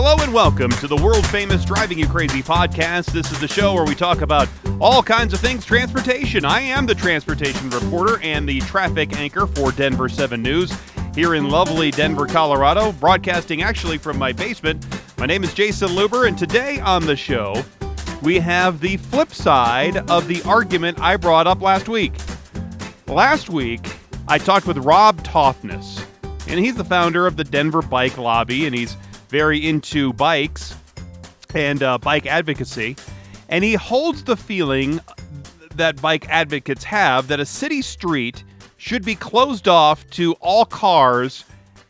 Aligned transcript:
Hello 0.00 0.14
and 0.20 0.32
welcome 0.32 0.70
to 0.70 0.86
the 0.86 0.94
world 0.94 1.26
famous 1.26 1.64
Driving 1.64 1.98
You 1.98 2.06
Crazy 2.06 2.40
podcast. 2.40 3.06
This 3.06 3.32
is 3.32 3.40
the 3.40 3.48
show 3.48 3.74
where 3.74 3.84
we 3.84 3.96
talk 3.96 4.20
about 4.20 4.48
all 4.80 5.02
kinds 5.02 5.34
of 5.34 5.40
things 5.40 5.64
transportation. 5.64 6.44
I 6.44 6.60
am 6.60 6.86
the 6.86 6.94
transportation 6.94 7.68
reporter 7.68 8.20
and 8.22 8.48
the 8.48 8.60
traffic 8.60 9.16
anchor 9.16 9.48
for 9.48 9.72
Denver 9.72 10.08
7 10.08 10.40
News 10.40 10.72
here 11.16 11.34
in 11.34 11.50
lovely 11.50 11.90
Denver, 11.90 12.26
Colorado, 12.26 12.92
broadcasting 12.92 13.62
actually 13.62 13.98
from 13.98 14.18
my 14.18 14.30
basement. 14.30 14.86
My 15.18 15.26
name 15.26 15.42
is 15.42 15.52
Jason 15.52 15.88
Luber, 15.88 16.28
and 16.28 16.38
today 16.38 16.78
on 16.78 17.04
the 17.04 17.16
show, 17.16 17.60
we 18.22 18.38
have 18.38 18.78
the 18.78 18.98
flip 18.98 19.34
side 19.34 19.96
of 20.08 20.28
the 20.28 20.40
argument 20.44 21.00
I 21.00 21.16
brought 21.16 21.48
up 21.48 21.60
last 21.60 21.88
week. 21.88 22.12
Last 23.08 23.50
week, 23.50 23.84
I 24.28 24.38
talked 24.38 24.68
with 24.68 24.78
Rob 24.78 25.24
Toftness, 25.24 26.06
and 26.46 26.60
he's 26.60 26.76
the 26.76 26.84
founder 26.84 27.26
of 27.26 27.36
the 27.36 27.42
Denver 27.42 27.82
Bike 27.82 28.16
Lobby, 28.16 28.64
and 28.64 28.76
he's 28.76 28.96
very 29.28 29.66
into 29.66 30.12
bikes 30.14 30.74
and 31.54 31.82
uh, 31.82 31.98
bike 31.98 32.26
advocacy. 32.26 32.96
And 33.48 33.64
he 33.64 33.74
holds 33.74 34.24
the 34.24 34.36
feeling 34.36 35.00
that 35.74 36.00
bike 36.02 36.28
advocates 36.28 36.84
have 36.84 37.28
that 37.28 37.40
a 37.40 37.46
city 37.46 37.82
street 37.82 38.44
should 38.76 39.04
be 39.04 39.14
closed 39.14 39.68
off 39.68 40.08
to 40.10 40.34
all 40.34 40.64
cars 40.64 41.44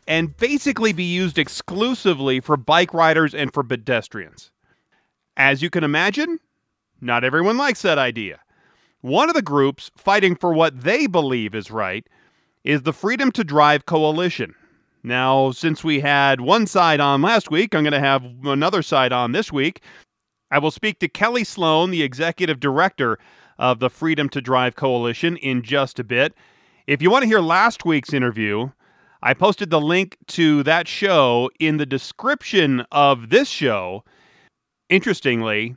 and 0.06 0.36
basically 0.36 0.92
be 0.92 1.04
used 1.04 1.38
exclusively 1.38 2.40
for 2.40 2.56
bike 2.56 2.94
riders 2.94 3.34
and 3.34 3.52
for 3.52 3.62
pedestrians. 3.62 4.50
As 5.36 5.62
you 5.62 5.70
can 5.70 5.84
imagine, 5.84 6.38
not 7.00 7.24
everyone 7.24 7.58
likes 7.58 7.82
that 7.82 7.98
idea. 7.98 8.40
One 9.00 9.28
of 9.28 9.34
the 9.34 9.42
groups 9.42 9.90
fighting 9.96 10.34
for 10.34 10.52
what 10.52 10.80
they 10.80 11.06
believe 11.06 11.54
is 11.54 11.70
right 11.70 12.06
is 12.64 12.82
the 12.82 12.92
Freedom 12.92 13.30
to 13.32 13.44
Drive 13.44 13.86
Coalition. 13.86 14.54
Now, 15.08 15.52
since 15.52 15.82
we 15.82 16.00
had 16.00 16.42
one 16.42 16.66
side 16.66 17.00
on 17.00 17.22
last 17.22 17.50
week, 17.50 17.74
I'm 17.74 17.82
going 17.82 17.92
to 17.92 17.98
have 17.98 18.22
another 18.44 18.82
side 18.82 19.10
on 19.10 19.32
this 19.32 19.50
week. 19.50 19.80
I 20.50 20.58
will 20.58 20.70
speak 20.70 20.98
to 20.98 21.08
Kelly 21.08 21.44
Sloan, 21.44 21.90
the 21.90 22.02
executive 22.02 22.60
director 22.60 23.18
of 23.58 23.80
the 23.80 23.88
Freedom 23.88 24.28
to 24.28 24.42
Drive 24.42 24.76
Coalition, 24.76 25.38
in 25.38 25.62
just 25.62 25.98
a 25.98 26.04
bit. 26.04 26.34
If 26.86 27.00
you 27.00 27.10
want 27.10 27.22
to 27.22 27.26
hear 27.26 27.40
last 27.40 27.86
week's 27.86 28.12
interview, 28.12 28.68
I 29.22 29.32
posted 29.32 29.70
the 29.70 29.80
link 29.80 30.18
to 30.28 30.62
that 30.64 30.86
show 30.86 31.48
in 31.58 31.78
the 31.78 31.86
description 31.86 32.84
of 32.92 33.30
this 33.30 33.48
show. 33.48 34.04
Interestingly, 34.90 35.74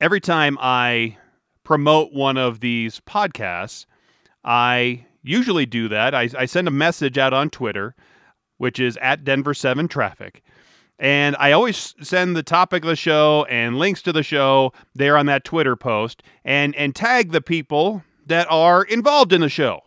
every 0.00 0.20
time 0.20 0.56
I 0.60 1.16
promote 1.64 2.12
one 2.12 2.36
of 2.36 2.60
these 2.60 3.00
podcasts, 3.00 3.86
I 4.44 5.04
usually 5.24 5.66
do 5.66 5.88
that. 5.88 6.14
I, 6.14 6.28
I 6.38 6.46
send 6.46 6.68
a 6.68 6.72
message 6.72 7.18
out 7.18 7.32
on 7.32 7.50
Twitter 7.50 7.96
which 8.62 8.78
is 8.78 8.96
at 8.98 9.24
Denver 9.24 9.54
7 9.54 9.88
Traffic. 9.88 10.40
And 10.96 11.34
I 11.40 11.50
always 11.50 11.96
send 12.00 12.36
the 12.36 12.44
topic 12.44 12.84
of 12.84 12.88
the 12.90 12.94
show 12.94 13.44
and 13.50 13.76
links 13.76 14.02
to 14.02 14.12
the 14.12 14.22
show 14.22 14.72
there 14.94 15.16
on 15.16 15.26
that 15.26 15.42
Twitter 15.42 15.74
post 15.74 16.22
and, 16.44 16.72
and 16.76 16.94
tag 16.94 17.32
the 17.32 17.40
people 17.40 18.04
that 18.24 18.46
are 18.48 18.84
involved 18.84 19.32
in 19.32 19.40
the 19.40 19.48
show. 19.48 19.80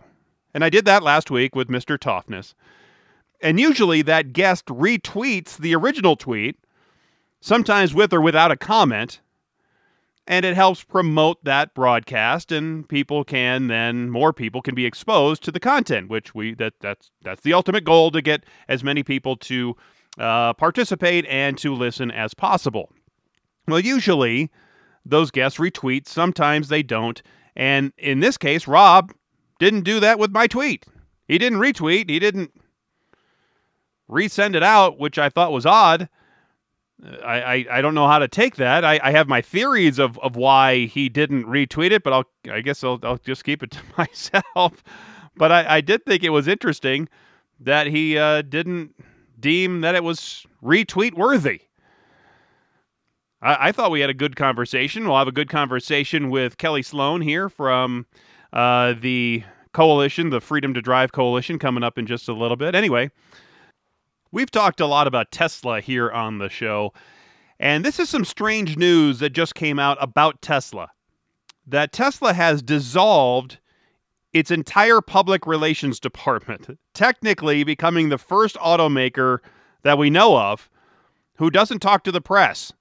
And 0.53 0.61
I 0.61 0.69
did 0.69 0.83
that 0.83 1.03
last 1.03 1.31
week 1.31 1.55
with 1.55 1.69
Mr. 1.69 1.97
Toftness. 1.97 2.53
And 3.39 3.61
usually 3.61 4.01
that 4.01 4.33
guest 4.33 4.65
retweets 4.65 5.55
the 5.55 5.73
original 5.73 6.17
tweet, 6.17 6.57
sometimes 7.39 7.93
with 7.93 8.11
or 8.11 8.19
without 8.19 8.51
a 8.51 8.57
comment 8.57 9.21
and 10.27 10.45
it 10.45 10.55
helps 10.55 10.83
promote 10.83 11.43
that 11.43 11.73
broadcast 11.73 12.51
and 12.51 12.87
people 12.89 13.23
can 13.23 13.67
then 13.67 14.09
more 14.09 14.33
people 14.33 14.61
can 14.61 14.75
be 14.75 14.85
exposed 14.85 15.43
to 15.43 15.51
the 15.51 15.59
content 15.59 16.09
which 16.09 16.33
we 16.33 16.53
that 16.55 16.73
that's 16.79 17.11
that's 17.21 17.41
the 17.41 17.53
ultimate 17.53 17.83
goal 17.83 18.11
to 18.11 18.21
get 18.21 18.43
as 18.67 18.83
many 18.83 19.03
people 19.03 19.35
to 19.35 19.75
uh, 20.17 20.53
participate 20.53 21.25
and 21.27 21.57
to 21.57 21.73
listen 21.73 22.09
as 22.09 22.33
possible. 22.33 22.91
Well 23.67 23.79
usually 23.79 24.49
those 25.05 25.29
guests 25.29 25.59
retweet. 25.59 26.07
Sometimes 26.07 26.69
they 26.69 26.81
don't. 26.81 27.21
And 27.55 27.93
in 27.97 28.19
this 28.19 28.37
case 28.37 28.67
rob 28.67 29.13
didn't 29.59 29.81
do 29.81 29.99
that 29.99 30.19
with 30.19 30.31
my 30.31 30.47
tweet. 30.47 30.85
He 31.27 31.37
didn't 31.37 31.59
retweet. 31.59 32.09
He 32.09 32.19
didn't 32.19 32.51
resend 34.09 34.55
it 34.55 34.61
out 34.61 34.99
which 34.99 35.17
i 35.17 35.29
thought 35.29 35.51
was 35.51 35.65
odd 35.65 36.07
I, 37.03 37.41
I, 37.41 37.65
I, 37.71 37.81
don't 37.81 37.93
know 37.93 38.07
how 38.07 38.19
to 38.19 38.27
take 38.27 38.55
that. 38.55 38.85
I, 38.85 38.99
I 39.03 39.11
have 39.11 39.27
my 39.27 39.41
theories 39.41 39.99
of, 39.99 40.17
of 40.19 40.35
why 40.35 40.85
he 40.85 41.09
didn't 41.09 41.43
retweet 41.43 41.91
it, 41.91 42.03
but 42.03 42.13
I'll 42.13 42.25
I 42.49 42.61
guess 42.61 42.83
I'll, 42.83 42.99
I'll 43.03 43.17
just 43.17 43.43
keep 43.43 43.61
it 43.61 43.71
to 43.71 43.79
myself. 43.97 44.83
But 45.35 45.51
I, 45.51 45.75
I 45.77 45.81
did 45.81 46.05
think 46.05 46.23
it 46.23 46.29
was 46.29 46.47
interesting 46.47 47.09
that 47.59 47.87
he 47.87 48.17
uh, 48.17 48.41
didn't 48.41 48.95
deem 49.39 49.81
that 49.81 49.95
it 49.95 50.03
was 50.03 50.45
retweet 50.63 51.13
worthy. 51.13 51.61
I, 53.41 53.67
I, 53.67 53.71
thought 53.71 53.91
we 53.91 53.99
had 53.99 54.09
a 54.09 54.13
good 54.13 54.35
conversation. 54.35 55.07
We'll 55.07 55.17
have 55.17 55.27
a 55.27 55.33
good 55.33 55.49
conversation 55.49 56.29
with 56.29 56.57
Kelly 56.57 56.81
Sloan 56.81 57.21
here 57.21 57.49
from 57.49 58.05
uh, 58.53 58.93
the 58.99 59.43
coalition, 59.73 60.29
the 60.29 60.41
Freedom 60.41 60.73
to 60.73 60.81
Drive 60.81 61.11
Coalition, 61.11 61.59
coming 61.59 61.83
up 61.83 61.97
in 61.97 62.05
just 62.05 62.29
a 62.29 62.33
little 62.33 62.57
bit. 62.57 62.75
Anyway, 62.75 63.11
We've 64.35 64.51
talked 64.51 64.81
a 64.81 64.85
lot 64.85 65.07
about 65.07 65.31
Tesla 65.31 65.79
here 65.79 66.11
on 66.11 66.39
the 66.39 66.49
show, 66.49 66.91
and 67.57 67.85
this 67.85 68.01
is 68.01 68.09
some 68.09 68.25
strange 68.25 68.75
news 68.75 69.19
that 69.19 69.29
just 69.29 69.55
came 69.55 69.79
out 69.79 69.97
about 70.01 70.41
Tesla. 70.41 70.91
That 71.65 71.93
Tesla 71.93 72.33
has 72.33 72.61
dissolved 72.61 73.59
its 74.33 74.51
entire 74.51 74.99
public 74.99 75.47
relations 75.47 76.01
department, 76.01 76.77
technically 76.93 77.63
becoming 77.63 78.09
the 78.09 78.17
first 78.17 78.57
automaker 78.57 79.37
that 79.83 79.97
we 79.97 80.09
know 80.09 80.37
of 80.37 80.69
who 81.37 81.49
doesn't 81.49 81.79
talk 81.79 82.03
to 82.03 82.11
the 82.11 82.19
press. 82.19 82.73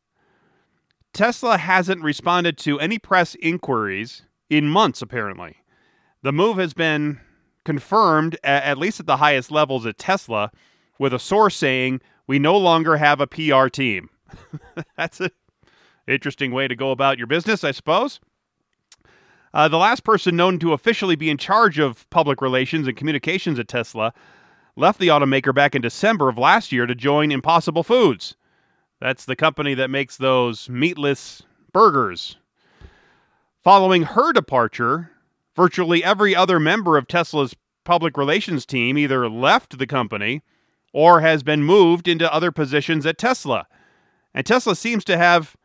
Tesla 1.12 1.56
hasn't 1.56 2.02
responded 2.02 2.58
to 2.58 2.80
any 2.80 2.98
press 2.98 3.36
inquiries 3.36 4.22
in 4.50 4.68
months, 4.68 5.00
apparently. 5.00 5.58
The 6.20 6.32
move 6.32 6.56
has 6.56 6.74
been 6.74 7.20
confirmed, 7.64 8.36
at 8.42 8.76
least 8.76 8.98
at 8.98 9.06
the 9.06 9.18
highest 9.18 9.52
levels 9.52 9.86
at 9.86 9.98
Tesla, 9.98 10.50
with 10.98 11.14
a 11.14 11.18
source 11.18 11.56
saying, 11.56 12.00
We 12.26 12.38
no 12.38 12.56
longer 12.56 12.96
have 12.96 13.20
a 13.20 13.26
PR 13.26 13.68
team. 13.68 14.10
That's 14.96 15.20
an 15.20 15.30
interesting 16.06 16.52
way 16.52 16.68
to 16.68 16.76
go 16.76 16.90
about 16.90 17.18
your 17.18 17.26
business, 17.26 17.64
I 17.64 17.70
suppose. 17.70 18.20
Uh, 19.52 19.68
the 19.68 19.78
last 19.78 20.02
person 20.02 20.34
known 20.34 20.58
to 20.58 20.72
officially 20.72 21.14
be 21.14 21.30
in 21.30 21.38
charge 21.38 21.78
of 21.78 22.08
public 22.10 22.42
relations 22.42 22.88
and 22.88 22.96
communications 22.96 23.58
at 23.58 23.68
Tesla 23.68 24.12
left 24.76 24.98
the 24.98 25.08
automaker 25.08 25.54
back 25.54 25.76
in 25.76 25.82
December 25.82 26.28
of 26.28 26.36
last 26.36 26.72
year 26.72 26.86
to 26.86 26.94
join 26.94 27.30
Impossible 27.30 27.84
Foods. 27.84 28.36
That's 29.00 29.24
the 29.24 29.36
company 29.36 29.74
that 29.74 29.90
makes 29.90 30.16
those 30.16 30.68
meatless 30.68 31.42
burgers. 31.72 32.36
Following 33.62 34.02
her 34.02 34.32
departure, 34.32 35.10
virtually 35.54 36.02
every 36.02 36.34
other 36.34 36.58
member 36.58 36.96
of 36.96 37.06
Tesla's 37.06 37.54
public 37.84 38.16
relations 38.16 38.66
team 38.66 38.98
either 38.98 39.28
left 39.28 39.78
the 39.78 39.86
company 39.86 40.42
or 40.94 41.20
has 41.20 41.42
been 41.42 41.64
moved 41.64 42.06
into 42.06 42.32
other 42.32 42.52
positions 42.52 43.04
at 43.04 43.18
Tesla. 43.18 43.66
And 44.32 44.46
Tesla 44.46 44.76
seems 44.76 45.04
to 45.04 45.18
have 45.18 45.56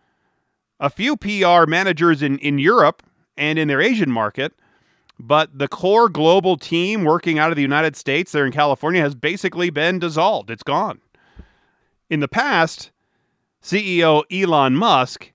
a 0.80 0.90
few 0.90 1.16
PR 1.16 1.68
managers 1.68 2.24
in, 2.24 2.40
in 2.40 2.58
Europe 2.58 3.04
and 3.38 3.60
in 3.60 3.68
their 3.68 3.80
Asian 3.80 4.12
market, 4.12 4.54
but 5.20 5.58
the 5.58 5.68
core 5.68 6.10
global 6.10 6.58
team 6.58 7.04
working 7.04 7.38
out 7.38 7.52
of 7.52 7.56
the 7.56 7.62
United 7.62 7.96
States 7.96 8.32
there 8.32 8.46
in 8.46 8.52
California 8.52 9.02
has 9.02 9.14
basically 9.14 9.70
been 9.70 10.00
dissolved. 10.00 10.50
It's 10.50 10.64
gone. 10.64 11.00
In 12.10 12.22
the 12.22 12.28
past, 12.28 12.90
CEO 13.62 14.24
Elon 14.32 14.76
Musk 14.76 15.32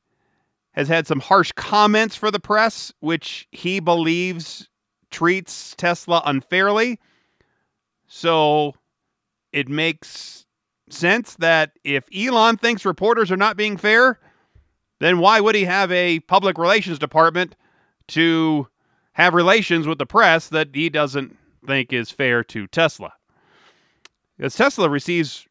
has 0.73 0.89
had 0.89 1.07
some 1.07 1.21
harsh 1.21 1.53
comments 1.53 2.17
for 2.17 2.33
the 2.33 2.41
press, 2.41 2.93
which 2.99 3.47
he 3.53 3.79
believes 3.79 4.69
treats 5.13 5.77
Tesla 5.77 6.21
unfairly. 6.25 6.99
So 8.09 8.75
it 9.55 9.69
makes 9.69 10.47
sense 10.91 11.37
that 11.37 11.79
if 11.85 12.09
Elon 12.15 12.57
thinks 12.57 12.85
reporters 12.85 13.31
are 13.31 13.37
not 13.37 13.57
being 13.57 13.77
fair, 13.77 14.19
then 14.99 15.19
why 15.21 15.39
would 15.39 15.55
he 15.55 15.65
have 15.65 15.93
a 15.93 16.19
public 16.21 16.59
relations 16.59 16.99
department 16.99 17.55
to 18.09 18.67
have 19.13 19.33
relations 19.33 19.87
with 19.87 19.99
the 19.99 20.07
press 20.07 20.49
that 20.49 20.71
he 20.75 20.91
doesn't 20.91 21.39
think 21.65 21.93
is 21.93 22.11
fair 22.11 22.43
to 22.43 22.67
Tesla? 22.67 23.13
Because 24.37 24.57
Tesla 24.57 24.91
receives 24.91 25.47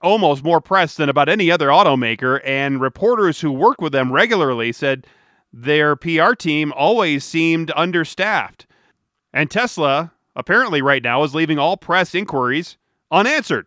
almost 0.00 0.42
more 0.42 0.62
press 0.62 0.96
than 0.96 1.10
about 1.10 1.28
any 1.28 1.50
other 1.50 1.68
automaker, 1.68 2.40
and 2.46 2.80
reporters 2.80 3.42
who 3.42 3.52
work 3.52 3.78
with 3.82 3.92
them 3.92 4.10
regularly 4.10 4.72
said 4.72 5.06
their 5.52 5.96
PR 5.96 6.32
team 6.32 6.72
always 6.74 7.24
seemed 7.24 7.70
understaffed. 7.76 8.66
And 9.34 9.50
Tesla, 9.50 10.12
apparently, 10.34 10.80
right 10.80 11.02
now, 11.02 11.22
is 11.24 11.34
leaving 11.34 11.58
all 11.58 11.76
press 11.76 12.14
inquiries 12.14 12.78
unanswered 13.10 13.66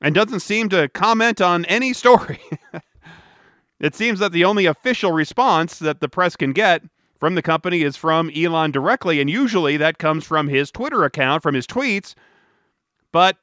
and 0.00 0.14
doesn't 0.14 0.40
seem 0.40 0.68
to 0.68 0.88
comment 0.88 1.40
on 1.40 1.64
any 1.66 1.92
story. 1.92 2.40
it 3.80 3.94
seems 3.94 4.18
that 4.18 4.32
the 4.32 4.44
only 4.44 4.66
official 4.66 5.12
response 5.12 5.78
that 5.78 6.00
the 6.00 6.08
press 6.08 6.36
can 6.36 6.52
get 6.52 6.82
from 7.18 7.34
the 7.34 7.42
company 7.42 7.82
is 7.82 7.96
from 7.96 8.30
Elon 8.36 8.70
directly, 8.70 9.20
and 9.20 9.30
usually 9.30 9.76
that 9.76 9.98
comes 9.98 10.24
from 10.24 10.48
his 10.48 10.70
Twitter 10.70 11.04
account, 11.04 11.42
from 11.42 11.54
his 11.54 11.66
tweets. 11.66 12.14
But 13.12 13.38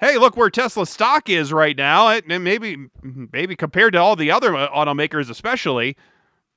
hey, 0.00 0.16
look 0.16 0.36
where 0.36 0.50
Tesla 0.50 0.86
stock 0.86 1.28
is 1.28 1.52
right 1.52 1.76
now. 1.76 2.08
It, 2.08 2.26
maybe, 2.26 2.88
maybe 3.02 3.56
compared 3.56 3.92
to 3.94 4.00
all 4.00 4.16
the 4.16 4.30
other 4.30 4.52
automakers, 4.52 5.28
especially, 5.28 5.96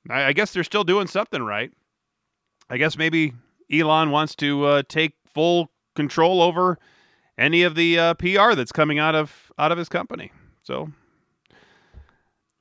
I, 0.08 0.24
I, 0.24 0.32
guess 0.32 0.52
they're 0.52 0.64
still 0.64 0.84
doing 0.84 1.06
something 1.06 1.42
right. 1.42 1.70
I 2.68 2.76
guess 2.76 2.96
maybe 2.96 3.34
Elon 3.70 4.10
wants 4.10 4.34
to 4.36 4.64
uh, 4.64 4.82
take 4.88 5.14
full 5.34 5.70
control 5.94 6.40
over 6.40 6.78
any 7.40 7.62
of 7.62 7.74
the 7.74 7.98
uh, 7.98 8.14
PR 8.14 8.54
that's 8.54 8.70
coming 8.70 9.00
out 9.00 9.16
of 9.16 9.50
out 9.58 9.72
of 9.72 9.78
his 9.78 9.88
company. 9.88 10.30
So, 10.62 10.92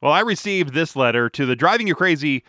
well, 0.01 0.13
I 0.13 0.21
received 0.21 0.73
this 0.73 0.95
letter 0.95 1.29
to 1.29 1.45
the 1.45 1.55
Driving 1.55 1.87
You 1.87 1.93
Crazy 1.93 2.43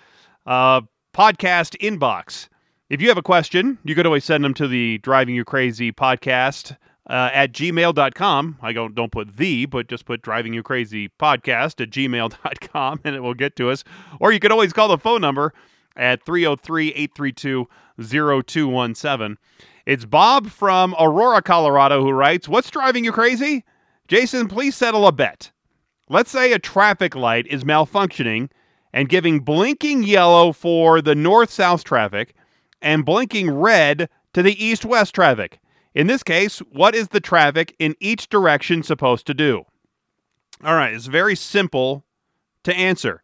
uh, 0.46 0.82
podcast 1.12 1.76
inbox. 1.80 2.48
If 2.88 3.00
you 3.00 3.08
have 3.08 3.18
a 3.18 3.22
question, 3.22 3.78
you 3.84 3.94
could 3.94 4.06
always 4.06 4.24
send 4.24 4.44
them 4.44 4.54
to 4.54 4.66
the 4.66 4.98
Driving 4.98 5.34
You 5.34 5.44
Crazy 5.44 5.92
podcast 5.92 6.76
uh, 7.08 7.30
at 7.32 7.52
gmail.com. 7.52 8.58
I 8.62 8.72
don't, 8.72 8.94
don't 8.94 9.12
put 9.12 9.36
the, 9.36 9.66
but 9.66 9.88
just 9.88 10.06
put 10.06 10.22
Driving 10.22 10.54
You 10.54 10.62
Crazy 10.62 11.08
podcast 11.08 11.80
at 11.80 11.90
gmail.com 11.90 13.00
and 13.04 13.16
it 13.16 13.20
will 13.20 13.34
get 13.34 13.56
to 13.56 13.70
us. 13.70 13.84
Or 14.18 14.32
you 14.32 14.40
could 14.40 14.52
always 14.52 14.72
call 14.72 14.88
the 14.88 14.98
phone 14.98 15.20
number 15.20 15.52
at 15.96 16.24
303 16.24 16.88
832 16.88 17.68
0217. 18.02 19.36
It's 19.86 20.04
Bob 20.04 20.50
from 20.50 20.94
Aurora, 20.98 21.42
Colorado, 21.42 22.02
who 22.02 22.12
writes 22.12 22.48
What's 22.48 22.70
driving 22.70 23.04
you 23.04 23.12
crazy? 23.12 23.64
Jason, 24.08 24.48
please 24.48 24.76
settle 24.76 25.06
a 25.06 25.12
bet. 25.12 25.52
Let's 26.08 26.30
say 26.30 26.52
a 26.52 26.58
traffic 26.58 27.14
light 27.14 27.46
is 27.46 27.64
malfunctioning 27.64 28.50
and 28.92 29.08
giving 29.08 29.40
blinking 29.40 30.02
yellow 30.02 30.52
for 30.52 31.00
the 31.00 31.14
north 31.14 31.50
south 31.50 31.84
traffic 31.84 32.34
and 32.82 33.04
blinking 33.04 33.50
red 33.50 34.08
to 34.34 34.42
the 34.42 34.62
east 34.62 34.84
west 34.84 35.14
traffic. 35.14 35.60
In 35.94 36.08
this 36.08 36.22
case, 36.22 36.58
what 36.70 36.94
is 36.94 37.08
the 37.08 37.20
traffic 37.20 37.74
in 37.78 37.96
each 38.00 38.28
direction 38.28 38.82
supposed 38.82 39.26
to 39.28 39.34
do? 39.34 39.64
All 40.62 40.74
right, 40.74 40.92
it's 40.92 41.06
very 41.06 41.36
simple 41.36 42.04
to 42.64 42.74
answer. 42.74 43.22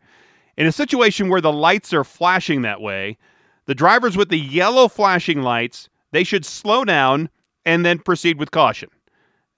In 0.56 0.66
a 0.66 0.72
situation 0.72 1.28
where 1.28 1.42
the 1.42 1.52
lights 1.52 1.92
are 1.92 2.04
flashing 2.04 2.62
that 2.62 2.80
way, 2.80 3.18
the 3.66 3.74
drivers 3.74 4.16
with 4.16 4.30
the 4.30 4.38
yellow 4.38 4.88
flashing 4.88 5.42
lights, 5.42 5.88
they 6.12 6.24
should 6.24 6.44
slow 6.44 6.84
down 6.84 7.28
and 7.64 7.84
then 7.84 7.98
proceed 7.98 8.38
with 8.38 8.50
caution. 8.50 8.88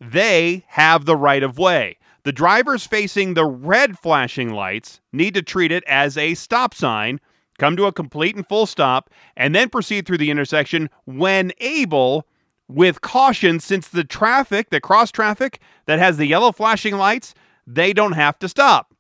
They 0.00 0.64
have 0.68 1.04
the 1.04 1.16
right 1.16 1.42
of 1.42 1.58
way. 1.58 1.98
The 2.24 2.32
drivers 2.32 2.86
facing 2.86 3.34
the 3.34 3.46
red 3.46 3.98
flashing 3.98 4.52
lights 4.52 5.00
need 5.12 5.34
to 5.34 5.42
treat 5.42 5.72
it 5.72 5.84
as 5.86 6.16
a 6.16 6.34
stop 6.34 6.74
sign, 6.74 7.20
come 7.58 7.76
to 7.76 7.86
a 7.86 7.92
complete 7.92 8.36
and 8.36 8.46
full 8.46 8.66
stop, 8.66 9.10
and 9.36 9.54
then 9.54 9.70
proceed 9.70 10.06
through 10.06 10.18
the 10.18 10.30
intersection 10.30 10.90
when 11.04 11.52
able 11.58 12.26
with 12.68 13.00
caution 13.00 13.60
since 13.60 13.88
the 13.88 14.04
traffic, 14.04 14.70
the 14.70 14.80
cross 14.80 15.10
traffic 15.10 15.60
that 15.86 15.98
has 15.98 16.16
the 16.16 16.26
yellow 16.26 16.52
flashing 16.52 16.96
lights, 16.96 17.34
they 17.66 17.92
don't 17.92 18.12
have 18.12 18.38
to 18.40 18.48
stop. 18.48 18.94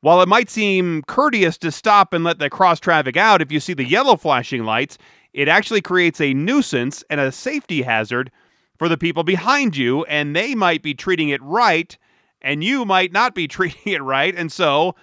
While 0.00 0.20
it 0.20 0.28
might 0.28 0.50
seem 0.50 1.02
courteous 1.02 1.56
to 1.58 1.70
stop 1.70 2.12
and 2.12 2.24
let 2.24 2.38
the 2.38 2.50
cross 2.50 2.78
traffic 2.80 3.16
out 3.16 3.40
if 3.40 3.52
you 3.52 3.60
see 3.60 3.74
the 3.74 3.88
yellow 3.88 4.16
flashing 4.16 4.64
lights, 4.64 4.98
it 5.34 5.48
actually 5.48 5.82
creates 5.82 6.20
a 6.20 6.32
nuisance 6.32 7.04
and 7.10 7.20
a 7.20 7.32
safety 7.32 7.82
hazard 7.82 8.30
for 8.78 8.88
the 8.88 8.96
people 8.96 9.24
behind 9.24 9.76
you, 9.76 10.04
and 10.04 10.34
they 10.34 10.54
might 10.54 10.82
be 10.82 10.94
treating 10.94 11.28
it 11.28 11.42
right, 11.42 11.98
and 12.40 12.64
you 12.64 12.84
might 12.84 13.12
not 13.12 13.34
be 13.34 13.48
treating 13.48 13.92
it 13.92 14.02
right. 14.02 14.34
And 14.34 14.50
so, 14.50 14.94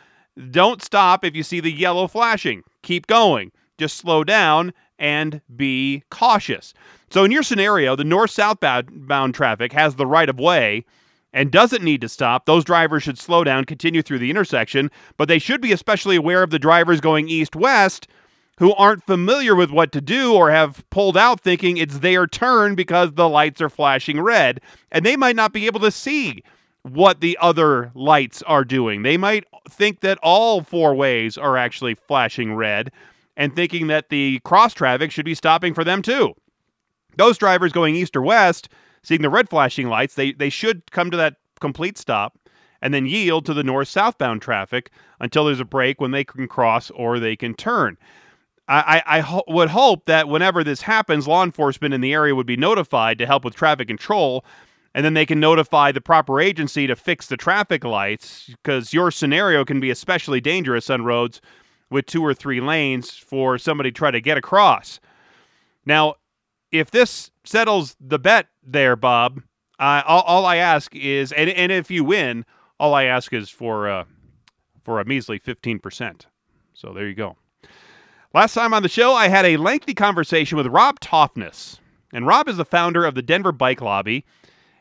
don't 0.49 0.81
stop 0.81 1.25
if 1.25 1.35
you 1.35 1.43
see 1.43 1.59
the 1.59 1.71
yellow 1.71 2.07
flashing. 2.07 2.63
Keep 2.81 3.07
going. 3.07 3.51
Just 3.77 3.97
slow 3.97 4.23
down 4.23 4.73
and 4.97 5.41
be 5.53 6.03
cautious. 6.09 6.73
So, 7.09 7.25
in 7.25 7.31
your 7.31 7.43
scenario, 7.43 7.97
the 7.97 8.05
north 8.05 8.31
southbound 8.31 9.07
bound 9.07 9.35
traffic 9.35 9.73
has 9.73 9.95
the 9.95 10.07
right 10.07 10.29
of 10.29 10.39
way 10.39 10.85
and 11.33 11.51
doesn't 11.51 11.83
need 11.83 12.01
to 12.01 12.09
stop. 12.09 12.45
Those 12.45 12.63
drivers 12.63 13.03
should 13.03 13.17
slow 13.17 13.43
down, 13.43 13.65
continue 13.65 14.01
through 14.01 14.19
the 14.19 14.29
intersection, 14.29 14.91
but 15.17 15.27
they 15.27 15.39
should 15.39 15.61
be 15.61 15.71
especially 15.73 16.15
aware 16.15 16.43
of 16.43 16.51
the 16.51 16.59
drivers 16.59 17.01
going 17.01 17.27
east 17.27 17.55
west 17.55 18.07
who 18.61 18.75
aren't 18.75 19.03
familiar 19.03 19.55
with 19.55 19.71
what 19.71 19.91
to 19.91 19.99
do 19.99 20.35
or 20.35 20.51
have 20.51 20.87
pulled 20.91 21.17
out 21.17 21.41
thinking 21.41 21.77
it's 21.77 21.97
their 21.97 22.27
turn 22.27 22.75
because 22.75 23.11
the 23.13 23.27
lights 23.27 23.59
are 23.59 23.71
flashing 23.71 24.21
red. 24.21 24.61
And 24.91 25.03
they 25.03 25.17
might 25.17 25.35
not 25.35 25.51
be 25.51 25.65
able 25.65 25.79
to 25.79 25.89
see 25.89 26.43
what 26.83 27.21
the 27.21 27.35
other 27.41 27.91
lights 27.95 28.43
are 28.43 28.63
doing. 28.63 29.01
They 29.01 29.17
might 29.17 29.45
think 29.67 30.01
that 30.01 30.19
all 30.21 30.61
four 30.61 30.93
ways 30.93 31.39
are 31.39 31.57
actually 31.57 31.95
flashing 31.95 32.53
red 32.53 32.91
and 33.35 33.55
thinking 33.55 33.87
that 33.87 34.09
the 34.09 34.39
cross 34.43 34.75
traffic 34.75 35.09
should 35.09 35.25
be 35.25 35.33
stopping 35.33 35.73
for 35.73 35.83
them 35.83 36.03
too. 36.03 36.35
Those 37.17 37.39
drivers 37.39 37.71
going 37.71 37.95
east 37.95 38.15
or 38.15 38.21
west, 38.21 38.69
seeing 39.01 39.23
the 39.23 39.29
red 39.31 39.49
flashing 39.49 39.87
lights, 39.87 40.13
they, 40.13 40.33
they 40.33 40.51
should 40.51 40.91
come 40.91 41.09
to 41.09 41.17
that 41.17 41.37
complete 41.59 41.97
stop 41.97 42.37
and 42.79 42.93
then 42.93 43.07
yield 43.07 43.43
to 43.47 43.55
the 43.55 43.63
north 43.63 43.87
southbound 43.87 44.43
traffic 44.43 44.91
until 45.19 45.45
there's 45.45 45.59
a 45.59 45.65
break 45.65 45.99
when 45.99 46.11
they 46.11 46.23
can 46.23 46.47
cross 46.47 46.91
or 46.91 47.17
they 47.17 47.35
can 47.35 47.55
turn. 47.55 47.97
I, 48.73 49.03
I, 49.05 49.19
ho- 49.19 49.43
would 49.47 49.69
hope 49.69 50.05
that 50.05 50.29
whenever 50.29 50.63
this 50.63 50.81
happens, 50.81 51.27
law 51.27 51.43
enforcement 51.43 51.93
in 51.93 52.01
the 52.01 52.13
area 52.13 52.35
would 52.35 52.47
be 52.47 52.57
notified 52.57 53.17
to 53.17 53.25
help 53.25 53.43
with 53.43 53.55
traffic 53.55 53.87
control, 53.87 54.45
and 54.93 55.03
then 55.03 55.13
they 55.13 55.25
can 55.25 55.39
notify 55.39 55.91
the 55.91 56.01
proper 56.01 56.39
agency 56.39 56.87
to 56.87 56.95
fix 56.95 57.27
the 57.27 57.37
traffic 57.37 57.83
lights 57.83 58.47
because 58.47 58.93
your 58.93 59.11
scenario 59.11 59.65
can 59.65 59.79
be 59.79 59.89
especially 59.89 60.39
dangerous 60.39 60.89
on 60.89 61.03
roads 61.03 61.41
with 61.89 62.05
two 62.05 62.23
or 62.23 62.33
three 62.33 62.61
lanes 62.61 63.11
for 63.11 63.57
somebody 63.57 63.91
to 63.91 63.97
try 63.97 64.11
to 64.11 64.21
get 64.21 64.37
across. 64.37 64.99
Now, 65.85 66.15
if 66.71 66.91
this 66.91 67.31
settles 67.43 67.95
the 67.99 68.19
bet 68.19 68.47
there, 68.63 68.95
Bob, 68.95 69.41
uh, 69.79 70.03
all, 70.05 70.21
all, 70.21 70.45
I 70.45 70.57
ask 70.57 70.95
is, 70.95 71.31
and, 71.33 71.49
and 71.49 71.71
if 71.71 71.91
you 71.91 72.03
win, 72.03 72.45
all 72.79 72.93
I 72.93 73.03
ask 73.03 73.33
is 73.33 73.49
for 73.49 73.89
uh, 73.89 74.05
for 74.83 74.99
a 74.99 75.05
measly 75.05 75.39
fifteen 75.39 75.79
percent. 75.79 76.27
So 76.73 76.93
there 76.93 77.07
you 77.07 77.15
go. 77.15 77.35
Last 78.33 78.53
time 78.53 78.73
on 78.73 78.81
the 78.81 78.87
show, 78.87 79.13
I 79.13 79.27
had 79.27 79.45
a 79.45 79.57
lengthy 79.57 79.93
conversation 79.93 80.57
with 80.57 80.67
Rob 80.67 81.01
Toftness, 81.01 81.81
and 82.13 82.25
Rob 82.25 82.47
is 82.47 82.55
the 82.55 82.63
founder 82.63 83.03
of 83.03 83.13
the 83.13 83.21
Denver 83.21 83.51
Bike 83.51 83.81
Lobby 83.81 84.23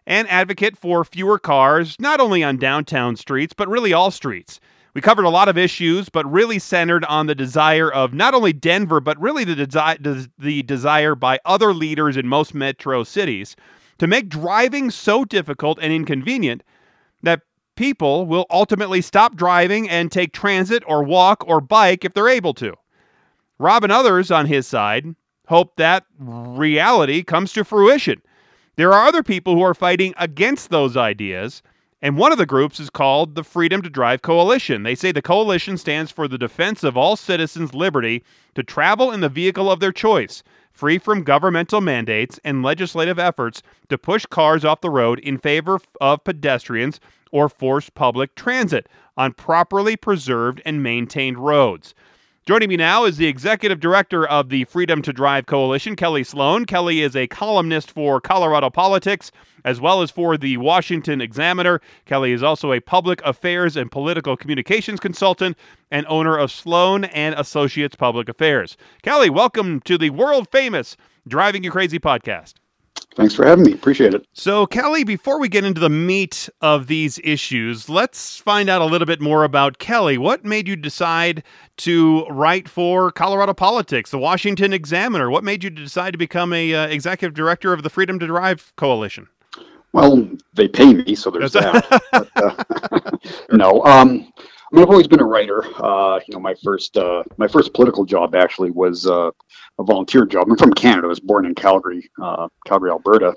and 0.06 0.28
advocate 0.28 0.78
for 0.78 1.04
fewer 1.04 1.36
cars, 1.36 1.96
not 1.98 2.20
only 2.20 2.44
on 2.44 2.58
downtown 2.58 3.16
streets 3.16 3.52
but 3.52 3.66
really 3.66 3.92
all 3.92 4.12
streets. 4.12 4.60
We 4.94 5.00
covered 5.00 5.24
a 5.24 5.30
lot 5.30 5.48
of 5.48 5.58
issues, 5.58 6.08
but 6.08 6.30
really 6.30 6.60
centered 6.60 7.04
on 7.06 7.26
the 7.26 7.34
desire 7.34 7.92
of 7.92 8.14
not 8.14 8.34
only 8.34 8.52
Denver, 8.52 9.00
but 9.00 9.20
really 9.20 9.42
the, 9.42 9.66
desi- 9.66 10.30
the 10.38 10.62
desire 10.62 11.16
by 11.16 11.40
other 11.44 11.74
leaders 11.74 12.16
in 12.16 12.28
most 12.28 12.54
metro 12.54 13.02
cities 13.02 13.56
to 13.98 14.06
make 14.06 14.28
driving 14.28 14.92
so 14.92 15.24
difficult 15.24 15.80
and 15.82 15.92
inconvenient 15.92 16.62
that 17.24 17.40
people 17.74 18.26
will 18.26 18.46
ultimately 18.48 19.00
stop 19.00 19.34
driving 19.34 19.88
and 19.88 20.12
take 20.12 20.32
transit 20.32 20.84
or 20.86 21.02
walk 21.02 21.42
or 21.48 21.60
bike 21.60 22.04
if 22.04 22.14
they're 22.14 22.28
able 22.28 22.54
to. 22.54 22.76
Rob 23.60 23.84
and 23.84 23.92
others 23.92 24.30
on 24.30 24.46
his 24.46 24.66
side 24.66 25.14
hope 25.48 25.76
that 25.76 26.06
reality 26.18 27.22
comes 27.22 27.52
to 27.52 27.64
fruition. 27.64 28.22
There 28.76 28.92
are 28.92 29.06
other 29.06 29.22
people 29.22 29.54
who 29.54 29.62
are 29.62 29.74
fighting 29.74 30.14
against 30.16 30.70
those 30.70 30.96
ideas 30.96 31.62
and 32.02 32.16
one 32.16 32.32
of 32.32 32.38
the 32.38 32.46
groups 32.46 32.80
is 32.80 32.88
called 32.88 33.34
the 33.34 33.44
Freedom 33.44 33.82
to 33.82 33.90
Drive 33.90 34.22
Coalition. 34.22 34.84
They 34.84 34.94
say 34.94 35.12
the 35.12 35.20
coalition 35.20 35.76
stands 35.76 36.10
for 36.10 36.26
the 36.26 36.38
defense 36.38 36.82
of 36.82 36.96
all 36.96 37.14
citizens' 37.14 37.74
liberty 37.74 38.24
to 38.54 38.62
travel 38.62 39.12
in 39.12 39.20
the 39.20 39.28
vehicle 39.28 39.70
of 39.70 39.80
their 39.80 39.92
choice, 39.92 40.42
free 40.72 40.96
from 40.96 41.24
governmental 41.24 41.82
mandates 41.82 42.40
and 42.42 42.62
legislative 42.62 43.18
efforts 43.18 43.62
to 43.90 43.98
push 43.98 44.24
cars 44.24 44.64
off 44.64 44.80
the 44.80 44.88
road 44.88 45.18
in 45.18 45.36
favor 45.36 45.78
of 46.00 46.24
pedestrians 46.24 47.00
or 47.32 47.50
force 47.50 47.90
public 47.90 48.34
transit 48.34 48.88
on 49.18 49.34
properly 49.34 49.94
preserved 49.94 50.62
and 50.64 50.82
maintained 50.82 51.38
roads. 51.38 51.94
Joining 52.46 52.70
me 52.70 52.78
now 52.78 53.04
is 53.04 53.18
the 53.18 53.26
executive 53.26 53.80
director 53.80 54.26
of 54.26 54.48
the 54.48 54.64
Freedom 54.64 55.02
to 55.02 55.12
Drive 55.12 55.44
Coalition, 55.44 55.94
Kelly 55.94 56.24
Sloan. 56.24 56.64
Kelly 56.64 57.02
is 57.02 57.14
a 57.14 57.26
columnist 57.26 57.90
for 57.90 58.18
Colorado 58.18 58.70
Politics 58.70 59.30
as 59.62 59.78
well 59.78 60.00
as 60.00 60.10
for 60.10 60.38
the 60.38 60.56
Washington 60.56 61.20
Examiner. 61.20 61.82
Kelly 62.06 62.32
is 62.32 62.42
also 62.42 62.72
a 62.72 62.80
public 62.80 63.20
affairs 63.26 63.76
and 63.76 63.92
political 63.92 64.38
communications 64.38 65.00
consultant 65.00 65.54
and 65.90 66.06
owner 66.08 66.38
of 66.38 66.50
Sloan 66.50 67.04
and 67.04 67.34
Associates 67.34 67.94
Public 67.94 68.26
Affairs. 68.30 68.78
Kelly, 69.02 69.28
welcome 69.28 69.78
to 69.80 69.98
the 69.98 70.08
world 70.08 70.48
famous 70.50 70.96
Driving 71.28 71.62
You 71.62 71.70
Crazy 71.70 71.98
podcast. 71.98 72.54
Thanks 73.16 73.34
for 73.34 73.44
having 73.44 73.64
me. 73.64 73.72
Appreciate 73.72 74.14
it. 74.14 74.24
So, 74.32 74.66
Kelly, 74.66 75.02
before 75.02 75.40
we 75.40 75.48
get 75.48 75.64
into 75.64 75.80
the 75.80 75.90
meat 75.90 76.48
of 76.60 76.86
these 76.86 77.18
issues, 77.24 77.88
let's 77.88 78.36
find 78.38 78.70
out 78.70 78.80
a 78.80 78.84
little 78.84 79.06
bit 79.06 79.20
more 79.20 79.42
about 79.42 79.78
Kelly. 79.78 80.16
What 80.16 80.44
made 80.44 80.68
you 80.68 80.76
decide 80.76 81.42
to 81.78 82.24
write 82.26 82.68
for 82.68 83.10
Colorado 83.10 83.52
Politics, 83.52 84.10
the 84.10 84.18
Washington 84.18 84.72
Examiner? 84.72 85.28
What 85.28 85.42
made 85.42 85.64
you 85.64 85.70
decide 85.70 86.12
to 86.12 86.18
become 86.18 86.52
a 86.52 86.72
uh, 86.72 86.86
executive 86.86 87.34
director 87.34 87.72
of 87.72 87.82
the 87.82 87.90
Freedom 87.90 88.18
to 88.20 88.26
Drive 88.26 88.72
Coalition? 88.76 89.26
Well, 89.92 90.28
they 90.54 90.68
pay 90.68 90.94
me, 90.94 91.16
so 91.16 91.30
there's 91.30 91.52
that. 91.54 92.02
but, 92.12 92.30
uh, 92.36 93.10
no, 93.50 93.84
um, 93.84 94.32
I 94.70 94.76
mean, 94.76 94.84
I've 94.84 94.90
always 94.90 95.08
been 95.08 95.20
a 95.20 95.24
writer. 95.24 95.64
Uh, 95.82 96.20
you 96.28 96.34
know, 96.34 96.40
my 96.40 96.54
first 96.62 96.96
uh, 96.96 97.24
my 97.38 97.48
first 97.48 97.74
political 97.74 98.04
job 98.04 98.36
actually 98.36 98.70
was 98.70 99.04
uh, 99.06 99.30
a 99.78 99.82
volunteer 99.82 100.24
job. 100.24 100.46
I'm 100.48 100.56
from 100.56 100.72
Canada. 100.72 101.06
I 101.06 101.08
was 101.08 101.18
born 101.18 101.44
in 101.44 101.56
Calgary, 101.56 102.08
uh, 102.22 102.46
Calgary, 102.66 102.90
Alberta. 102.90 103.34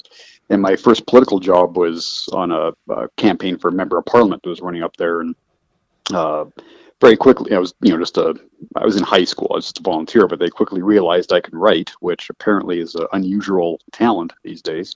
and 0.52 0.62
my 0.62 0.76
first 0.76 1.08
political 1.08 1.40
job 1.40 1.76
was 1.76 2.30
on 2.34 2.52
a, 2.52 2.72
a, 2.90 3.10
campaign 3.18 3.58
for 3.58 3.70
a 3.70 3.72
member 3.72 3.98
of 3.98 4.06
parliament 4.06 4.44
that 4.44 4.50
was 4.50 4.62
running 4.62 4.84
up 4.84 4.96
there, 4.98 5.22
and 5.22 5.36
uh, 6.14 6.46
very 7.02 7.18
quickly, 7.18 7.56
I 7.56 7.58
was 7.58 7.74
you 7.82 7.92
know 7.92 7.98
just 7.98 8.18
a 8.18 8.36
I 8.76 8.86
was 8.86 8.96
in 8.96 9.04
high 9.04 9.26
school, 9.26 9.48
I 9.50 9.56
was 9.56 9.66
just 9.66 9.80
a 9.80 9.84
volunteer, 9.84 10.28
but 10.28 10.38
they 10.38 10.50
quickly 10.50 10.84
realized 10.84 11.34
I 11.34 11.42
could 11.42 11.56
write, 11.56 11.92
which 12.00 12.30
apparently 12.30 12.80
is 12.80 12.94
an 12.94 13.08
unusual 13.12 13.80
talent 13.92 14.34
these 14.44 14.62
days, 14.62 14.94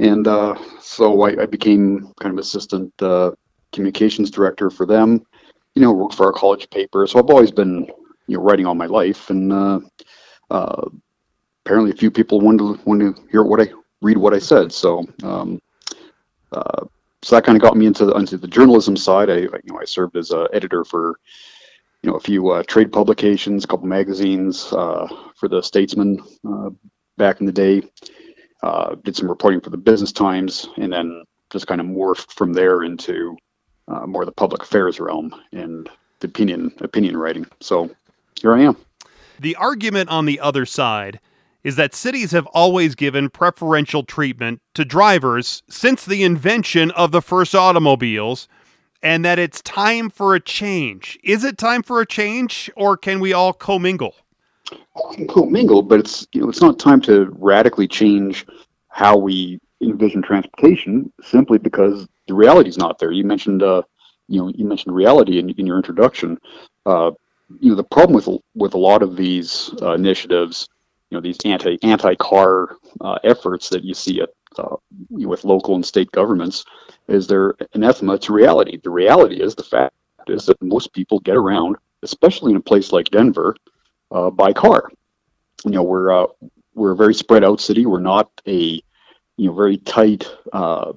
and 0.00 0.26
uh, 0.26 0.56
so 0.80 1.22
I, 1.22 1.42
I, 1.42 1.46
became 1.46 2.12
kind 2.20 2.32
of 2.32 2.40
assistant 2.40 2.92
communications 3.72 4.32
director 4.32 4.68
for 4.68 4.84
them. 4.84 5.24
You 5.74 5.82
know, 5.82 5.92
worked 5.92 6.14
for 6.14 6.26
our 6.26 6.32
college 6.32 6.68
paper, 6.70 7.06
so 7.06 7.18
I've 7.18 7.30
always 7.30 7.50
been 7.52 7.86
you 8.26 8.36
know 8.36 8.42
writing 8.42 8.66
all 8.66 8.74
my 8.74 8.86
life, 8.86 9.30
and 9.30 9.52
uh, 9.52 9.80
uh, 10.50 10.88
apparently 11.64 11.90
a 11.90 11.96
few 11.96 12.10
people 12.10 12.40
wanted 12.40 12.58
to, 12.58 12.80
wanted 12.84 13.16
to 13.16 13.22
hear 13.30 13.42
what 13.42 13.60
I 13.60 13.68
read 14.02 14.18
what 14.18 14.34
I 14.34 14.38
said. 14.38 14.72
So 14.72 15.06
um, 15.22 15.60
uh, 16.52 16.86
so 17.22 17.36
that 17.36 17.44
kind 17.44 17.56
of 17.56 17.62
got 17.62 17.76
me 17.76 17.86
into 17.86 18.06
the 18.06 18.14
into 18.14 18.36
the 18.36 18.48
journalism 18.48 18.96
side. 18.96 19.30
I 19.30 19.36
you 19.36 19.60
know 19.66 19.78
I 19.80 19.84
served 19.84 20.16
as 20.16 20.30
a 20.30 20.48
editor 20.52 20.84
for 20.84 21.18
you 22.02 22.10
know 22.10 22.16
a 22.16 22.20
few 22.20 22.50
uh, 22.50 22.62
trade 22.62 22.92
publications, 22.92 23.64
a 23.64 23.66
couple 23.66 23.86
magazines 23.86 24.72
uh, 24.72 25.06
for 25.36 25.48
the 25.48 25.62
Statesman 25.62 26.22
uh, 26.48 26.70
back 27.16 27.40
in 27.40 27.46
the 27.46 27.52
day. 27.52 27.82
Uh, 28.62 28.94
did 29.04 29.16
some 29.16 29.28
reporting 29.28 29.60
for 29.60 29.70
the 29.70 29.76
Business 29.76 30.12
Times, 30.12 30.68
and 30.76 30.92
then 30.92 31.24
just 31.50 31.66
kind 31.66 31.80
of 31.80 31.86
morphed 31.86 32.32
from 32.32 32.52
there 32.52 32.82
into 32.82 33.36
uh, 33.90 34.06
more 34.06 34.24
the 34.24 34.32
public 34.32 34.62
affairs 34.62 35.00
realm 35.00 35.34
and 35.52 35.88
the 36.20 36.28
opinion 36.28 36.72
opinion 36.80 37.16
writing. 37.16 37.46
So 37.60 37.90
here 38.40 38.54
I 38.54 38.62
am. 38.62 38.76
The 39.38 39.56
argument 39.56 40.10
on 40.10 40.26
the 40.26 40.40
other 40.40 40.66
side 40.66 41.20
is 41.62 41.76
that 41.76 41.94
cities 41.94 42.30
have 42.32 42.46
always 42.46 42.94
given 42.94 43.28
preferential 43.28 44.02
treatment 44.02 44.60
to 44.74 44.84
drivers 44.84 45.62
since 45.68 46.04
the 46.04 46.22
invention 46.22 46.90
of 46.92 47.12
the 47.12 47.20
first 47.20 47.54
automobiles 47.54 48.48
and 49.02 49.24
that 49.24 49.38
it's 49.38 49.62
time 49.62 50.10
for 50.10 50.34
a 50.34 50.40
change. 50.40 51.18
Is 51.22 51.44
it 51.44 51.58
time 51.58 51.82
for 51.82 52.00
a 52.00 52.06
change 52.06 52.70
or 52.76 52.96
can 52.96 53.20
we 53.20 53.32
all 53.32 53.52
commingle? 53.52 54.14
We 55.10 55.16
can 55.16 55.26
commingle, 55.26 55.82
but 55.82 56.00
it's 56.00 56.26
you 56.32 56.42
know 56.42 56.48
it's 56.48 56.60
not 56.60 56.78
time 56.78 57.00
to 57.02 57.26
radically 57.38 57.88
change 57.88 58.46
how 58.88 59.16
we 59.16 59.58
envision 59.80 60.22
transportation 60.22 61.12
simply 61.22 61.58
because 61.58 62.06
the 62.30 62.36
reality 62.36 62.68
is 62.68 62.78
not 62.78 63.00
there. 63.00 63.10
You 63.10 63.24
mentioned 63.24 63.62
uh, 63.62 63.82
you 64.28 64.40
know 64.40 64.52
you 64.54 64.64
mentioned 64.64 64.94
reality 64.94 65.40
in, 65.40 65.50
in 65.50 65.66
your 65.66 65.76
introduction. 65.76 66.38
Uh, 66.86 67.10
you 67.58 67.70
know 67.70 67.74
the 67.74 67.82
problem 67.82 68.14
with 68.14 68.28
with 68.54 68.74
a 68.74 68.78
lot 68.78 69.02
of 69.02 69.16
these 69.16 69.74
uh, 69.82 69.94
initiatives 69.94 70.68
you 71.10 71.16
know 71.16 71.20
these 71.20 71.38
anti 71.44 71.76
anti 71.82 72.14
car 72.14 72.76
uh, 73.00 73.18
efforts 73.24 73.68
that 73.70 73.82
you 73.82 73.94
see 73.94 74.20
at 74.20 74.30
uh, 74.58 74.76
with 75.10 75.44
local 75.44 75.74
and 75.74 75.84
state 75.84 76.10
governments 76.12 76.64
is 77.08 77.26
they're 77.26 77.54
anathema 77.74 78.16
to 78.18 78.32
reality. 78.32 78.78
The 78.82 78.90
reality 78.90 79.42
is 79.42 79.56
the 79.56 79.64
fact 79.64 79.92
is 80.28 80.46
that 80.46 80.62
most 80.62 80.92
people 80.92 81.18
get 81.18 81.36
around, 81.36 81.76
especially 82.04 82.52
in 82.52 82.58
a 82.58 82.62
place 82.70 82.92
like 82.92 83.10
Denver, 83.10 83.56
uh, 84.12 84.30
by 84.30 84.52
car. 84.52 84.88
You 85.64 85.72
know 85.72 85.82
we're 85.82 86.26
we're 86.74 86.92
a 86.92 86.96
very 86.96 87.14
spread 87.14 87.42
out 87.42 87.60
city. 87.60 87.86
We're 87.86 87.98
not 87.98 88.30
a 88.46 88.80
you 89.36 89.46
know 89.46 89.52
very 89.52 89.78
tight 89.78 90.30
uh, 90.52 90.92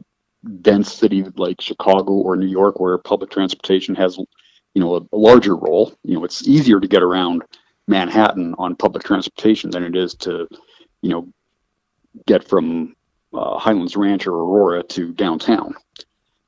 dense 0.62 0.94
city 0.94 1.24
like 1.38 1.62
Chicago 1.62 2.14
or 2.14 2.36
New 2.36 2.48
York 2.48 2.80
where 2.80 2.98
public 2.98 3.30
transportation 3.30 3.96
has 3.96 4.18
you 4.18 4.82
know 4.82 4.96
a, 4.96 5.02
a 5.16 5.18
larger 5.18 5.56
role. 5.56 5.94
You 6.04 6.16
know 6.16 6.26
it's 6.26 6.48
easier 6.48 6.80
to 6.80 6.88
get 6.88 7.04
around 7.04 7.44
Manhattan 7.88 8.56
on 8.58 8.76
public 8.76 9.04
transportation 9.04 9.70
than 9.70 9.84
it 9.84 9.96
is 9.96 10.14
to, 10.16 10.48
you 11.02 11.10
know, 11.10 11.28
get 12.26 12.48
from 12.48 12.96
uh, 13.34 13.58
Highlands 13.58 13.96
Ranch 13.96 14.28
or 14.28 14.34
Aurora 14.34 14.84
to 14.84 15.12
downtown. 15.14 15.76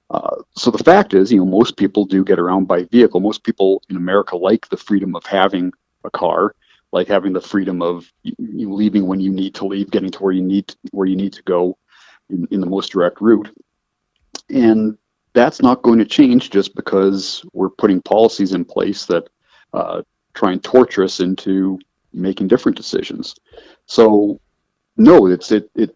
Uh, 0.09 0.37
so 0.55 0.69
the 0.69 0.83
fact 0.83 1.13
is, 1.13 1.31
you 1.31 1.39
know, 1.39 1.45
most 1.45 1.77
people 1.77 2.05
do 2.05 2.23
get 2.23 2.39
around 2.39 2.67
by 2.67 2.83
vehicle. 2.83 3.19
Most 3.19 3.43
people 3.43 3.81
in 3.89 3.97
America 3.97 4.37
like 4.37 4.69
the 4.69 4.77
freedom 4.77 5.15
of 5.15 5.25
having 5.25 5.73
a 6.03 6.11
car, 6.11 6.55
like 6.91 7.07
having 7.07 7.33
the 7.33 7.41
freedom 7.41 7.81
of 7.81 8.11
you 8.23 8.71
leaving 8.73 9.07
when 9.07 9.19
you 9.19 9.31
need 9.31 9.55
to 9.55 9.65
leave, 9.65 9.89
getting 9.89 10.11
to 10.11 10.19
where 10.23 10.31
you 10.31 10.43
need 10.43 10.67
to, 10.67 10.77
where 10.91 11.07
you 11.07 11.15
need 11.15 11.33
to 11.33 11.43
go 11.43 11.77
in, 12.29 12.47
in 12.51 12.61
the 12.61 12.67
most 12.67 12.91
direct 12.91 13.19
route. 13.19 13.49
And 14.49 14.97
that's 15.33 15.61
not 15.61 15.81
going 15.81 15.99
to 15.99 16.05
change 16.05 16.49
just 16.49 16.75
because 16.75 17.43
we're 17.53 17.69
putting 17.69 18.01
policies 18.01 18.53
in 18.53 18.65
place 18.65 19.05
that 19.05 19.27
uh, 19.73 20.01
try 20.33 20.53
and 20.53 20.63
torture 20.63 21.03
us 21.03 21.19
into 21.19 21.79
making 22.13 22.47
different 22.47 22.77
decisions. 22.77 23.35
So, 23.85 24.39
no, 24.97 25.27
it's 25.27 25.51
it 25.51 25.69
it 25.75 25.95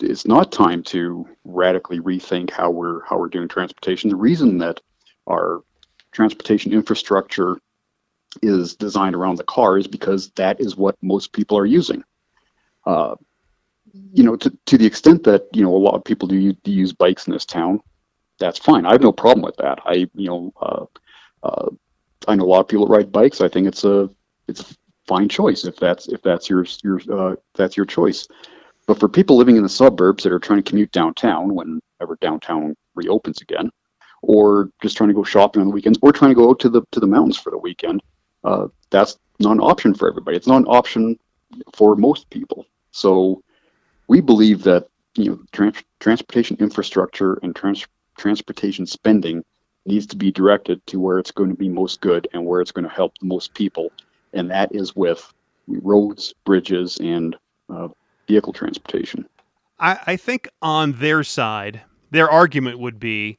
it's 0.00 0.26
not 0.26 0.52
time 0.52 0.82
to 0.84 1.26
radically 1.44 2.00
rethink 2.00 2.50
how 2.50 2.70
we're 2.70 3.04
how 3.04 3.18
we're 3.18 3.28
doing 3.28 3.48
transportation. 3.48 4.10
The 4.10 4.16
reason 4.16 4.58
that 4.58 4.80
our 5.28 5.62
transportation 6.12 6.72
infrastructure 6.72 7.58
is 8.42 8.76
designed 8.76 9.14
around 9.14 9.36
the 9.36 9.44
car 9.44 9.78
is 9.78 9.86
because 9.86 10.30
that 10.30 10.60
is 10.60 10.76
what 10.76 10.96
most 11.02 11.32
people 11.32 11.58
are 11.58 11.66
using. 11.66 12.02
Uh, 12.86 13.14
you 13.92 14.22
know, 14.22 14.36
to, 14.36 14.56
to 14.66 14.78
the 14.78 14.86
extent 14.86 15.24
that 15.24 15.46
you 15.52 15.62
know 15.62 15.74
a 15.74 15.78
lot 15.78 15.94
of 15.94 16.04
people 16.04 16.28
do, 16.28 16.52
do 16.52 16.70
use 16.70 16.92
bikes 16.92 17.26
in 17.26 17.32
this 17.32 17.44
town, 17.44 17.80
that's 18.38 18.58
fine. 18.58 18.86
I 18.86 18.92
have 18.92 19.02
no 19.02 19.12
problem 19.12 19.42
with 19.42 19.56
that. 19.56 19.78
I 19.84 20.08
you 20.14 20.28
know 20.28 20.52
uh, 20.60 20.86
uh, 21.42 21.70
I 22.28 22.34
know 22.34 22.44
a 22.44 22.46
lot 22.46 22.60
of 22.60 22.68
people 22.68 22.86
that 22.86 22.92
ride 22.92 23.12
bikes. 23.12 23.40
I 23.40 23.48
think 23.48 23.66
it's 23.66 23.84
a 23.84 24.10
it's 24.48 24.60
a 24.60 24.74
fine 25.06 25.28
choice 25.28 25.64
if 25.64 25.76
that's 25.76 26.08
if 26.08 26.22
that's 26.22 26.48
your 26.48 26.64
your 26.82 27.00
uh, 27.12 27.36
that's 27.54 27.76
your 27.76 27.86
choice. 27.86 28.28
But 28.86 28.98
for 28.98 29.08
people 29.08 29.36
living 29.36 29.56
in 29.56 29.62
the 29.62 29.68
suburbs 29.68 30.24
that 30.24 30.32
are 30.32 30.38
trying 30.38 30.62
to 30.62 30.68
commute 30.68 30.90
downtown 30.92 31.54
whenever 31.54 32.16
downtown 32.20 32.74
reopens 32.94 33.40
again, 33.40 33.70
or 34.22 34.70
just 34.82 34.96
trying 34.96 35.08
to 35.08 35.14
go 35.14 35.22
shopping 35.22 35.62
on 35.62 35.68
the 35.68 35.74
weekends, 35.74 35.98
or 36.02 36.12
trying 36.12 36.32
to 36.32 36.34
go 36.34 36.50
out 36.50 36.60
to 36.60 36.68
the 36.68 36.82
to 36.92 37.00
the 37.00 37.06
mountains 37.06 37.36
for 37.36 37.50
the 37.50 37.58
weekend, 37.58 38.02
uh, 38.44 38.66
that's 38.90 39.18
not 39.38 39.52
an 39.52 39.60
option 39.60 39.94
for 39.94 40.08
everybody. 40.08 40.36
It's 40.36 40.46
not 40.46 40.58
an 40.58 40.66
option 40.66 41.18
for 41.74 41.96
most 41.96 42.28
people. 42.30 42.66
So 42.92 43.42
we 44.10 44.20
believe 44.20 44.64
that 44.64 44.88
you 45.14 45.30
know 45.30 45.40
trans- 45.52 45.84
transportation 46.00 46.56
infrastructure 46.58 47.34
and 47.44 47.54
trans- 47.54 47.86
transportation 48.18 48.84
spending 48.84 49.44
needs 49.86 50.04
to 50.04 50.16
be 50.16 50.32
directed 50.32 50.84
to 50.86 50.98
where 50.98 51.20
it's 51.20 51.30
going 51.30 51.48
to 51.48 51.54
be 51.54 51.68
most 51.68 52.00
good 52.00 52.26
and 52.32 52.44
where 52.44 52.60
it's 52.60 52.72
going 52.72 52.86
to 52.86 52.94
help 52.94 53.16
the 53.18 53.26
most 53.26 53.54
people, 53.54 53.92
and 54.32 54.50
that 54.50 54.74
is 54.74 54.96
with 54.96 55.32
roads, 55.68 56.34
bridges, 56.44 56.98
and 56.98 57.36
uh, 57.68 57.86
vehicle 58.26 58.52
transportation. 58.52 59.24
I, 59.78 60.00
I 60.08 60.16
think 60.16 60.48
on 60.60 60.92
their 60.94 61.22
side, 61.22 61.82
their 62.10 62.28
argument 62.28 62.80
would 62.80 62.98
be 62.98 63.38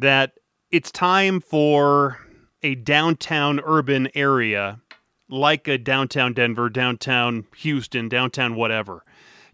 that 0.00 0.32
it's 0.72 0.90
time 0.90 1.38
for 1.40 2.18
a 2.64 2.74
downtown 2.74 3.60
urban 3.64 4.08
area 4.16 4.80
like 5.28 5.68
a 5.68 5.78
downtown 5.78 6.32
Denver, 6.32 6.68
downtown 6.68 7.46
Houston, 7.58 8.08
downtown 8.08 8.56
whatever, 8.56 9.04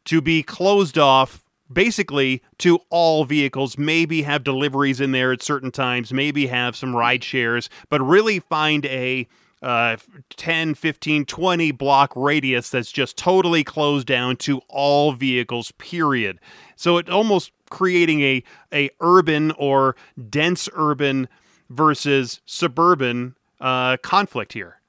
to 0.06 0.20
be 0.20 0.42
closed 0.42 0.98
off 0.98 1.44
basically 1.72 2.42
to 2.58 2.80
all 2.90 3.24
vehicles, 3.24 3.78
maybe 3.78 4.22
have 4.22 4.44
deliveries 4.44 5.00
in 5.00 5.12
there 5.12 5.32
at 5.32 5.42
certain 5.42 5.70
times, 5.70 6.12
maybe 6.12 6.46
have 6.46 6.74
some 6.74 6.94
ride 6.94 7.22
shares, 7.22 7.70
but 7.88 8.00
really 8.00 8.40
find 8.40 8.86
a 8.86 9.28
uh, 9.62 9.96
10, 10.30 10.74
15, 10.74 11.26
20 11.26 11.70
block 11.72 12.12
radius 12.16 12.70
that's 12.70 12.90
just 12.90 13.16
totally 13.16 13.62
closed 13.62 14.06
down 14.06 14.36
to 14.36 14.60
all 14.68 15.12
vehicles, 15.12 15.70
period. 15.72 16.38
So 16.76 16.96
it 16.96 17.10
almost 17.10 17.52
creating 17.68 18.22
a, 18.22 18.42
a 18.72 18.90
urban 19.00 19.52
or 19.52 19.96
dense 20.30 20.68
urban 20.74 21.28
versus 21.68 22.40
suburban 22.46 23.34
uh, 23.60 23.98
conflict 23.98 24.54
here. 24.54 24.80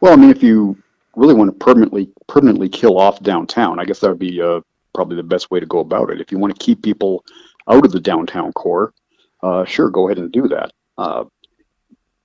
Well, 0.00 0.14
I 0.14 0.16
mean, 0.16 0.30
if 0.30 0.42
you 0.42 0.82
really 1.18 1.34
want 1.34 1.50
to 1.50 1.64
permanently 1.64 2.10
permanently 2.28 2.68
kill 2.68 2.98
off 2.98 3.22
downtown, 3.22 3.80
I 3.80 3.84
guess 3.84 4.00
that 4.00 4.08
would 4.08 4.18
be 4.18 4.40
a 4.40 4.60
probably 4.94 5.16
the 5.16 5.22
best 5.22 5.50
way 5.50 5.60
to 5.60 5.66
go 5.66 5.80
about 5.80 6.10
it. 6.10 6.20
If 6.20 6.32
you 6.32 6.38
want 6.38 6.58
to 6.58 6.64
keep 6.64 6.82
people 6.82 7.24
out 7.68 7.84
of 7.84 7.92
the 7.92 8.00
downtown 8.00 8.52
core, 8.52 8.94
uh, 9.42 9.64
sure, 9.64 9.90
go 9.90 10.08
ahead 10.08 10.18
and 10.18 10.32
do 10.32 10.48
that. 10.48 10.72
Uh, 10.96 11.24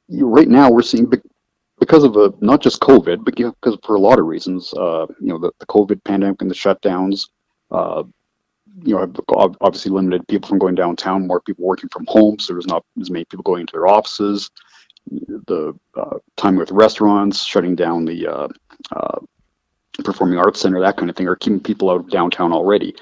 you, 0.08 0.28
right 0.28 0.48
now, 0.48 0.72
we're 0.72 0.82
seeing 0.82 1.12
because 1.80 2.04
of 2.04 2.16
a, 2.16 2.34
not 2.40 2.62
just 2.62 2.82
COVID, 2.82 3.26
but 3.26 3.36
because 3.36 3.78
for 3.84 3.96
a 3.96 4.00
lot 4.00 4.20
of 4.20 4.26
reasons, 4.26 4.74
uh, 4.74 5.06
you 5.20 5.28
know, 5.28 5.38
the, 5.38 5.52
the 5.60 5.66
COVID 5.66 6.04
pandemic 6.04 6.42
and 6.42 6.50
the 6.50 6.56
shutdowns, 6.56 7.28
uh, 7.72 8.04
you 8.84 8.96
know, 8.96 9.00
have 9.00 9.56
obviously 9.62 9.92
limited 9.92 10.28
people 10.28 10.50
from 10.50 10.60
going 10.60 10.76
downtown. 10.76 11.28
More 11.28 11.42
people 11.42 11.66
working 11.66 11.90
from 11.90 12.06
home, 12.08 12.40
so 12.40 12.54
there's 12.54 12.68
not 12.68 12.84
as 13.00 13.12
many 13.12 13.26
people 13.26 13.44
going 13.44 13.66
to 13.68 13.72
their 13.72 13.88
offices. 13.88 14.50
The 15.08 15.78
uh, 15.96 16.18
time 16.38 16.56
with 16.56 16.72
restaurants 16.72 17.44
shutting 17.44 17.76
down 17.76 18.06
the 18.06 18.28
uh, 18.28 18.48
uh, 18.92 19.20
performing 20.04 20.40
arts 20.40 20.62
center, 20.62 20.80
that 20.80 20.98
kind 20.98 21.10
of 21.10 21.16
thing, 21.16 21.28
are 21.28 21.36
keeping 21.36 21.60
people 21.60 21.90
out 21.90 22.00
of 22.00 22.10
downtown 22.10 22.52
already. 22.52 22.96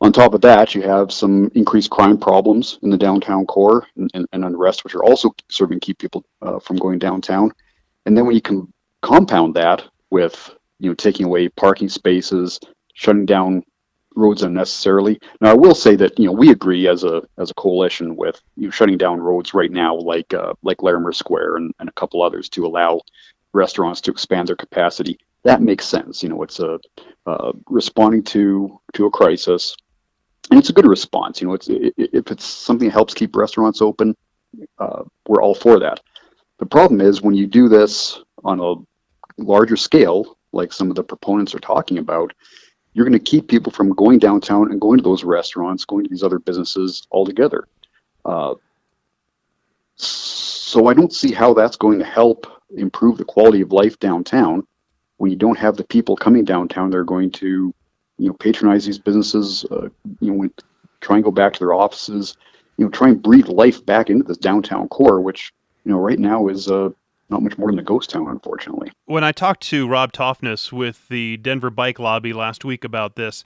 On 0.00 0.12
top 0.12 0.34
of 0.34 0.40
that, 0.42 0.74
you 0.74 0.82
have 0.82 1.12
some 1.12 1.50
increased 1.54 1.90
crime 1.90 2.18
problems 2.18 2.78
in 2.82 2.90
the 2.90 2.96
downtown 2.96 3.46
core 3.46 3.86
and, 3.96 4.10
and, 4.14 4.26
and 4.32 4.44
unrest, 4.44 4.84
which 4.84 4.94
are 4.94 5.02
also 5.02 5.34
serving 5.48 5.80
to 5.80 5.86
keep 5.86 5.98
people 5.98 6.24
uh, 6.40 6.60
from 6.60 6.76
going 6.76 7.00
downtown. 7.00 7.50
And 8.06 8.16
then 8.16 8.24
when 8.24 8.36
you 8.36 8.40
can 8.40 8.72
compound 9.02 9.54
that 9.54 9.82
with 10.10 10.54
you 10.78 10.88
know 10.88 10.94
taking 10.94 11.26
away 11.26 11.48
parking 11.48 11.88
spaces, 11.88 12.60
shutting 12.94 13.26
down 13.26 13.62
roads 14.14 14.42
unnecessarily. 14.42 15.18
Now, 15.40 15.50
I 15.50 15.54
will 15.54 15.74
say 15.74 15.96
that 15.96 16.18
you 16.18 16.26
know 16.26 16.32
we 16.32 16.50
agree 16.50 16.88
as 16.88 17.04
a 17.04 17.22
as 17.38 17.50
a 17.50 17.54
coalition 17.54 18.16
with 18.16 18.40
you 18.56 18.64
know, 18.66 18.70
shutting 18.70 18.98
down 18.98 19.20
roads 19.20 19.54
right 19.54 19.70
now, 19.70 19.96
like 19.96 20.32
uh, 20.34 20.54
like 20.62 20.82
Larimer 20.82 21.12
Square 21.12 21.56
and, 21.56 21.74
and 21.78 21.88
a 21.88 21.92
couple 21.92 22.22
others, 22.22 22.48
to 22.50 22.66
allow 22.66 23.00
restaurants 23.52 24.00
to 24.02 24.10
expand 24.10 24.48
their 24.48 24.56
capacity. 24.56 25.18
That 25.44 25.62
makes 25.62 25.86
sense. 25.86 26.22
You 26.22 26.28
know, 26.30 26.42
it's 26.42 26.60
a 26.60 26.78
uh, 27.26 27.52
responding 27.68 28.22
to 28.24 28.80
to 28.94 29.06
a 29.06 29.10
crisis, 29.10 29.76
and 30.50 30.58
it's 30.58 30.70
a 30.70 30.72
good 30.72 30.86
response. 30.86 31.40
You 31.40 31.48
know, 31.48 31.54
it's 31.54 31.68
it, 31.68 31.94
if 31.96 32.30
it's 32.30 32.44
something 32.44 32.88
that 32.88 32.92
helps 32.92 33.14
keep 33.14 33.36
restaurants 33.36 33.80
open, 33.80 34.16
uh, 34.78 35.04
we're 35.26 35.42
all 35.42 35.54
for 35.54 35.78
that. 35.80 36.00
The 36.58 36.66
problem 36.66 37.00
is 37.00 37.22
when 37.22 37.34
you 37.34 37.46
do 37.46 37.68
this 37.68 38.20
on 38.44 38.60
a 38.60 38.74
larger 39.40 39.76
scale, 39.76 40.36
like 40.52 40.72
some 40.72 40.90
of 40.90 40.96
the 40.96 41.04
proponents 41.04 41.54
are 41.54 41.60
talking 41.60 41.98
about, 41.98 42.32
you're 42.92 43.06
going 43.06 43.12
to 43.12 43.30
keep 43.30 43.46
people 43.46 43.70
from 43.70 43.90
going 43.90 44.18
downtown 44.18 44.72
and 44.72 44.80
going 44.80 44.98
to 44.98 45.04
those 45.04 45.22
restaurants, 45.22 45.84
going 45.84 46.04
to 46.04 46.10
these 46.10 46.24
other 46.24 46.40
businesses 46.40 47.06
altogether. 47.12 47.68
Uh, 48.24 48.54
so 49.94 50.88
I 50.88 50.94
don't 50.94 51.12
see 51.12 51.32
how 51.32 51.54
that's 51.54 51.76
going 51.76 51.98
to 52.00 52.04
help 52.04 52.46
improve 52.76 53.18
the 53.18 53.24
quality 53.24 53.60
of 53.60 53.72
life 53.72 53.98
downtown 53.98 54.66
when 55.16 55.30
you 55.30 55.36
don't 55.36 55.58
have 55.58 55.76
the 55.76 55.84
people 55.84 56.16
coming 56.16 56.44
downtown. 56.44 56.90
They're 56.90 57.04
going 57.04 57.30
to, 57.32 57.74
you 58.18 58.28
know, 58.28 58.34
patronize 58.34 58.86
these 58.86 58.98
businesses. 58.98 59.64
Uh, 59.70 59.88
you 60.20 60.32
know, 60.32 60.48
try 61.00 61.16
and 61.16 61.24
go 61.24 61.30
back 61.30 61.52
to 61.54 61.58
their 61.58 61.74
offices. 61.74 62.36
You 62.76 62.84
know, 62.84 62.90
try 62.90 63.08
and 63.08 63.22
breathe 63.22 63.48
life 63.48 63.84
back 63.84 64.10
into 64.10 64.24
this 64.24 64.38
downtown 64.38 64.88
core, 64.88 65.20
which 65.20 65.52
you 65.84 65.92
know 65.92 65.98
right 65.98 66.18
now 66.18 66.48
is 66.48 66.68
uh, 66.68 66.90
not 67.28 67.42
much 67.42 67.58
more 67.58 67.70
than 67.70 67.78
a 67.78 67.82
ghost 67.82 68.10
town, 68.10 68.28
unfortunately. 68.28 68.90
When 69.06 69.24
I 69.24 69.32
talked 69.32 69.62
to 69.64 69.88
Rob 69.88 70.12
Toftness 70.12 70.72
with 70.72 71.08
the 71.08 71.36
Denver 71.38 71.70
Bike 71.70 71.98
Lobby 71.98 72.32
last 72.32 72.64
week 72.64 72.84
about 72.84 73.16
this, 73.16 73.42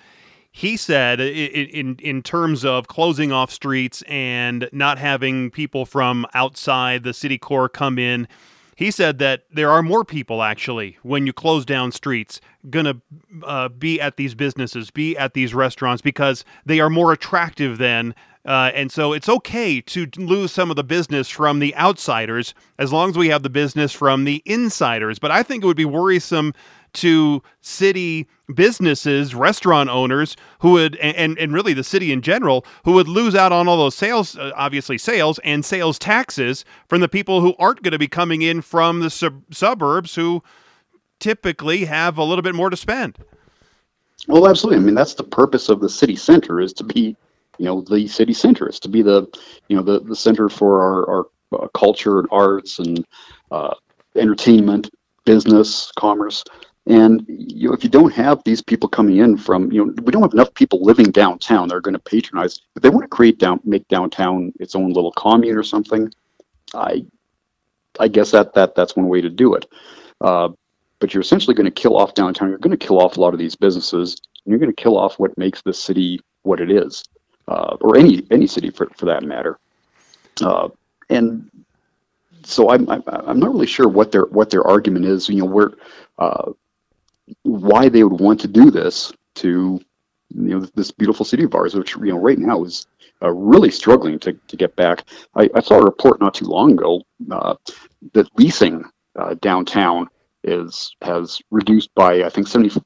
he 0.50 0.76
said 0.76 1.18
in 1.20 1.96
in 1.96 2.22
terms 2.22 2.64
of 2.64 2.88
closing 2.88 3.32
off 3.32 3.50
streets 3.50 4.02
and 4.02 4.68
not 4.70 4.98
having 4.98 5.50
people 5.50 5.86
from 5.86 6.26
outside 6.34 7.04
the 7.04 7.14
city 7.14 7.38
core 7.38 7.70
come 7.70 7.98
in 7.98 8.28
he 8.76 8.90
said 8.90 9.18
that 9.18 9.44
there 9.52 9.70
are 9.70 9.82
more 9.82 10.04
people 10.04 10.42
actually 10.42 10.98
when 11.02 11.26
you 11.26 11.32
close 11.32 11.64
down 11.64 11.92
streets 11.92 12.40
going 12.70 12.86
to 12.86 13.00
uh, 13.44 13.68
be 13.68 14.00
at 14.00 14.16
these 14.16 14.34
businesses 14.34 14.90
be 14.90 15.16
at 15.16 15.34
these 15.34 15.54
restaurants 15.54 16.02
because 16.02 16.44
they 16.64 16.80
are 16.80 16.90
more 16.90 17.12
attractive 17.12 17.78
than 17.78 18.14
uh, 18.44 18.72
and 18.74 18.90
so 18.90 19.12
it's 19.12 19.28
okay 19.28 19.80
to 19.80 20.08
lose 20.16 20.50
some 20.50 20.68
of 20.70 20.76
the 20.76 20.82
business 20.82 21.28
from 21.28 21.60
the 21.60 21.74
outsiders 21.76 22.54
as 22.78 22.92
long 22.92 23.10
as 23.10 23.16
we 23.16 23.28
have 23.28 23.44
the 23.44 23.50
business 23.50 23.92
from 23.92 24.24
the 24.24 24.42
insiders. 24.44 25.20
But 25.20 25.30
I 25.30 25.44
think 25.44 25.62
it 25.62 25.66
would 25.68 25.76
be 25.76 25.84
worrisome 25.84 26.52
to 26.94 27.42
city 27.60 28.28
businesses, 28.54 29.34
restaurant 29.34 29.88
owners 29.88 30.36
who 30.60 30.72
would, 30.72 30.96
and, 30.96 31.38
and 31.38 31.52
really 31.52 31.72
the 31.72 31.84
city 31.84 32.12
in 32.12 32.22
general, 32.22 32.64
who 32.84 32.92
would 32.92 33.08
lose 33.08 33.34
out 33.34 33.52
on 33.52 33.68
all 33.68 33.78
those 33.78 33.94
sales, 33.94 34.36
uh, 34.36 34.52
obviously 34.54 34.98
sales 34.98 35.38
and 35.44 35.64
sales 35.64 35.98
taxes 35.98 36.64
from 36.88 37.00
the 37.00 37.08
people 37.08 37.40
who 37.40 37.54
aren't 37.58 37.82
going 37.82 37.92
to 37.92 37.98
be 37.98 38.08
coming 38.08 38.42
in 38.42 38.60
from 38.60 39.00
the 39.00 39.10
sub- 39.10 39.42
suburbs 39.50 40.14
who 40.14 40.42
typically 41.18 41.84
have 41.84 42.18
a 42.18 42.24
little 42.24 42.42
bit 42.42 42.54
more 42.54 42.70
to 42.70 42.76
spend. 42.76 43.18
Well, 44.28 44.48
absolutely. 44.48 44.82
I 44.82 44.84
mean, 44.84 44.94
that's 44.94 45.14
the 45.14 45.24
purpose 45.24 45.68
of 45.68 45.80
the 45.80 45.88
city 45.88 46.16
center 46.16 46.60
is 46.60 46.72
to 46.74 46.84
be 46.84 47.16
you 47.58 47.66
know 47.66 47.82
the 47.82 48.08
city 48.08 48.32
center 48.32 48.68
is 48.68 48.80
to 48.80 48.88
be 48.88 49.02
the 49.02 49.26
you 49.68 49.76
know 49.76 49.82
the, 49.82 50.00
the 50.00 50.16
center 50.16 50.48
for 50.48 50.82
our, 50.82 51.10
our 51.10 51.26
uh, 51.60 51.68
culture 51.74 52.18
and 52.18 52.28
arts 52.30 52.78
and 52.78 53.04
uh, 53.50 53.74
entertainment 54.16 54.90
business 55.24 55.92
commerce 55.96 56.44
and 56.86 57.24
you 57.28 57.68
know 57.68 57.74
if 57.74 57.84
you 57.84 57.90
don't 57.90 58.12
have 58.12 58.42
these 58.44 58.60
people 58.60 58.88
coming 58.88 59.18
in 59.18 59.36
from 59.36 59.70
you 59.70 59.84
know 59.84 59.92
we 60.02 60.12
don't 60.12 60.22
have 60.22 60.32
enough 60.32 60.52
people 60.54 60.82
living 60.82 61.10
downtown 61.10 61.68
that 61.68 61.76
are 61.76 61.80
going 61.80 61.94
to 61.94 62.00
patronize 62.00 62.60
if 62.74 62.82
they 62.82 62.90
want 62.90 63.02
to 63.02 63.08
create 63.08 63.38
down 63.38 63.60
make 63.64 63.86
downtown 63.88 64.52
its 64.58 64.74
own 64.74 64.92
little 64.92 65.12
commune 65.12 65.56
or 65.56 65.62
something 65.62 66.12
i 66.74 67.04
i 68.00 68.08
guess 68.08 68.32
that 68.32 68.52
that 68.54 68.74
that's 68.74 68.96
one 68.96 69.08
way 69.08 69.20
to 69.20 69.30
do 69.30 69.54
it 69.54 69.66
uh, 70.22 70.48
but 70.98 71.12
you're 71.12 71.20
essentially 71.20 71.54
going 71.54 71.64
to 71.64 71.70
kill 71.70 71.96
off 71.96 72.14
downtown 72.14 72.48
you're 72.48 72.58
going 72.58 72.76
to 72.76 72.86
kill 72.86 73.00
off 73.00 73.16
a 73.16 73.20
lot 73.20 73.32
of 73.32 73.38
these 73.38 73.54
businesses 73.54 74.20
and 74.44 74.50
you're 74.50 74.58
going 74.58 74.74
to 74.74 74.82
kill 74.82 74.98
off 74.98 75.18
what 75.18 75.36
makes 75.38 75.62
the 75.62 75.72
city 75.72 76.20
what 76.42 76.60
it 76.60 76.70
is 76.70 77.04
uh, 77.48 77.76
or 77.80 77.96
any 77.96 78.26
any 78.30 78.46
city 78.46 78.70
for 78.70 78.88
for 78.96 79.06
that 79.06 79.22
matter. 79.22 79.58
Uh, 80.40 80.68
and 81.10 81.50
so 82.44 82.70
I'm, 82.70 82.88
I'm 82.88 83.38
not 83.38 83.52
really 83.52 83.66
sure 83.66 83.88
what 83.88 84.12
their 84.12 84.24
what 84.24 84.50
their 84.50 84.66
argument 84.66 85.04
is. 85.04 85.28
You 85.28 85.40
know, 85.40 85.46
where 85.46 85.72
uh, 86.18 86.52
why 87.42 87.88
they 87.88 88.04
would 88.04 88.20
want 88.20 88.40
to 88.40 88.48
do 88.48 88.70
this 88.70 89.12
to 89.36 89.80
you 90.34 90.58
know 90.58 90.66
this 90.74 90.90
beautiful 90.90 91.24
city 91.24 91.44
of 91.44 91.54
ours, 91.54 91.74
which 91.74 91.96
you 91.96 92.06
know 92.06 92.18
right 92.18 92.38
now 92.38 92.64
is 92.64 92.86
uh, 93.22 93.30
really 93.30 93.70
struggling 93.70 94.18
to, 94.20 94.32
to 94.48 94.56
get 94.56 94.74
back. 94.76 95.04
I, 95.34 95.48
I, 95.54 95.60
saw 95.60 95.78
a 95.78 95.84
report 95.84 96.20
not 96.20 96.34
too 96.34 96.46
long 96.46 96.72
ago 96.72 97.02
uh, 97.30 97.54
that 98.14 98.28
leasing 98.38 98.84
uh, 99.16 99.34
downtown 99.40 100.08
is 100.44 100.96
has 101.02 101.40
reduced 101.50 101.94
by 101.94 102.24
I 102.24 102.28
think 102.28 102.48
70, 102.48 102.80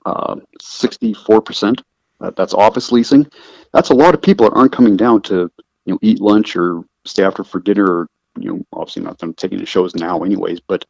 64 0.61 1.41
percent 1.41 1.83
that's 2.21 2.55
office 2.55 2.93
leasing. 2.93 3.27
That's 3.73 3.91
a 3.91 3.95
lot 3.95 4.15
of 4.15 4.23
people 4.23 4.49
that 4.49 4.57
aren't 4.57 4.73
coming 4.73 4.97
down 4.97 5.23
to 5.23 5.51
you 5.85 5.93
know 5.93 5.99
eat 6.03 6.21
lunch 6.21 6.57
or 6.57 6.83
stay 7.05 7.25
after 7.25 7.45
for 7.45 7.61
dinner 7.61 7.87
or 7.87 8.09
you 8.39 8.53
know 8.53 8.65
obviously 8.73 9.03
not 9.03 9.19
them 9.19 9.35
taking 9.35 9.59
the 9.59 9.67
shows 9.67 9.95
now 9.95 10.23
anyways, 10.23 10.61
but 10.61 10.85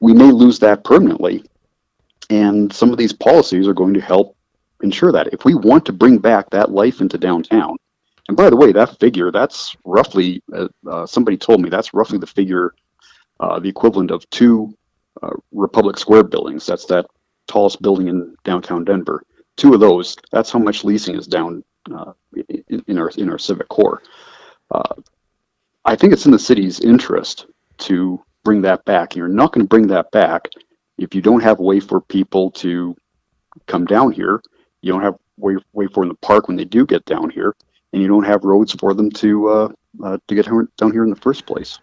we 0.00 0.12
may 0.14 0.30
lose 0.30 0.58
that 0.60 0.84
permanently. 0.84 1.44
And 2.30 2.72
some 2.72 2.90
of 2.90 2.98
these 2.98 3.12
policies 3.12 3.66
are 3.68 3.74
going 3.74 3.94
to 3.94 4.00
help 4.00 4.36
ensure 4.82 5.12
that. 5.12 5.32
If 5.32 5.44
we 5.44 5.54
want 5.54 5.84
to 5.86 5.92
bring 5.92 6.18
back 6.18 6.50
that 6.50 6.70
life 6.70 7.00
into 7.00 7.18
downtown, 7.18 7.76
and 8.28 8.36
by 8.36 8.48
the 8.48 8.56
way, 8.56 8.72
that 8.72 8.98
figure, 8.98 9.30
that's 9.30 9.76
roughly, 9.84 10.42
uh, 10.54 10.68
uh, 10.88 11.06
somebody 11.06 11.36
told 11.36 11.60
me 11.60 11.68
that's 11.68 11.92
roughly 11.92 12.18
the 12.18 12.26
figure, 12.26 12.74
uh, 13.40 13.58
the 13.58 13.68
equivalent 13.68 14.10
of 14.10 14.28
two 14.30 14.72
uh, 15.22 15.30
Republic 15.52 15.98
Square 15.98 16.24
buildings. 16.24 16.64
That's 16.64 16.86
that 16.86 17.06
tallest 17.48 17.82
building 17.82 18.06
in 18.06 18.36
downtown 18.44 18.84
Denver 18.84 19.24
two 19.60 19.74
of 19.74 19.80
those, 19.80 20.16
that's 20.32 20.50
how 20.50 20.58
much 20.58 20.84
leasing 20.84 21.16
is 21.16 21.26
down 21.26 21.62
uh, 21.94 22.12
in, 22.48 22.82
in, 22.86 22.98
our 22.98 23.10
in 23.10 23.28
our 23.28 23.38
civic 23.38 23.68
core. 23.68 24.02
I 25.84 25.96
think 25.96 26.12
it's 26.12 26.26
in 26.26 26.32
the 26.32 26.38
city's 26.38 26.80
interest 26.80 27.46
to 27.78 28.22
bring 28.44 28.62
that 28.62 28.84
back. 28.84 29.16
You're 29.16 29.28
not 29.28 29.52
going 29.52 29.64
to 29.64 29.68
bring 29.68 29.86
that 29.88 30.10
back 30.12 30.48
if 31.00 31.14
you 31.14 31.22
don't 31.22 31.40
have 31.40 31.58
a 31.58 31.62
way 31.62 31.80
for 31.80 32.00
people 32.00 32.50
to 32.52 32.94
come 33.66 33.84
down 33.84 34.12
here. 34.12 34.42
You 34.82 34.92
don't 34.92 35.02
have 35.02 35.16
way 35.36 35.56
way 35.72 35.86
for 35.86 36.04
them 36.04 36.10
to 36.10 36.20
park 36.20 36.48
when 36.48 36.56
they 36.56 36.64
do 36.64 36.86
get 36.86 37.04
down 37.04 37.30
here, 37.30 37.54
and 37.92 38.00
you 38.00 38.08
don't 38.08 38.24
have 38.24 38.44
roads 38.44 38.72
for 38.72 38.94
them 38.94 39.10
to 39.12 39.48
uh, 39.48 39.68
uh 40.02 40.18
to 40.28 40.34
get 40.34 40.46
down 40.46 40.92
here 40.92 41.04
in 41.04 41.10
the 41.10 41.16
first 41.16 41.46
place. 41.46 41.78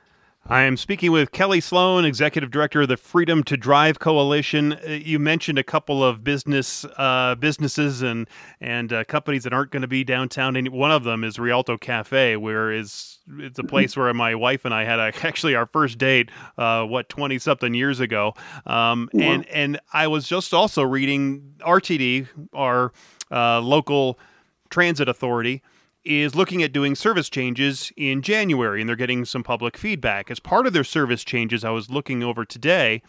I 0.50 0.62
am 0.62 0.78
speaking 0.78 1.12
with 1.12 1.34
Kelly 1.34 1.60
Sloan, 1.60 2.06
Executive 2.06 2.50
Director 2.50 2.84
of 2.84 2.88
the 2.88 2.96
Freedom 2.96 3.44
to 3.44 3.58
Drive 3.58 4.00
Coalition. 4.00 4.74
Uh, 4.74 4.92
you 4.92 5.20
mentioned 5.20 5.60
a 5.60 5.64
couple 5.64 6.02
of 6.02 6.24
business 6.24 6.86
uh, 6.96 7.36
businesses 7.36 8.02
and 8.02 8.30
and 8.62 8.94
uh, 8.94 9.04
companies 9.04 9.44
that 9.44 9.52
aren't 9.52 9.72
going 9.72 9.82
to 9.82 9.90
be 9.90 10.06
downtown. 10.06 10.56
And 10.56 10.70
one 10.70 10.92
of 10.92 11.04
them 11.04 11.26
is 11.26 11.38
Rialto 11.38 11.78
Cafe, 11.78 12.38
where 12.38 12.72
is 12.72 13.20
it's 13.40 13.60
a 13.60 13.62
mm-hmm. 13.62 13.68
place 13.68 13.98
where 13.98 14.14
my 14.14 14.36
wife 14.36 14.64
and 14.64 14.74
I 14.74 14.86
had 14.86 15.00
a, 15.00 15.12
actually 15.28 15.54
our 15.54 15.66
first 15.66 15.98
date, 15.98 16.32
uh, 16.58 16.86
what 16.86 17.10
twenty 17.10 17.40
something 17.40 17.74
years 17.74 18.00
ago. 18.00 18.34
Um, 18.66 19.10
And 19.14 19.46
and 19.48 19.80
I 19.92 20.08
was 20.08 20.30
just 20.30 20.54
also 20.54 20.82
reading 20.82 21.56
RTD, 21.60 22.26
our 22.54 22.94
uh, 23.30 23.60
local 23.60 24.18
transit 24.70 25.10
authority 25.10 25.62
is 26.08 26.36
looking 26.36 26.64
at 26.64 26.72
doing 26.72 26.96
service 26.96 27.30
changes 27.30 27.92
in 27.98 28.22
January, 28.22 28.80
and 28.80 28.88
they're 28.88 28.96
getting 28.96 29.26
some 29.26 29.44
public 29.44 29.78
feedback. 29.78 30.32
As 30.32 30.40
part 30.40 30.66
of 30.66 30.74
their 30.74 30.84
service 30.84 31.24
changes, 31.24 31.66
I 31.66 31.70
was 31.72 31.90
looking 31.90 32.24
over 32.24 32.46
today, 32.46 33.02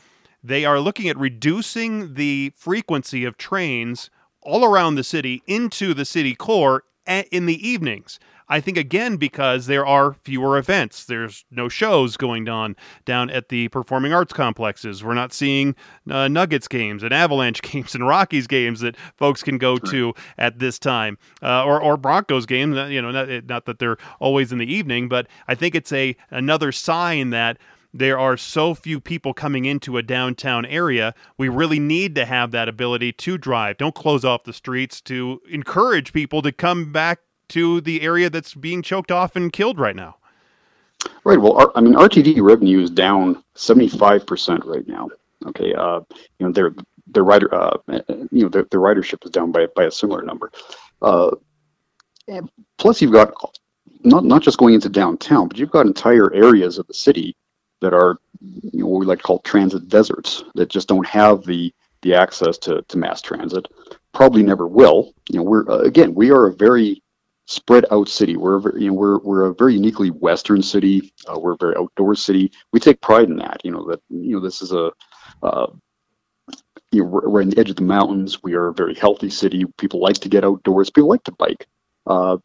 they 0.43 0.65
are 0.65 0.81
looking 0.81 1.09
at 1.09 1.17
reducing 1.17 2.15
the 2.15 2.53
frequency 2.57 3.25
of 3.25 3.39
trains 3.39 4.11
all 4.43 4.65
around 4.65 4.97
the 4.97 5.05
city 5.05 5.43
into 5.47 5.95
the 5.95 6.05
city 6.05 6.35
core 6.35 6.85
in 7.07 7.47
the 7.47 7.69
evenings. 7.69 8.19
I 8.49 8.61
think 8.61 8.79
again 8.79 9.17
because 9.17 9.67
there 9.67 9.87
are 9.87 10.15
fewer 10.15 10.57
events. 10.57 11.05
There's 11.05 11.45
no 11.51 11.69
shows 11.69 12.17
going 12.17 12.49
on 12.49 12.77
down 13.05 13.31
at 13.31 13.49
the 13.49 13.69
performing 13.69 14.13
arts 14.13 14.33
complexes. 14.33 15.05
We're 15.05 15.15
not 15.15 15.33
seeing 15.33 15.75
uh, 16.11 16.29
Nuggets 16.29 16.69
games 16.69 17.03
and 17.03 17.13
Avalanche 17.13 17.63
games 17.63 17.95
and 17.95 18.07
Rockies 18.07 18.47
games 18.47 18.81
that 18.81 18.97
folks 19.17 19.43
can 19.43 19.59
go 19.59 19.79
to 19.79 20.15
at 20.39 20.59
this 20.59 20.79
time, 20.79 21.19
uh, 21.43 21.65
or 21.65 21.81
or 21.81 21.97
Broncos 21.97 22.47
games. 22.47 22.77
Uh, 22.77 22.87
you 22.87 23.03
know, 23.03 23.11
not, 23.11 23.29
not 23.47 23.67
that 23.67 23.79
they're 23.79 23.99
always 24.21 24.53
in 24.53 24.59
the 24.59 24.73
evening, 24.73 25.09
but 25.09 25.27
I 25.47 25.55
think 25.55 25.75
it's 25.75 25.93
a 25.93 26.17
another 26.31 26.73
sign 26.73 27.31
that 27.31 27.59
there 27.95 28.19
are 28.19 28.37
so 28.37 28.75
few 28.75 29.01
people 29.01 29.33
coming 29.33 29.65
into 29.65 29.97
a 29.97 30.03
downtown 30.03 30.67
area. 30.67 31.15
We 31.39 31.49
really 31.49 31.79
need 31.79 32.15
to 32.17 32.27
have 32.27 32.51
that 32.51 32.69
ability 32.69 33.13
to 33.13 33.39
drive. 33.39 33.79
Don't 33.79 33.95
close 33.95 34.25
off 34.25 34.45
the 34.45 34.53
streets 34.53 35.01
to 35.03 35.41
encourage 35.49 36.13
people 36.13 36.43
to 36.43 36.53
come 36.53 36.93
back 36.93 37.21
to 37.49 37.81
the 37.81 38.03
area 38.03 38.31
that's 38.31 38.55
being 38.55 38.83
choked 38.83 39.11
off 39.11 39.37
and 39.37 39.53
killed 39.53 39.79
right 39.79 39.97
now. 39.97 40.17
Right. 41.25 41.41
Well, 41.41 41.73
I 41.75 41.81
mean, 41.81 41.95
RTD 41.95 42.41
revenue 42.43 42.81
is 42.81 42.91
down 42.91 43.43
75% 43.55 44.65
right 44.65 44.87
now. 44.87 45.09
Okay. 45.47 45.75
Uh, 45.75 46.01
you 46.39 46.47
know, 46.47 46.53
their 46.53 46.75
their 47.11 47.25
rider, 47.25 47.55
uh, 47.55 47.79
you 48.31 48.43
know, 48.43 48.49
their, 48.49 48.65
their 48.65 48.81
ridership 48.81 49.25
is 49.25 49.31
down 49.31 49.53
by 49.53 49.67
by 49.75 49.85
a 49.85 49.91
similar 49.91 50.23
number. 50.23 50.51
Uh, 51.01 51.31
plus, 52.77 53.01
you've 53.01 53.13
got 53.13 53.33
not 54.03 54.25
not 54.25 54.43
just 54.43 54.59
going 54.59 54.75
into 54.75 54.89
downtown, 54.89 55.49
but 55.49 55.59
you've 55.59 55.71
got 55.71 55.87
entire 55.87 56.33
areas 56.35 56.79
of 56.79 56.87
the 56.87 56.95
city 56.95 57.37
that 57.81 57.95
are 57.95 58.19
you 58.41 58.81
know, 58.81 58.87
what 58.87 59.01
we 59.01 59.07
like 59.07 59.19
to 59.19 59.25
call 59.25 59.39
transit 59.41 59.89
deserts 59.89 60.45
that 60.55 60.69
just 60.69 60.89
don't 60.89 61.07
have 61.07 61.45
the 61.45 61.73
the 62.03 62.15
access 62.15 62.59
to, 62.59 62.83
to 62.83 62.99
mass 62.99 63.21
transit. 63.21 63.67
Probably 64.13 64.43
never 64.43 64.67
will. 64.67 65.13
You 65.29 65.39
know, 65.39 65.43
we're 65.45 65.69
uh, 65.69 65.79
again 65.79 66.15
we 66.15 66.31
are 66.31 66.47
a 66.47 66.55
very 66.55 67.03
spread 67.49 67.87
out 67.91 68.09
city. 68.09 68.37
We're 68.37 68.61
very, 68.61 68.85
you 68.85 68.89
know 68.89 68.95
we're 68.95 69.19
we're 69.19 69.47
a 69.47 69.55
very 69.55 69.75
uniquely 69.75 70.11
Western 70.11 70.63
city. 70.63 71.13
Uh, 71.27 71.39
we're 71.41 71.55
a 71.55 71.59
very 71.59 71.77
outdoor 71.77 72.15
city. 72.15 72.53
We 72.73 72.81
take 72.81 73.01
pride 73.01 73.29
in 73.29 73.37
that. 73.37 73.63
You 73.65 73.73
know 73.73 73.87
that 73.89 74.01
you 74.11 74.37
know 74.37 74.41
this 74.41 74.63
is 74.63 74.73
a 74.73 74.93
uh, 75.43 75.67
you 76.93 77.03
know, 77.03 77.09
we're, 77.09 77.29
we're 77.29 77.43
on 77.43 77.51
the 77.51 77.59
edge 77.59 77.71
of 77.71 77.77
the 77.77 77.83
mountains. 77.83 78.43
We 78.43 78.55
are 78.55 78.69
a 78.69 78.75
very 78.75 78.95
healthy 78.95 79.31
city. 79.31 79.65
People 79.79 80.01
like 80.01 80.19
to 80.19 80.29
get 80.29 80.45
outdoors. 80.45 80.91
People 80.91 81.09
like 81.11 81.25
to 81.25 81.33
bike. 81.33 81.67
Uh, 82.07 82.39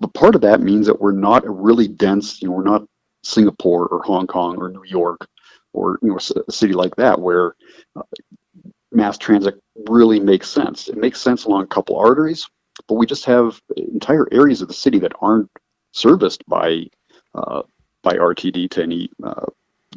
but 0.00 0.14
part 0.14 0.34
of 0.34 0.42
that 0.42 0.60
means 0.60 0.86
that 0.86 1.00
we're 1.00 1.12
not 1.12 1.46
a 1.46 1.50
really 1.50 1.88
dense, 1.88 2.42
you 2.42 2.48
know, 2.48 2.54
we're 2.54 2.64
not 2.64 2.86
Singapore 3.24 3.86
or 3.86 4.02
Hong 4.02 4.26
Kong 4.26 4.56
or 4.58 4.70
New 4.70 4.84
York 4.84 5.26
or 5.72 5.98
you 6.02 6.08
know 6.08 6.18
a 6.48 6.52
city 6.52 6.72
like 6.72 6.96
that 6.96 7.20
where 7.20 7.54
uh, 7.96 8.02
mass 8.92 9.18
transit 9.18 9.60
really 9.88 10.20
makes 10.20 10.48
sense. 10.48 10.88
It 10.88 10.96
makes 10.96 11.20
sense 11.20 11.44
along 11.44 11.64
a 11.64 11.68
couple 11.68 11.96
arteries, 11.96 12.48
but 12.88 12.94
we 12.94 13.06
just 13.06 13.24
have 13.24 13.60
entire 13.76 14.26
areas 14.32 14.62
of 14.62 14.68
the 14.68 14.74
city 14.74 14.98
that 15.00 15.12
aren't 15.20 15.50
serviced 15.92 16.44
by 16.46 16.84
uh, 17.34 17.62
by 18.02 18.14
RTD 18.14 18.70
to 18.70 18.82
any 18.82 19.10
uh, 19.22 19.46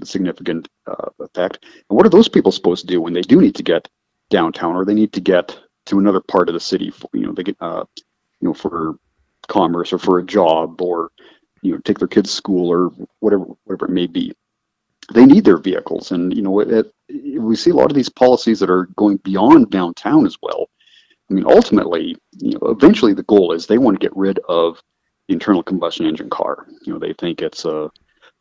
significant 0.04 0.68
uh, 0.88 1.10
effect. 1.20 1.60
And 1.64 1.98
what 1.98 2.06
are 2.06 2.10
those 2.10 2.30
people 2.30 2.52
supposed 2.52 2.82
to 2.82 2.88
do 2.88 3.02
when 3.02 3.14
they 3.14 3.22
do 3.22 3.40
need 3.40 3.56
to 3.56 3.64
get 3.64 3.88
downtown 4.30 4.76
or 4.76 4.86
they 4.86 4.94
need 4.94 5.14
to 5.14 5.22
get 5.22 5.58
to 5.86 6.00
another 6.00 6.20
part 6.20 6.50
of 6.50 6.54
the 6.54 6.60
city? 6.60 6.92
For, 6.92 7.10
you 7.14 7.22
know, 7.22 7.34
they 7.34 7.44
get 7.44 7.58
uh, 7.60 7.86
you 8.42 8.48
know 8.48 8.54
for 8.54 8.96
commerce 9.48 9.94
or 9.94 9.98
for 9.98 10.20
a 10.20 10.26
job 10.26 10.82
or 10.82 11.12
you 11.62 11.72
know 11.72 11.80
take 11.80 12.00
their 12.00 12.08
kids 12.08 12.30
to 12.30 12.36
school 12.36 12.70
or 12.70 12.90
whatever 13.20 13.46
whatever 13.66 13.86
it 13.86 13.92
may 13.92 14.08
be 14.08 14.32
they 15.14 15.26
need 15.26 15.44
their 15.44 15.58
vehicles 15.58 16.12
and 16.12 16.36
you 16.36 16.42
know 16.42 16.60
it, 16.60 16.72
it, 17.08 17.42
we 17.42 17.56
see 17.56 17.72
a 17.72 17.76
lot 17.76 17.90
of 17.90 17.96
these 17.96 18.10
policies 18.10 18.60
that 18.60 18.70
are 18.70 18.86
going 18.96 19.18
beyond 19.18 19.70
downtown 19.70 20.26
as 20.26 20.38
well 20.42 20.70
i 21.30 21.34
mean 21.34 21.46
ultimately 21.46 22.16
you 22.38 22.54
know 22.54 22.68
eventually 22.70 23.14
the 23.14 23.24
goal 23.24 23.52
is 23.52 23.66
they 23.66 23.78
want 23.78 24.00
to 24.00 24.06
get 24.06 24.16
rid 24.16 24.40
of 24.50 24.82
the 25.28 25.34
internal 25.34 25.62
combustion 25.62 26.08
engine 26.08 26.30
car. 26.30 26.66
You 26.84 26.94
know 26.94 27.00
they 27.00 27.14
think 27.14 27.42
it's 27.42 27.66
a, 27.66 27.92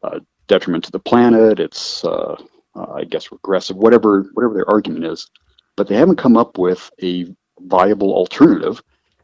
a 0.03 0.20
detriment 0.46 0.85
to 0.85 0.90
the 0.90 0.98
planet 0.98 1.61
it's 1.61 2.05
uh, 2.05 2.37
uh, 2.74 2.92
i 2.94 3.05
guess 3.05 3.31
regressive 3.31 3.77
whatever 3.77 4.31
whatever 4.35 4.55
their 4.55 4.70
argument 4.70 5.05
is. 5.05 5.29
But 5.77 5.87
they 5.87 5.96
haven't 5.96 6.16
come 6.16 6.37
up 6.37 6.59
with 6.59 6.90
a 7.03 7.33
viable 7.61 8.12
alternative. 8.14 8.83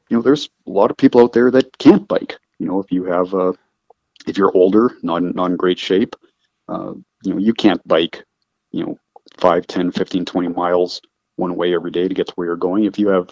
You 0.09 0.17
know 0.17 0.23
there's 0.23 0.49
a 0.67 0.71
lot 0.71 0.91
of 0.91 0.97
people 0.97 1.21
out 1.23 1.33
there 1.33 1.51
that 1.51 1.79
can't 1.79 2.07
bike. 2.07 2.39
You 2.59 2.67
know 2.67 2.81
if 2.81 2.93
you 2.93 3.05
have 3.05 3.35
a 3.35 3.55
if 4.27 4.39
you're 4.39 4.57
older, 4.57 4.97
not, 5.03 5.23
not 5.23 5.51
in 5.51 5.57
great 5.57 5.79
shape, 5.79 6.17
uh, 6.69 6.95
you 7.23 7.33
know, 7.33 7.39
you 7.39 7.53
can't 7.53 7.87
bike, 7.87 8.25
you 8.71 8.85
know, 8.85 8.99
5, 9.39 9.67
10, 9.67 9.93
15, 9.93 10.25
20 10.25 10.49
miles 10.49 11.01
one 11.37 11.57
way 11.57 11.75
every 11.75 11.91
day 11.91 12.07
to 12.07 12.15
get 12.15 12.29
to 12.29 12.33
where 12.35 12.47
you're 12.47 12.57
going. 12.57 12.85
If 12.85 12.99
you 12.99 13.09
have, 13.09 13.31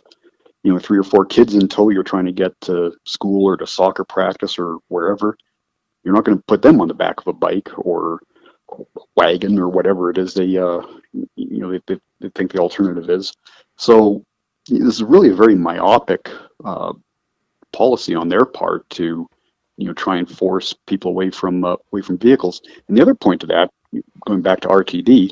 you 0.62 0.72
know, 0.72 0.79
three 0.79 0.98
or 0.98 1.05
four 1.05 1.25
kids 1.25 1.55
in 1.55 1.68
tow, 1.68 1.88
you're 1.88 2.03
trying 2.03 2.27
to 2.27 2.33
get 2.33 2.53
to 2.62 2.92
school 3.05 3.44
or 3.46 3.57
to 3.57 3.66
soccer 3.66 4.05
practice 4.05 4.59
or 4.59 4.79
wherever, 4.88 5.37
you're 6.05 6.14
not 6.14 6.25
going 6.25 6.38
to 6.38 6.44
put 6.46 6.62
them 6.62 6.81
on 6.81 6.88
the 6.88 6.94
back 6.94 7.20
of 7.20 7.27
a 7.27 7.33
bike 7.33 7.68
or 7.77 8.20
wagon 9.16 9.59
or 9.59 9.68
whatever 9.68 10.11
it 10.11 10.18
is 10.18 10.35
they, 10.35 10.57
uh, 10.57 10.81
you 11.37 11.59
know, 11.59 11.79
they, 11.87 11.98
they 12.20 12.29
think 12.31 12.53
the 12.53 12.59
alternative 12.59 13.11
is. 13.11 13.33
So 13.77 14.25
this 14.68 14.94
is 14.94 15.03
really 15.03 15.31
a 15.31 15.35
very 15.35 15.55
myopic 15.55 16.31
uh, 16.64 16.92
policy 17.72 18.14
on 18.14 18.29
their 18.29 18.44
part 18.44 18.88
to 18.90 19.27
you 19.77 19.87
know 19.87 19.94
try 19.94 20.16
and 20.16 20.31
force 20.31 20.75
people 20.87 21.11
away 21.11 21.31
from 21.31 21.64
uh, 21.64 21.77
away 21.92 22.03
from 22.03 22.18
vehicles. 22.18 22.61
And 22.88 22.96
the 22.96 23.03
other 23.03 23.14
point 23.14 23.40
to 23.40 23.46
that, 23.48 23.70
going 24.27 24.42
back 24.42 24.61
to 24.61 24.68
RTD, 24.68 25.31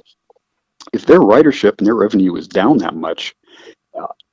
if 0.93 1.07
their 1.07 1.21
ridership 1.21 1.79
and 1.79 1.87
their 1.87 1.95
revenue 1.95 2.35
is 2.37 2.49
down 2.49 2.79
that 2.79 2.95
much, 2.95 3.35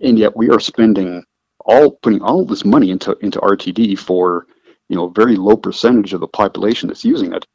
and 0.02 0.20
yet 0.20 0.36
we 0.36 0.50
are 0.50 0.60
spending 0.60 1.24
all 1.66 1.92
putting 1.92 2.22
all 2.22 2.46
this 2.46 2.66
money 2.66 2.92
into 2.92 3.18
into 3.22 3.40
RTD 3.40 4.00
for 4.00 4.48
you 4.90 4.96
know 4.96 5.06
a 5.06 5.12
very 5.12 5.36
low 5.36 5.58
percentage 5.58 6.14
of 6.14 6.22
the 6.22 6.28
population 6.28 6.88
that's 6.88 7.06
using 7.06 7.34
it, 7.34 7.46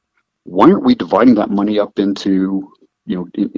why 0.44 0.70
aren't 0.70 0.84
we 0.84 0.94
dividing 0.94 1.34
that 1.36 1.50
money 1.50 1.78
up 1.78 1.98
into 1.98 2.70
you 3.06 3.16
know 3.16 3.28
in, 3.34 3.52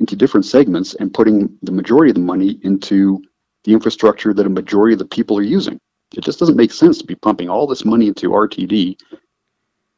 into 0.00 0.16
different 0.16 0.46
segments 0.46 0.94
and 0.94 1.14
putting 1.14 1.56
the 1.62 1.72
majority 1.72 2.10
of 2.10 2.16
the 2.16 2.20
money 2.20 2.58
into 2.62 3.22
the 3.64 3.72
infrastructure 3.72 4.34
that 4.34 4.46
a 4.46 4.50
majority 4.50 4.92
of 4.92 4.98
the 4.98 5.06
people 5.06 5.38
are 5.38 5.42
using? 5.42 5.80
It 6.14 6.24
just 6.24 6.38
doesn't 6.38 6.56
make 6.56 6.72
sense 6.72 6.98
to 6.98 7.04
be 7.04 7.14
pumping 7.14 7.48
all 7.48 7.66
this 7.66 7.84
money 7.84 8.08
into 8.08 8.30
RTD 8.30 8.96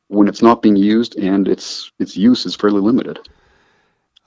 when 0.09 0.27
it's 0.27 0.43
not 0.43 0.63
being 0.63 0.77
used 0.77 1.17
and 1.17 1.49
its 1.49 1.91
its 1.99 2.17
use 2.17 2.47
is 2.47 2.55
fairly 2.55 2.81
limited. 2.81 3.19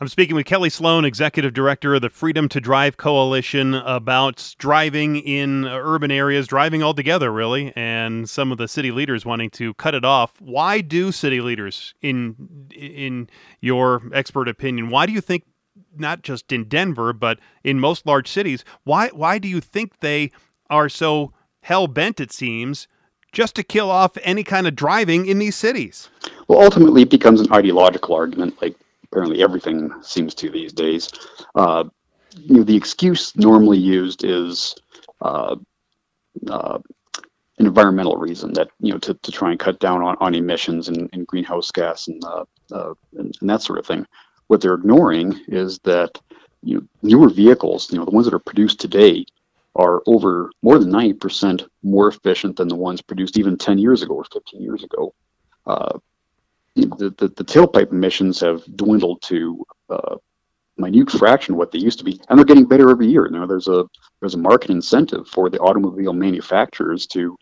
I'm 0.02 0.08
speaking 0.08 0.36
with 0.36 0.48
Kelly 0.48 0.72
Sloan, 0.72 1.06
Executive 1.06 1.54
Director 1.54 1.94
of 1.94 2.02
the 2.02 2.10
Freedom 2.10 2.50
to 2.50 2.60
Drive 2.60 2.98
Coalition, 2.98 3.76
about 3.76 4.56
driving 4.58 5.18
in 5.18 5.66
urban 5.66 6.10
areas, 6.10 6.48
driving 6.48 6.82
altogether, 6.82 7.32
really, 7.32 7.72
and 7.76 8.28
some 8.28 8.52
of 8.52 8.58
the 8.58 8.68
city 8.68 8.90
leaders 8.90 9.28
wanting 9.28 9.52
to 9.52 9.76
cut 9.76 9.94
it 9.94 10.04
off. 10.04 10.42
Why 10.42 10.82
do 10.82 11.12
city 11.12 11.40
leaders, 11.40 11.94
in 12.02 12.68
in 12.76 13.30
your 13.60 14.02
expert 14.12 14.48
opinion, 14.48 14.90
why 14.90 15.06
do 15.06 15.12
you 15.12 15.22
think 15.22 15.44
not 15.96 16.24
just 16.24 16.52
in 16.52 16.64
Denver 16.64 17.14
but 17.14 17.38
in 17.64 17.80
most 17.80 18.08
large 18.08 18.28
cities, 18.28 18.66
why 18.84 19.10
why 19.10 19.38
do 19.38 19.48
you 19.48 19.62
think 19.62 20.00
they 20.00 20.32
are 20.72 20.90
so 20.90 21.32
hell 21.62 21.86
bent, 21.86 22.20
it 22.20 22.34
seems, 22.34 22.88
just 23.32 23.54
to 23.54 23.62
kill 23.62 23.92
off 23.92 24.18
any 24.24 24.44
kind 24.44 24.66
of 24.66 24.76
driving 24.76 25.28
in 25.28 25.38
these 25.38 25.56
cities. 25.56 26.10
Well, 26.48 26.60
ultimately, 26.60 27.04
it 27.04 27.12
becomes 27.12 27.40
an 27.40 27.54
ideological 27.54 28.16
argument, 28.16 28.60
like 28.64 28.76
apparently 29.12 29.44
everything 29.44 29.92
seems 30.02 30.34
to 30.36 30.50
these 30.50 30.74
days. 30.74 31.10
Uh, 31.56 31.84
you 32.36 32.58
know, 32.58 32.64
the 32.64 32.76
excuse 32.76 33.36
normally 33.36 33.78
used 33.78 34.24
is 34.24 34.76
uh, 35.22 35.56
uh, 36.48 36.80
an 37.58 37.66
environmental 37.66 38.16
reason 38.16 38.54
that 38.54 38.70
you 38.80 38.94
know 38.94 39.00
to, 39.00 39.14
to 39.16 39.32
try 39.32 39.52
and 39.52 39.60
cut 39.60 39.80
down 39.80 40.02
on, 40.02 40.16
on 40.20 40.34
emissions 40.34 40.88
and, 40.88 41.10
and 41.14 41.28
greenhouse 41.28 41.72
gas 41.72 42.08
and, 42.08 42.24
uh, 42.24 42.46
uh, 42.72 42.94
and, 43.18 43.36
and 43.40 43.50
that 43.50 43.62
sort 43.62 43.80
of 43.80 43.86
thing. 43.86 44.06
What 44.48 44.62
they're 44.62 44.74
ignoring 44.74 45.40
is 45.48 45.80
that 45.80 46.20
you 46.64 46.76
know 46.76 46.84
newer 47.02 47.30
vehicles, 47.30 47.92
you 47.92 48.00
know 48.00 48.06
the 48.06 48.12
ones 48.12 48.26
that 48.26 48.34
are 48.34 48.40
produced 48.40 48.80
today, 48.80 49.26
are 49.76 50.02
over 50.06 50.52
more 50.62 50.80
than 50.80 50.92
90% 50.92 51.68
more 51.84 52.08
efficient 52.08 52.58
than 52.58 52.68
the 52.68 52.76
ones 52.76 53.02
produced 53.02 53.38
even 53.38 53.58
10 53.58 53.78
years 53.78 54.02
ago 54.02 54.16
or 54.16 54.26
15 54.26 54.62
years 54.62 54.84
ago. 54.84 55.14
Uh, 55.66 55.98
the, 56.76 57.14
the, 57.18 57.28
the, 57.28 57.44
tailpipe 57.44 57.92
emissions 57.92 58.40
have 58.40 58.64
dwindled 58.76 59.22
to 59.24 59.66
a 59.90 60.18
minute 60.78 61.12
fraction 61.12 61.54
of 61.54 61.58
what 61.58 61.72
they 61.72 61.80
used 61.80 62.00
to 62.00 62.06
be, 62.06 62.20
and 62.30 62.38
they're 62.38 62.46
getting 62.46 62.66
better 62.66 62.90
every 62.90 63.08
year. 63.08 63.28
Now 63.30 63.46
there's 63.46 63.68
a 63.68 63.86
there's 64.20 64.36
a 64.36 64.40
market 64.40 64.70
incentive 64.70 65.28
for 65.28 65.50
the 65.50 65.60
automobile 65.60 66.14
manufacturers 66.14 67.08
to 67.08 67.38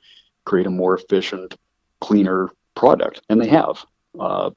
create 0.45 0.67
a 0.67 0.71
more 0.71 0.95
efficient, 0.95 1.55
cleaner 2.01 2.49
product, 2.75 3.21
and 3.29 3.39
they 3.41 3.47
have. 3.47 3.85
Uh, 4.19 4.51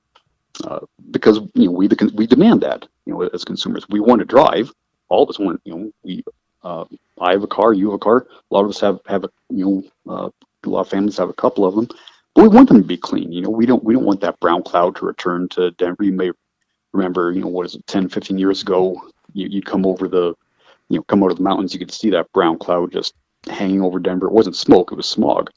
uh, 0.65 0.81
because 1.11 1.39
you 1.55 1.67
know 1.67 1.71
we 1.71 1.87
the, 1.87 2.13
we 2.15 2.27
demand 2.27 2.61
that 2.61 2.87
you 3.07 3.13
know 3.13 3.23
as 3.23 3.43
consumers 3.45 3.89
we 3.89 4.01
want 4.01 4.19
to 4.19 4.25
drive 4.25 4.71
all 5.09 5.23
of 5.23 5.31
us 5.31 5.39
want 5.39 5.59
you 5.65 5.75
know 5.75 5.91
we 6.03 6.23
uh, 6.63 6.85
I 7.21 7.33
have 7.33 7.43
a 7.43 7.49
car, 7.49 7.73
you 7.73 7.87
have 7.87 7.97
a 7.97 7.99
car. 7.99 8.27
A 8.51 8.55
lot 8.55 8.65
of 8.65 8.71
us 8.71 8.81
have 8.81 9.01
have 9.07 9.25
a 9.25 9.31
you 9.49 9.85
know 10.07 10.13
uh, 10.13 10.31
a 10.65 10.69
lot 10.69 10.83
of 10.83 10.89
families 10.89 11.19
have 11.19 11.29
a 11.29 11.35
couple 11.35 11.65
of 11.65 11.75
them, 11.75 11.89
but 12.35 12.43
we 12.43 12.49
want 12.49 12.69
them 12.69 12.81
to 12.81 12.87
be 12.87 12.97
clean. 12.97 13.33
You 13.33 13.43
know, 13.43 13.51
we 13.51 13.67
don't 13.67 13.85
we 13.85 13.95
don't 13.95 14.05
want 14.05 14.21
that 14.21 14.41
brown 14.41 14.63
cloud 14.63 14.97
to 14.97 15.07
return 15.07 15.49
to 15.51 15.71
Denver. 15.73 16.05
You 16.05 16.13
may 16.13 16.31
remember, 16.93 17.33
you 17.33 17.41
know, 17.41 17.49
what 17.49 17.67
is 17.67 17.75
it, 17.75 17.87
10, 17.87 18.09
15 18.09 18.39
years 18.39 18.63
ago, 18.63 19.01
you, 19.33 19.49
you'd 19.49 19.67
come 19.67 19.87
over 19.87 20.09
the, 20.09 20.35
you 20.89 20.99
know, 20.99 21.03
come 21.05 21.23
out 21.23 21.31
of 21.31 21.39
the 21.39 21.43
mountains, 21.43 21.73
you 21.73 21.79
could 21.79 21.93
see 21.93 22.11
that 22.11 22.31
brown 22.33 22.59
cloud 22.59 22.93
just 22.93 23.15
hanging 23.49 23.83
over 23.83 23.99
Denver. 23.99 24.27
It 24.27 24.33
wasn't 24.33 24.57
smoke, 24.57 24.93
it 24.93 24.97
was 24.97 25.09
smog. 25.09 25.51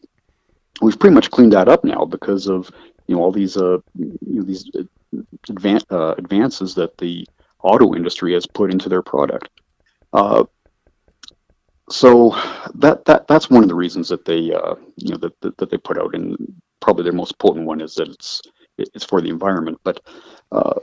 We've 0.81 0.99
pretty 0.99 1.13
much 1.13 1.31
cleaned 1.31 1.53
that 1.53 1.67
up 1.69 1.83
now 1.83 2.05
because 2.05 2.47
of, 2.47 2.69
you 3.07 3.15
know, 3.15 3.21
all 3.21 3.31
these, 3.31 3.57
uh, 3.57 3.77
you 3.97 4.17
know, 4.21 4.43
these 4.43 4.69
advan- 5.47 5.91
uh, 5.91 6.15
advances 6.17 6.75
that 6.75 6.97
the 6.97 7.25
auto 7.61 7.95
industry 7.95 8.33
has 8.33 8.45
put 8.45 8.71
into 8.71 8.89
their 8.89 9.01
product. 9.01 9.49
Uh, 10.11 10.43
so 11.89 12.31
that 12.73 13.05
that 13.05 13.27
that's 13.27 13.49
one 13.49 13.61
of 13.61 13.69
the 13.69 13.75
reasons 13.75 14.09
that 14.09 14.25
they 14.25 14.51
uh, 14.51 14.73
you 14.95 15.11
know 15.11 15.17
that, 15.17 15.39
that, 15.41 15.57
that 15.57 15.69
they 15.69 15.77
put 15.77 15.99
out, 15.99 16.15
and 16.15 16.35
probably 16.85 17.03
their 17.03 17.13
most 17.13 17.39
potent 17.39 17.65
one 17.65 17.81
is 17.81 17.95
that 17.95 18.07
it's 18.07 18.43
it's 18.77 19.03
for 19.03 19.19
the 19.19 19.29
environment. 19.29 19.79
But 19.83 20.01
uh, 20.51 20.79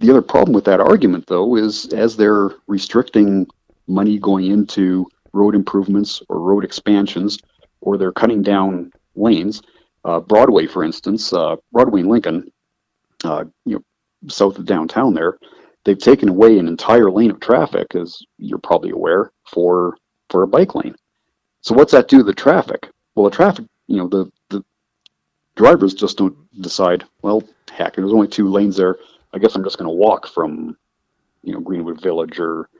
the 0.00 0.10
other 0.10 0.22
problem 0.22 0.54
with 0.54 0.64
that 0.64 0.80
argument, 0.80 1.26
though, 1.26 1.56
is 1.56 1.92
as 1.92 2.16
they're 2.16 2.52
restricting 2.66 3.46
money 3.86 4.18
going 4.18 4.46
into 4.46 5.06
road 5.34 5.54
improvements 5.54 6.22
or 6.30 6.40
road 6.40 6.64
expansions, 6.64 7.38
or 7.82 7.98
they're 7.98 8.12
cutting 8.12 8.42
down 8.42 8.90
lanes. 9.14 9.60
Uh, 10.04 10.20
Broadway, 10.20 10.66
for 10.66 10.82
instance, 10.82 11.32
uh, 11.34 11.56
Broadway 11.70 12.00
and 12.00 12.08
Lincoln, 12.08 12.50
uh, 13.24 13.44
you 13.66 13.74
know, 13.74 13.82
south 14.28 14.58
of 14.58 14.64
downtown 14.64 15.12
there, 15.12 15.36
they've 15.84 15.98
taken 15.98 16.30
away 16.30 16.58
an 16.58 16.68
entire 16.68 17.10
lane 17.10 17.30
of 17.30 17.38
traffic, 17.40 17.94
as 17.94 18.18
you're 18.38 18.58
probably 18.58 18.90
aware, 18.90 19.30
for 19.46 19.98
for 20.30 20.42
a 20.42 20.48
bike 20.48 20.74
lane. 20.74 20.94
So 21.60 21.74
what's 21.74 21.92
that 21.92 22.08
do 22.08 22.18
to 22.18 22.24
the 22.24 22.32
traffic? 22.32 22.88
Well, 23.14 23.28
the 23.28 23.36
traffic, 23.36 23.66
you 23.88 23.96
know, 23.98 24.08
the 24.08 24.24
the 24.24 24.37
drivers 25.58 25.92
just 25.92 26.16
don't 26.16 26.36
decide. 26.62 27.04
Well, 27.20 27.42
heck, 27.70 27.96
there's 27.96 28.12
only 28.12 28.28
two 28.28 28.48
lanes 28.48 28.76
there. 28.76 28.96
I 29.34 29.38
guess 29.38 29.54
I'm 29.54 29.64
just 29.64 29.76
going 29.76 29.90
to 29.90 29.94
walk 29.94 30.26
from, 30.28 30.76
you 31.42 31.52
know, 31.52 31.60
Greenwood 31.60 32.00
Village 32.00 32.38
or 32.38 32.70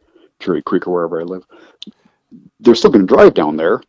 Cherry 0.41 0.63
Creek 0.63 0.87
or 0.87 0.93
wherever 0.93 1.21
I 1.21 1.25
live. 1.25 1.45
They're 2.61 2.77
still 2.77 2.91
going 2.91 3.07
to 3.07 3.15
drive 3.15 3.35
down 3.35 3.57
there, 3.57 3.83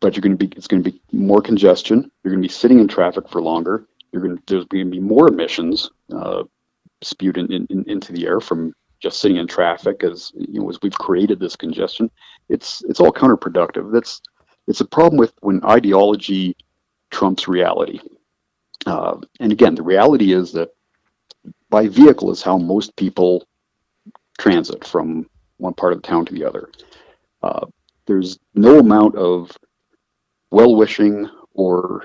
but 0.00 0.14
you're 0.14 0.22
going 0.22 0.36
to 0.36 0.46
be 0.46 0.52
it's 0.56 0.66
going 0.66 0.82
to 0.82 0.90
be 0.90 1.00
more 1.12 1.40
congestion. 1.40 2.10
You're 2.22 2.32
going 2.32 2.42
to 2.42 2.48
be 2.48 2.52
sitting 2.52 2.80
in 2.80 2.88
traffic 2.88 3.28
for 3.28 3.40
longer. 3.40 3.86
You're 4.12 4.22
going 4.22 4.36
to, 4.36 4.42
there's 4.46 4.64
going 4.64 4.86
to 4.86 4.90
be 4.90 5.00
more 5.00 5.28
emissions 5.28 5.90
uh, 6.14 6.42
spewed 7.02 7.38
in, 7.38 7.66
in, 7.70 7.84
into 7.86 8.12
the 8.12 8.26
air 8.26 8.40
from 8.40 8.74
just 9.00 9.20
sitting 9.20 9.36
in 9.36 9.46
traffic 9.46 10.02
as 10.02 10.32
you 10.34 10.60
know 10.60 10.68
as 10.68 10.78
we've 10.82 10.92
created 10.92 11.38
this 11.38 11.54
congestion. 11.54 12.10
It's 12.48 12.82
it's 12.88 12.98
all 13.00 13.12
counterproductive. 13.12 13.92
That's 13.92 14.20
it's 14.66 14.80
a 14.80 14.86
problem 14.86 15.18
with 15.18 15.32
when 15.40 15.64
ideology 15.64 16.56
trumps 17.10 17.48
reality. 17.48 18.00
Uh, 18.86 19.16
and 19.40 19.52
again, 19.52 19.74
the 19.74 19.82
reality 19.82 20.32
is 20.32 20.52
that 20.52 20.70
by 21.70 21.88
vehicle 21.88 22.30
is 22.30 22.42
how 22.42 22.58
most 22.58 22.96
people 22.96 23.46
transit 24.38 24.84
from 24.84 25.28
one 25.58 25.74
part 25.74 25.92
of 25.92 26.00
the 26.00 26.08
town 26.08 26.24
to 26.24 26.32
the 26.32 26.44
other. 26.44 26.70
Uh, 27.42 27.66
there's 28.06 28.38
no 28.54 28.78
amount 28.78 29.16
of 29.16 29.56
well-wishing 30.50 31.28
or 31.54 32.04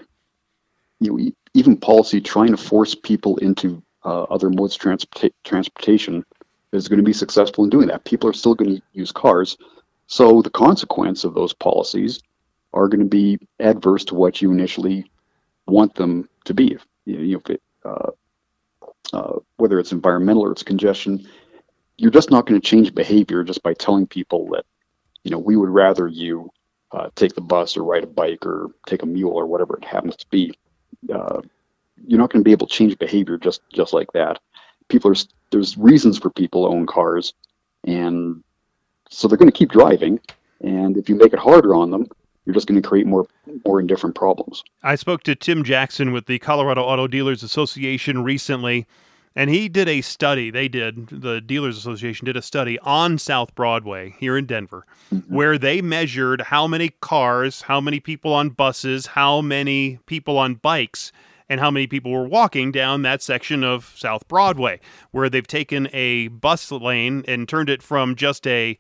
you 1.00 1.12
know, 1.12 1.32
even 1.54 1.78
policy 1.78 2.20
trying 2.20 2.52
to 2.52 2.58
force 2.58 2.96
people 2.96 3.38
into 3.38 3.82
uh, 4.04 4.24
other 4.24 4.50
modes 4.50 4.76
of 4.76 4.82
transporta- 4.82 5.32
transportation 5.44 6.24
is 6.72 6.88
going 6.88 6.98
to 6.98 7.04
be 7.04 7.14
successful 7.14 7.64
in 7.64 7.70
doing 7.70 7.88
that. 7.88 8.04
People 8.04 8.30
are 8.30 8.34
still 8.34 8.56
going 8.56 8.76
to 8.76 8.82
use 8.94 9.12
cars. 9.12 9.58
So 10.08 10.42
the 10.42 10.50
consequence 10.50 11.24
of 11.24 11.34
those 11.34 11.54
policies 11.54 12.22
are 12.74 12.88
going 12.88 13.00
to 13.00 13.06
be 13.06 13.40
adverse 13.60 14.06
to 14.06 14.16
what 14.16 14.42
you 14.42 14.52
initially 14.52 15.10
want 15.68 15.96
them 15.96 16.30
to 16.46 16.54
be. 16.54 16.78
You 17.06 17.18
know, 17.18 17.42
if 17.44 17.50
it, 17.50 17.62
uh, 17.86 18.12
uh, 19.14 19.40
whether 19.58 19.80
it's 19.80 19.92
environmental 19.92 20.44
or 20.44 20.52
it's 20.52 20.64
congestion, 20.64 21.28
you're 21.98 22.12
just 22.12 22.32
not 22.32 22.46
going 22.46 22.60
to 22.60 22.68
change 22.68 22.96
behavior 22.96 23.44
just 23.44 23.62
by 23.64 23.74
telling 23.74 24.08
people 24.08 24.48
that, 24.52 24.66
you 25.24 25.32
know, 25.32 25.38
we 25.38 25.56
would 25.56 25.70
rather 25.70 26.08
you 26.08 26.50
uh, 26.92 27.10
take 27.16 27.36
the 27.36 27.42
bus 27.42 27.78
or 27.78 27.84
ride 27.84 28.04
a 28.04 28.08
bike 28.08 28.46
or 28.46 28.70
take 28.88 29.04
a 29.04 29.06
mule 29.06 29.34
or 29.34 29.46
whatever 29.46 29.78
it 29.78 29.86
happens 29.86 30.16
to 30.16 30.28
be. 30.30 30.54
Uh, 31.14 31.42
you're 32.06 32.20
not 32.20 32.32
going 32.32 32.44
to 32.44 32.48
be 32.48 32.52
able 32.52 32.68
to 32.68 32.74
change 32.74 32.98
behavior 32.98 33.38
just 33.38 33.62
just 33.72 33.94
like 33.94 34.12
that. 34.14 34.40
People 34.90 35.12
are 35.12 35.16
there's 35.52 35.78
reasons 35.78 36.18
for 36.18 36.30
people 36.30 36.66
to 36.66 36.76
own 36.76 36.86
cars, 36.86 37.34
and 37.86 38.44
so 39.10 39.28
they're 39.28 39.38
going 39.38 39.52
to 39.52 39.58
keep 39.58 39.72
driving. 39.72 40.20
And 40.62 40.98
if 40.98 41.10
you 41.10 41.16
make 41.16 41.34
it 41.34 41.40
harder 41.40 41.76
on 41.76 41.92
them, 41.92 42.08
you're 42.46 42.54
just 42.54 42.68
going 42.68 42.82
to 42.82 42.88
create 42.88 43.06
more 43.06 43.26
more 43.66 43.82
different 43.82 44.16
problems. 44.16 44.64
I 44.82 44.96
spoke 44.96 45.24
to 45.24 45.36
Tim 45.36 45.64
Jackson 45.64 46.12
with 46.12 46.26
the 46.26 46.40
Colorado 46.40 46.84
Auto 46.84 47.08
Dealers 47.08 47.44
Association 47.44 48.24
recently, 48.24 48.86
and 49.36 49.50
he 49.50 49.70
did 49.70 49.88
a 49.88 50.02
study. 50.02 50.52
They 50.52 50.68
did 50.68 51.08
the 51.08 51.42
Dealers 51.42 51.78
Association 51.78 52.26
did 52.26 52.38
a 52.38 52.42
study 52.42 52.80
on 52.80 53.18
South 53.18 53.56
Broadway 53.56 54.16
here 54.20 54.38
in 54.38 54.46
Denver, 54.46 54.86
mm-hmm. 55.14 55.34
where 55.34 55.58
they 55.58 55.82
measured 55.82 56.42
how 56.42 56.68
many 56.68 56.90
cars, 57.02 57.64
how 57.64 57.80
many 57.80 58.00
people 58.00 58.34
on 58.34 58.50
buses, 58.50 59.08
how 59.08 59.42
many 59.42 60.00
people 60.06 60.38
on 60.38 60.56
bikes 60.56 61.12
and 61.50 61.60
how 61.60 61.70
many 61.70 61.88
people 61.88 62.12
were 62.12 62.28
walking 62.28 62.72
down 62.72 63.02
that 63.02 63.22
section 63.22 63.64
of 63.64 63.94
South 63.98 64.28
Broadway, 64.28 64.80
where 65.12 65.30
they've 65.30 65.46
taken 65.46 65.88
a 65.94 66.30
bus 66.30 66.72
lane 66.72 67.24
and 67.28 67.48
turned 67.48 67.70
it 67.70 67.84
from 67.84 68.16
just 68.16 68.48
a 68.48 68.78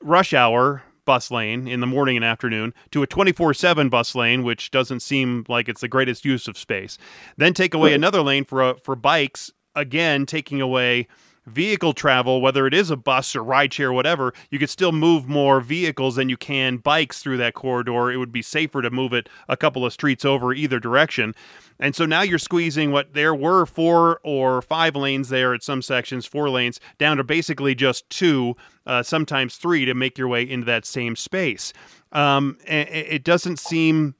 rush 0.00 0.32
hour 0.32 0.82
bus 1.06 1.30
lane 1.30 1.66
in 1.66 1.80
the 1.80 1.86
morning 1.86 2.16
and 2.16 2.24
afternoon 2.24 2.74
to 2.90 3.02
a 3.02 3.06
24 3.06 3.54
7 3.54 3.88
bus 3.88 4.14
lane, 4.14 4.42
which 4.42 4.70
doesn't 4.70 5.00
seem 5.00 5.44
like 5.48 5.68
it's 5.68 5.80
the 5.80 5.88
greatest 5.88 6.26
use 6.26 6.46
of 6.46 6.58
space. 6.58 6.98
Then 7.38 7.54
take 7.54 7.72
away 7.72 7.94
another 7.94 8.20
lane 8.20 8.44
for, 8.44 8.62
uh, 8.62 8.74
for 8.74 8.94
bikes, 8.94 9.50
again, 9.74 10.26
taking 10.26 10.60
away 10.60 11.08
vehicle 11.46 11.92
travel, 11.92 12.40
whether 12.40 12.66
it 12.66 12.74
is 12.74 12.90
a 12.90 12.96
bus 12.96 13.34
or 13.36 13.42
rideshare 13.42 13.94
whatever, 13.94 14.34
you 14.50 14.58
could 14.58 14.70
still 14.70 14.92
move 14.92 15.28
more 15.28 15.60
vehicles 15.60 16.16
than 16.16 16.28
you 16.28 16.36
can 16.36 16.76
bikes 16.78 17.22
through 17.22 17.36
that 17.38 17.54
corridor. 17.54 18.10
It 18.10 18.16
would 18.16 18.32
be 18.32 18.42
safer 18.42 18.82
to 18.82 18.90
move 18.90 19.12
it 19.12 19.28
a 19.48 19.56
couple 19.56 19.86
of 19.86 19.92
streets 19.92 20.24
over 20.24 20.52
either 20.52 20.80
direction. 20.80 21.34
And 21.78 21.94
so 21.94 22.06
now 22.06 22.22
you're 22.22 22.38
squeezing 22.38 22.90
what 22.90 23.12
there 23.12 23.34
were 23.34 23.66
four 23.66 24.20
or 24.22 24.62
five 24.62 24.96
lanes 24.96 25.28
there 25.28 25.54
at 25.54 25.62
some 25.62 25.82
sections, 25.82 26.26
four 26.26 26.48
lanes, 26.48 26.80
down 26.98 27.18
to 27.18 27.24
basically 27.24 27.74
just 27.74 28.08
two, 28.10 28.56
uh, 28.86 29.02
sometimes 29.02 29.56
three, 29.56 29.84
to 29.84 29.94
make 29.94 30.16
your 30.18 30.28
way 30.28 30.42
into 30.42 30.64
that 30.66 30.86
same 30.86 31.16
space. 31.16 31.72
Um, 32.12 32.56
it 32.66 33.24
doesn't 33.24 33.58
seem 33.58 34.14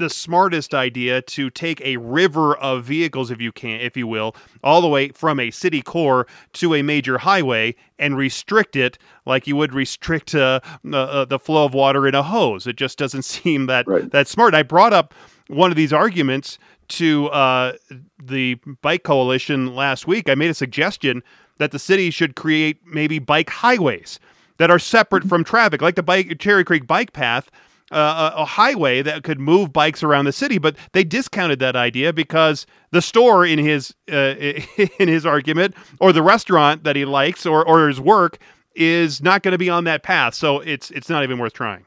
the 0.00 0.10
smartest 0.10 0.74
idea 0.74 1.22
to 1.22 1.50
take 1.50 1.80
a 1.82 1.96
river 1.98 2.56
of 2.56 2.84
vehicles, 2.84 3.30
if 3.30 3.40
you 3.40 3.52
can, 3.52 3.80
if 3.80 3.96
you 3.96 4.06
will, 4.06 4.34
all 4.64 4.80
the 4.80 4.88
way 4.88 5.10
from 5.10 5.38
a 5.38 5.50
city 5.50 5.82
core 5.82 6.26
to 6.54 6.74
a 6.74 6.82
major 6.82 7.18
highway 7.18 7.76
and 7.98 8.16
restrict 8.16 8.74
it 8.74 8.98
like 9.26 9.46
you 9.46 9.54
would 9.54 9.72
restrict 9.72 10.34
uh, 10.34 10.60
uh, 10.92 11.24
the 11.26 11.38
flow 11.38 11.64
of 11.64 11.74
water 11.74 12.08
in 12.08 12.14
a 12.14 12.22
hose. 12.22 12.66
It 12.66 12.76
just 12.76 12.98
doesn't 12.98 13.22
seem 13.24 13.66
that 13.66 13.86
right. 13.86 14.10
that 14.10 14.26
smart. 14.26 14.54
I 14.54 14.64
brought 14.64 14.92
up 14.92 15.14
one 15.46 15.70
of 15.70 15.76
these 15.76 15.92
arguments 15.92 16.58
to 16.88 17.28
uh, 17.28 17.74
the 18.20 18.56
bike 18.82 19.04
coalition 19.04 19.74
last 19.76 20.08
week. 20.08 20.28
I 20.28 20.34
made 20.34 20.50
a 20.50 20.54
suggestion 20.54 21.22
that 21.58 21.70
the 21.70 21.78
city 21.78 22.10
should 22.10 22.34
create 22.34 22.78
maybe 22.84 23.18
bike 23.18 23.50
highways 23.50 24.18
that 24.56 24.70
are 24.70 24.78
separate 24.78 25.24
from 25.24 25.44
traffic, 25.44 25.80
like 25.80 25.94
the 25.94 26.02
bike 26.02 26.38
Cherry 26.38 26.64
Creek 26.64 26.86
bike 26.86 27.12
path 27.12 27.50
uh, 27.90 28.32
a 28.36 28.44
highway 28.44 29.02
that 29.02 29.22
could 29.22 29.40
move 29.40 29.72
bikes 29.72 30.02
around 30.02 30.24
the 30.24 30.32
city, 30.32 30.58
but 30.58 30.76
they 30.92 31.04
discounted 31.04 31.58
that 31.58 31.76
idea 31.76 32.12
because 32.12 32.66
the 32.90 33.02
store 33.02 33.44
in 33.44 33.58
his 33.58 33.94
uh, 34.10 34.34
in 34.98 35.08
his 35.08 35.26
argument, 35.26 35.74
or 35.98 36.12
the 36.12 36.22
restaurant 36.22 36.84
that 36.84 36.96
he 36.96 37.04
likes, 37.04 37.46
or 37.46 37.64
or 37.66 37.88
his 37.88 38.00
work 38.00 38.38
is 38.74 39.22
not 39.22 39.42
going 39.42 39.52
to 39.52 39.58
be 39.58 39.68
on 39.68 39.84
that 39.84 40.02
path. 40.02 40.34
So 40.34 40.60
it's 40.60 40.90
it's 40.90 41.08
not 41.08 41.22
even 41.22 41.38
worth 41.38 41.52
trying. 41.52 41.84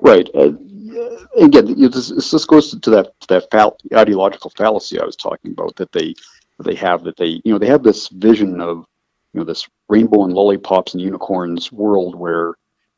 Right. 0.00 0.28
Uh, 0.34 0.52
again, 1.36 1.78
this, 1.90 2.08
this 2.08 2.44
goes 2.44 2.70
to 2.78 2.90
that 2.90 3.12
that 3.28 3.50
fall- 3.50 3.78
ideological 3.94 4.50
fallacy 4.50 5.00
I 5.00 5.04
was 5.04 5.16
talking 5.16 5.52
about 5.52 5.76
that 5.76 5.92
they 5.92 6.14
they 6.62 6.74
have 6.74 7.04
that 7.04 7.16
they 7.16 7.40
you 7.44 7.52
know 7.52 7.58
they 7.58 7.66
have 7.66 7.82
this 7.82 8.08
vision 8.08 8.60
of 8.60 8.86
you 9.32 9.40
know 9.40 9.44
this 9.44 9.68
rainbow 9.88 10.24
and 10.24 10.32
lollipops 10.32 10.94
and 10.94 11.02
unicorns 11.02 11.70
world 11.72 12.14
where 12.14 12.54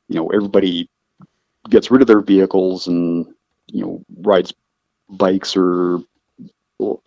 you 0.08 0.16
know 0.16 0.28
everybody 0.28 0.88
gets 1.68 1.90
rid 1.90 2.00
of 2.00 2.06
their 2.06 2.20
vehicles 2.20 2.86
and 2.86 3.26
you 3.66 3.82
know 3.82 4.04
rides 4.20 4.52
bikes 5.10 5.56
or 5.56 6.00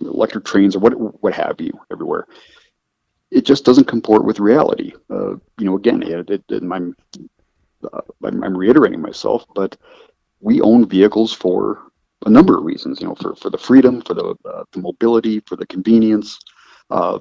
electric 0.01 0.45
trains 0.45 0.75
or 0.75 0.79
what 0.79 0.93
what 1.21 1.33
have 1.33 1.59
you 1.59 1.71
everywhere. 1.91 2.27
It 3.29 3.45
just 3.45 3.63
doesn't 3.63 3.85
comport 3.87 4.25
with 4.25 4.39
reality. 4.39 4.91
Uh, 5.09 5.35
you 5.57 5.65
know, 5.65 5.77
again, 5.77 6.03
it, 6.03 6.29
it, 6.29 6.43
it, 6.49 6.63
I'm, 6.63 6.95
uh, 7.93 8.01
I'm, 8.25 8.43
I'm 8.43 8.57
reiterating 8.57 9.01
myself, 9.01 9.45
but 9.55 9.77
we 10.41 10.59
own 10.59 10.85
vehicles 10.89 11.31
for 11.31 11.83
a 12.25 12.29
number 12.29 12.57
of 12.57 12.65
reasons. 12.65 12.99
You 12.99 13.07
know, 13.07 13.15
for 13.15 13.35
for 13.35 13.49
the 13.49 13.57
freedom, 13.57 14.01
for 14.01 14.13
the 14.13 14.35
uh, 14.45 14.63
the 14.73 14.79
mobility, 14.79 15.39
for 15.41 15.55
the 15.55 15.65
convenience. 15.65 16.39
Uh, 16.89 17.19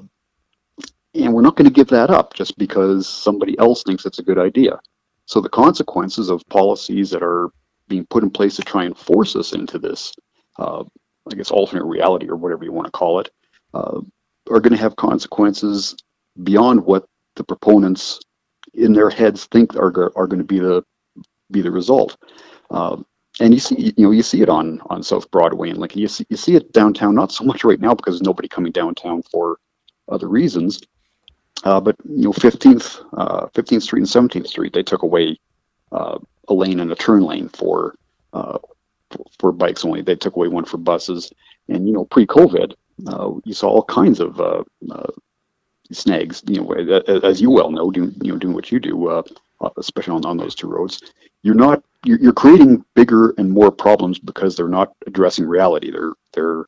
and 1.14 1.32
we're 1.32 1.42
not 1.42 1.56
going 1.56 1.68
to 1.68 1.74
give 1.74 1.88
that 1.88 2.10
up 2.10 2.34
just 2.34 2.56
because 2.56 3.08
somebody 3.08 3.58
else 3.58 3.82
thinks 3.82 4.06
it's 4.06 4.20
a 4.20 4.24
good 4.24 4.38
idea. 4.38 4.80
So 5.30 5.40
the 5.40 5.48
consequences 5.48 6.28
of 6.28 6.42
policies 6.48 7.10
that 7.10 7.22
are 7.22 7.50
being 7.86 8.04
put 8.06 8.24
in 8.24 8.30
place 8.30 8.56
to 8.56 8.62
try 8.62 8.82
and 8.82 8.98
force 8.98 9.36
us 9.36 9.52
into 9.52 9.78
this, 9.78 10.12
uh, 10.58 10.82
I 11.30 11.34
guess, 11.36 11.52
alternate 11.52 11.84
reality 11.84 12.28
or 12.28 12.34
whatever 12.34 12.64
you 12.64 12.72
want 12.72 12.86
to 12.86 12.90
call 12.90 13.20
it, 13.20 13.30
uh, 13.72 14.00
are 14.50 14.58
going 14.58 14.72
to 14.72 14.82
have 14.82 14.96
consequences 14.96 15.94
beyond 16.42 16.84
what 16.84 17.06
the 17.36 17.44
proponents 17.44 18.18
in 18.74 18.92
their 18.92 19.08
heads 19.08 19.44
think 19.44 19.76
are 19.76 20.12
are 20.18 20.26
going 20.26 20.40
to 20.40 20.44
be 20.44 20.58
the 20.58 20.82
be 21.52 21.62
the 21.62 21.70
result. 21.70 22.16
Uh, 22.68 22.96
and 23.38 23.54
you 23.54 23.60
see, 23.60 23.94
you 23.96 24.04
know, 24.06 24.10
you 24.10 24.24
see 24.24 24.42
it 24.42 24.48
on 24.48 24.82
on 24.90 25.04
South 25.04 25.30
Broadway 25.30 25.70
and 25.70 25.78
Lincoln. 25.78 26.00
You 26.00 26.08
see, 26.08 26.26
you 26.28 26.36
see 26.36 26.56
it 26.56 26.72
downtown, 26.72 27.14
not 27.14 27.30
so 27.30 27.44
much 27.44 27.62
right 27.62 27.80
now 27.80 27.94
because 27.94 28.20
nobody 28.20 28.48
coming 28.48 28.72
downtown 28.72 29.22
for 29.30 29.58
other 30.08 30.26
reasons. 30.26 30.80
Uh, 31.64 31.80
but 31.80 31.96
you 32.08 32.24
know, 32.24 32.32
15th, 32.32 33.04
uh, 33.16 33.46
15th 33.48 33.82
Street 33.82 34.00
and 34.00 34.30
17th 34.30 34.46
Street, 34.46 34.72
they 34.72 34.82
took 34.82 35.02
away 35.02 35.38
uh, 35.92 36.18
a 36.48 36.54
lane 36.54 36.80
and 36.80 36.90
a 36.90 36.96
turn 36.96 37.22
lane 37.22 37.48
for, 37.48 37.94
uh, 38.32 38.58
for, 39.10 39.24
for 39.38 39.52
bikes 39.52 39.84
only. 39.84 40.02
They 40.02 40.16
took 40.16 40.36
away 40.36 40.48
one 40.48 40.64
for 40.64 40.78
buses. 40.78 41.32
And 41.68 41.86
you 41.86 41.92
know, 41.92 42.04
pre-COVID, 42.06 42.72
uh, 43.08 43.32
you 43.44 43.54
saw 43.54 43.68
all 43.68 43.84
kinds 43.84 44.20
of 44.20 44.40
uh, 44.40 44.64
snags. 45.92 46.42
You 46.46 46.62
know, 46.62 46.72
as 47.22 47.40
you 47.40 47.50
well 47.50 47.70
know, 47.70 47.90
doing 47.90 48.14
you 48.22 48.32
know 48.32 48.38
doing 48.38 48.54
what 48.54 48.72
you 48.72 48.80
do, 48.80 49.22
especially 49.76 50.14
on, 50.14 50.24
on 50.24 50.36
those 50.36 50.54
two 50.54 50.68
roads, 50.68 51.00
you're 51.42 51.54
not 51.54 51.82
you're, 52.04 52.18
you're 52.18 52.32
creating 52.32 52.84
bigger 52.94 53.34
and 53.38 53.50
more 53.50 53.70
problems 53.70 54.18
because 54.18 54.56
they're 54.56 54.68
not 54.68 54.92
addressing 55.06 55.46
reality. 55.46 55.90
They're 55.90 56.12
they're 56.32 56.64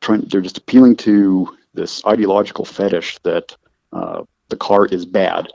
trying. 0.00 0.22
They're 0.22 0.40
just 0.42 0.58
appealing 0.58 0.96
to 0.96 1.56
this 1.74 2.04
ideological 2.06 2.64
fetish 2.64 3.18
that 3.22 3.56
uh, 3.92 4.22
the 4.48 4.56
car 4.56 4.86
is 4.86 5.06
bad 5.06 5.48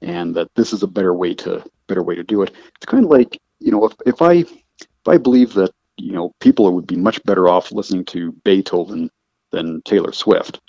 and 0.00 0.34
that 0.34 0.54
this 0.54 0.72
is 0.72 0.82
a 0.82 0.88
better 0.88 1.14
way 1.14 1.34
to 1.34 1.64
better 1.86 2.02
way 2.02 2.14
to 2.14 2.24
do 2.24 2.42
it. 2.42 2.52
It's 2.76 2.86
kind 2.86 3.04
of 3.04 3.10
like 3.10 3.40
you 3.60 3.70
know 3.70 3.84
if 3.86 3.94
if 4.06 4.22
I 4.22 4.32
if 4.32 5.08
I 5.08 5.16
believe 5.18 5.54
that 5.54 5.72
you 5.96 6.12
know 6.12 6.32
people 6.40 6.72
would 6.72 6.86
be 6.86 6.96
much 6.96 7.22
better 7.24 7.48
off 7.48 7.72
listening 7.72 8.04
to 8.06 8.32
Beethoven 8.44 9.10
than 9.50 9.82
Taylor 9.82 10.12
Swift. 10.12 10.60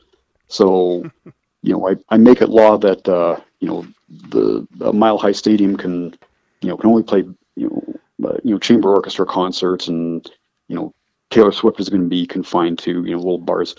So 0.47 1.03
you 1.63 1.73
know 1.73 1.89
I, 1.89 1.95
I 2.09 2.17
make 2.17 2.41
it 2.41 2.49
law 2.49 2.77
that 2.77 3.07
uh, 3.07 3.39
you 3.59 3.67
know 3.67 3.85
the, 4.29 4.67
the 4.77 4.93
Mile 4.93 5.17
High 5.17 5.31
Stadium 5.31 5.75
can 5.75 6.15
you 6.61 6.69
know 6.69 6.77
can 6.77 6.89
only 6.89 7.03
play 7.03 7.23
you 7.55 7.69
know 7.69 8.29
uh, 8.29 8.37
you 8.43 8.51
know 8.51 8.59
chamber 8.59 8.93
orchestra 8.93 9.25
concerts 9.25 9.87
and 9.87 10.29
you 10.67 10.75
know 10.75 10.93
Taylor 11.31 11.51
Swift 11.51 11.79
is 11.79 11.89
going 11.89 12.03
to 12.03 12.09
be 12.09 12.27
confined 12.27 12.77
to 12.79 13.03
you 13.03 13.11
know 13.11 13.17
little 13.17 13.39
bars. 13.39 13.75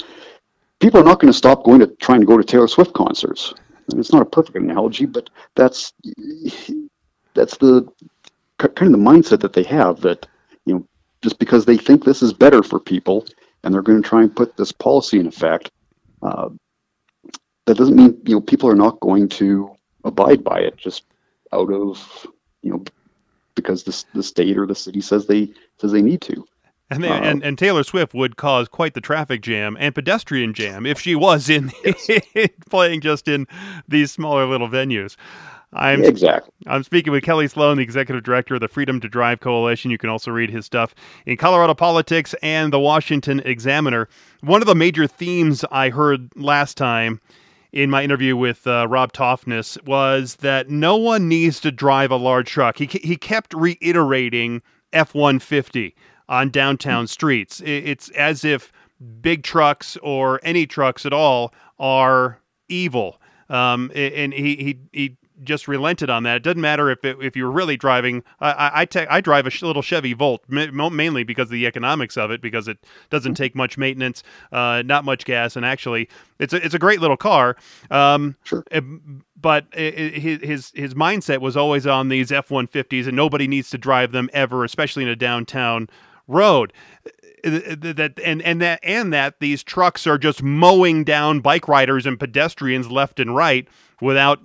People 0.85 1.01
are 1.01 1.05
not 1.05 1.19
going 1.19 1.33
to 1.33 1.39
stop 1.39 1.65
going 1.65 1.81
to 1.81 1.87
trying 1.87 2.21
to 2.21 2.27
go 2.27 2.37
to 2.37 2.45
Taylor 2.45 2.69
Swift 2.69 2.93
concerts. 2.93 3.55
And 3.89 3.99
it's 3.99 4.13
not 4.13 4.21
a 4.21 4.27
perfect 4.27 4.55
analogy, 4.59 5.07
but 5.07 5.31
that's 5.55 5.95
that's 7.33 7.57
the 7.57 7.89
kind 8.59 8.95
of 8.95 9.01
the 9.01 9.11
mindset 9.11 9.41
that 9.41 9.55
they 9.55 9.63
have 9.63 10.03
that 10.03 10.27
you 10.67 10.75
know 10.75 10.87
just 11.23 11.39
because 11.39 11.65
they 11.65 11.79
think 11.79 12.05
this 12.05 12.23
is 12.23 12.35
better 12.35 12.63
for 12.63 12.79
people 12.79 13.25
and 13.63 13.73
they're 13.73 13.81
going 13.81 14.03
to 14.03 14.07
try 14.07 14.21
and 14.21 14.37
put 14.37 14.59
this 14.59 14.73
policy 14.73 15.19
in 15.19 15.27
effect. 15.27 15.71
Uh, 16.21 16.51
that 17.65 17.79
doesn't 17.79 17.97
mean 17.97 18.21
you 18.27 18.35
know 18.35 18.43
people 18.43 18.69
are 18.69 18.75
not 18.75 19.01
going 19.01 19.27
to 19.31 19.75
abide 20.05 20.45
by 20.45 20.59
it 20.59 20.77
just 20.77 21.05
out 21.55 21.73
of 21.73 22.27
you 22.61 22.73
know 22.73 22.85
because 23.55 23.85
the 23.85 24.05
the 24.13 24.23
state 24.23 24.59
or 24.59 24.67
the 24.67 24.75
city 24.75 25.01
says 25.01 25.27
they 25.27 25.51
says 25.79 25.93
they 25.93 26.03
need 26.03 26.21
to. 26.21 26.47
And, 26.91 27.03
they, 27.03 27.09
and 27.09 27.43
and 27.43 27.57
Taylor 27.57 27.83
Swift 27.83 28.13
would 28.15 28.37
cause 28.37 28.69
quite 28.69 28.95
the 28.95 29.01
traffic 29.01 29.41
jam 29.41 29.77
and 29.81 29.95
pedestrian 29.95 30.53
jam 30.53 30.85
if 30.85 31.01
she 31.01 31.15
was 31.15 31.49
in 31.49 31.73
playing 32.71 33.01
just 33.01 33.27
in 33.27 33.47
these 33.89 34.13
smaller 34.13 34.47
little 34.47 34.69
venues. 34.69 35.17
I'm 35.75 36.05
exactly. 36.05 36.53
I'm 36.67 36.85
speaking 36.85 37.13
with 37.13 37.25
Kelly 37.25 37.49
Sloan, 37.49 37.79
the 37.79 37.83
executive 37.83 38.23
director 38.23 38.55
of 38.55 38.61
the 38.61 38.69
Freedom 38.69 39.01
to 39.01 39.09
Drive 39.09 39.41
Coalition. 39.41 39.91
You 39.91 39.99
can 39.99 40.09
also 40.09 40.31
read 40.31 40.51
his 40.51 40.65
stuff 40.65 40.95
in 41.27 41.37
Colorado 41.37 41.75
Politics 41.75 42.35
and 42.43 42.73
the 42.73 42.79
Washington 42.79 43.41
Examiner. 43.41 44.09
One 44.41 44.63
of 44.63 44.67
the 44.67 44.75
major 44.77 45.07
themes 45.07 45.65
I 45.73 45.91
heard 45.91 46.31
last 46.37 46.77
time 46.77 47.21
in 47.73 47.91
my 47.91 48.05
interview 48.05 48.37
with 48.37 48.67
uh, 48.69 48.87
Rob 48.89 49.13
Toftness 49.13 49.77
was 49.85 50.37
that 50.37 50.71
no 50.71 50.97
one 50.97 51.29
needs 51.29 51.59
to 51.61 51.73
drive 51.73 52.13
a 52.13 52.17
large 52.17 52.49
truck. 52.49 52.79
He 52.79 52.87
he 52.87 53.17
kept 53.17 53.53
reiterating 53.53 54.63
F 54.93 55.13
one 55.13 55.41
fifty 55.41 55.97
on 56.29 56.51
downtown 56.51 57.07
streets. 57.07 57.61
It's 57.65 58.09
as 58.11 58.45
if 58.45 58.73
big 59.21 59.43
trucks 59.43 59.97
or 60.03 60.41
any 60.43 60.67
trucks 60.67 61.05
at 61.05 61.13
all 61.13 61.53
are 61.79 62.39
evil. 62.69 63.21
Um, 63.49 63.91
and 63.95 64.33
he, 64.33 64.57
he, 64.57 64.79
he 64.93 65.17
just 65.43 65.69
relented 65.69 66.09
on 66.09 66.23
that. 66.23 66.37
It 66.37 66.43
doesn't 66.45 66.61
matter 66.61 66.91
if 66.91 67.05
it, 67.05 67.19
if 67.21 67.37
you're 67.37 67.51
really 67.51 67.77
driving. 67.77 68.23
I 68.41 68.71
I, 68.75 68.85
te- 68.85 69.07
I 69.11 69.21
drive 69.21 69.47
a 69.47 69.67
little 69.67 69.83
Chevy 69.83 70.15
Volt 70.15 70.43
mainly 70.49 71.25
because 71.25 71.49
of 71.49 71.51
the 71.51 71.67
economics 71.67 72.17
of 72.17 72.31
it, 72.31 72.41
because 72.41 72.69
it 72.69 72.79
doesn't 73.11 73.35
take 73.35 73.55
much 73.55 73.77
maintenance, 73.77 74.23
uh, 74.53 74.83
not 74.87 75.05
much 75.05 75.25
gas, 75.25 75.57
and 75.57 75.67
actually 75.67 76.09
it's 76.39 76.55
a 76.55 76.65
it's 76.65 76.75
a 76.75 76.79
great 76.79 77.01
little 77.01 77.17
car. 77.17 77.57
Um, 77.91 78.37
sure. 78.45 78.65
It, 78.71 78.85
but 79.39 79.67
it, 79.75 80.15
his 80.43 80.73
his 80.75 80.95
mindset 80.95 81.41
was 81.41 81.57
always 81.57 81.87
on 81.87 82.09
these 82.09 82.33
F 82.33 82.51
one 82.51 82.67
fifties, 82.67 83.07
and 83.07 83.17
nobody 83.17 83.47
needs 83.47 83.69
to 83.71 83.79
drive 83.79 84.13
them 84.13 84.31
ever, 84.33 84.65
especially 84.65 85.03
in 85.03 85.09
a 85.09 85.17
downtown 85.17 85.89
road 86.27 86.73
that 87.45 88.19
and 88.25 88.41
and 88.43 88.61
that 88.63 88.81
and 88.83 89.13
that 89.13 89.39
these 89.41 89.63
trucks 89.63 90.07
are 90.07 90.19
just 90.19 90.43
mowing 90.43 91.05
down 91.05 91.41
bike 91.41 91.69
riders 91.69 92.07
and 92.07 92.19
pedestrians 92.19 92.91
left 92.91 93.21
and 93.21 93.37
right 93.37 93.69
without 94.01 94.41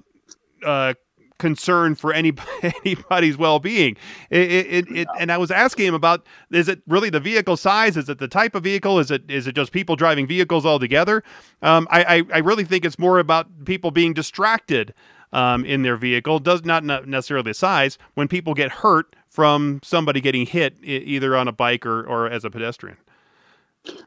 uh, 0.65 0.93
concern 1.37 1.95
for 1.95 2.13
any 2.13 2.33
anybody's 2.85 3.37
well-being. 3.37 3.95
It, 4.29 4.51
it, 4.51 4.91
it, 4.91 5.07
and 5.17 5.31
I 5.31 5.37
was 5.37 5.49
asking 5.49 5.87
him 5.87 5.93
about: 5.95 6.25
is 6.51 6.67
it 6.67 6.81
really 6.87 7.09
the 7.09 7.19
vehicle 7.19 7.57
size? 7.57 7.97
Is 7.97 8.09
it 8.09 8.19
the 8.19 8.27
type 8.27 8.53
of 8.53 8.63
vehicle? 8.63 8.99
Is 8.99 9.09
it 9.09 9.29
is 9.29 9.47
it 9.47 9.55
just 9.55 9.71
people 9.71 9.95
driving 9.95 10.27
vehicles 10.27 10.65
altogether? 10.65 11.23
Um, 11.61 11.87
I, 11.89 12.03
I, 12.03 12.23
I 12.35 12.37
really 12.39 12.65
think 12.65 12.85
it's 12.85 12.99
more 12.99 13.19
about 13.19 13.65
people 13.65 13.91
being 13.91 14.13
distracted 14.13 14.93
um, 15.31 15.65
in 15.65 15.81
their 15.81 15.95
vehicle. 15.95 16.39
Does 16.39 16.63
not 16.65 16.83
necessarily 16.83 17.49
the 17.49 17.53
size. 17.53 17.97
When 18.13 18.27
people 18.27 18.53
get 18.53 18.71
hurt 18.71 19.15
from 19.29 19.79
somebody 19.83 20.21
getting 20.21 20.45
hit 20.45 20.75
either 20.83 21.35
on 21.35 21.47
a 21.47 21.51
bike 21.51 21.85
or, 21.85 22.03
or 22.03 22.27
as 22.27 22.43
a 22.43 22.49
pedestrian. 22.49 22.97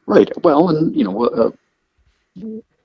Right. 0.06 0.30
Well, 0.42 0.68
and 0.68 0.94
you 0.94 1.04
know, 1.04 1.24
uh, 1.26 1.50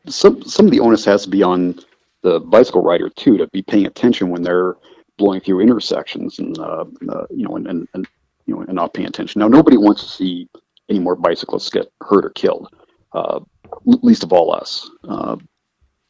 some 0.08 0.43
some 0.43 0.65
of 0.65 0.71
the 0.71 0.80
onus 0.80 1.06
has 1.06 1.23
to 1.23 1.30
be 1.30 1.43
on 1.43 1.80
the 2.21 2.39
bicycle 2.39 2.82
rider 2.82 3.10
too 3.10 3.38
to 3.38 3.47
be 3.47 3.62
paying 3.62 3.86
attention 3.86 4.30
when 4.30 4.41
they're 4.41 4.76
blowing 5.17 5.41
through 5.41 5.62
intersections 5.62 6.39
and 6.39 6.58
uh, 6.60 6.86
uh, 7.10 7.26
you 7.30 7.47
know 7.47 7.56
and, 7.56 7.67
and, 7.67 7.88
and 7.93 8.08
you 8.45 8.56
know 8.56 8.62
and 8.62 8.73
not 8.73 8.93
paying 8.93 9.08
attention. 9.08 9.39
Now, 9.39 9.47
nobody 9.47 9.78
wants 9.78 10.04
to 10.04 10.10
see 10.10 10.50
any 10.89 11.00
more 11.00 11.15
bicyclists 11.15 11.69
get 11.69 11.91
hurt 12.02 12.26
or 12.26 12.30
killed, 12.30 12.73
uh, 13.13 13.39
least 13.86 14.23
of 14.23 14.32
all 14.32 14.54
us. 14.54 14.89
Uh, 15.04 15.38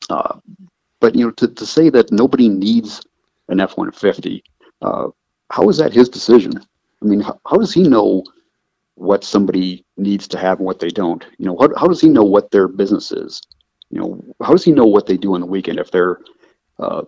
uh, 0.10 0.40
but 1.00 1.16
you 1.16 1.26
know, 1.26 1.32
to, 1.32 1.48
to 1.48 1.66
say 1.66 1.90
that 1.90 2.12
nobody 2.12 2.48
needs 2.48 3.06
an 3.50 3.60
F 3.60 3.78
one 3.78 3.92
fifty 3.92 4.44
uh, 4.82 5.08
how 5.50 5.70
is 5.70 5.78
that 5.78 5.94
his 5.94 6.10
decision? 6.10 6.54
I 7.02 7.06
mean, 7.06 7.22
how, 7.22 7.40
how, 7.48 7.58
does 7.58 7.74
he 7.74 7.84
know 7.84 8.24
what 8.96 9.24
somebody 9.24 9.86
needs 9.98 10.28
to 10.30 10.38
have 10.38 10.58
and 10.60 10.66
what 10.66 10.80
they 10.80 10.90
don't? 10.90 11.26
You 11.38 11.46
know, 11.46 11.58
how, 11.58 11.70
how 11.78 11.88
does 11.88 12.02
he 12.02 12.10
know 12.10 12.24
what 12.24 12.52
their 12.52 12.68
business 12.68 13.12
is? 13.12 13.42
You 13.90 14.00
know, 14.00 14.24
how 14.42 14.52
does 14.52 14.64
he 14.64 14.72
know 14.72 14.86
what 14.86 15.06
they 15.06 15.18
do 15.18 15.36
on 15.36 15.42
the 15.42 15.48
weekend 15.48 15.80
if 15.80 15.92
they're, 15.92 16.20
uh, 16.80 17.04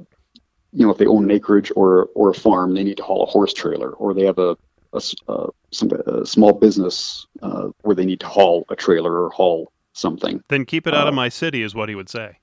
you 0.72 0.86
know, 0.86 0.92
if 0.92 0.98
they 0.98 1.08
own 1.08 1.24
an 1.26 1.32
acreage 1.32 1.72
or 1.76 2.10
or 2.14 2.30
a 2.30 2.34
farm, 2.34 2.74
they 2.76 2.84
need 2.84 2.98
to 2.98 3.04
haul 3.04 3.24
a 3.24 3.26
horse 3.26 3.54
trailer, 3.54 3.92
or 3.92 4.14
they 4.14 4.24
have 4.24 4.38
a 4.38 4.56
a, 4.94 5.02
uh, 5.28 5.48
some, 5.72 5.92
a 6.08 6.26
small 6.26 6.54
business 6.54 7.28
uh, 7.42 7.70
where 7.82 7.96
they 7.96 8.06
need 8.06 8.20
to 8.20 8.28
haul 8.28 8.66
a 8.70 8.76
trailer 8.76 9.24
or 9.24 9.30
haul 9.30 9.72
something. 9.94 10.44
Then 10.48 10.66
keep 10.66 10.88
it 10.88 10.94
out 10.94 11.08
of 11.08 11.14
uh, 11.14 11.16
my 11.16 11.30
city, 11.30 11.62
is 11.62 11.76
what 11.76 11.90
he 11.90 11.96
would 11.96 12.10
say. 12.10 12.38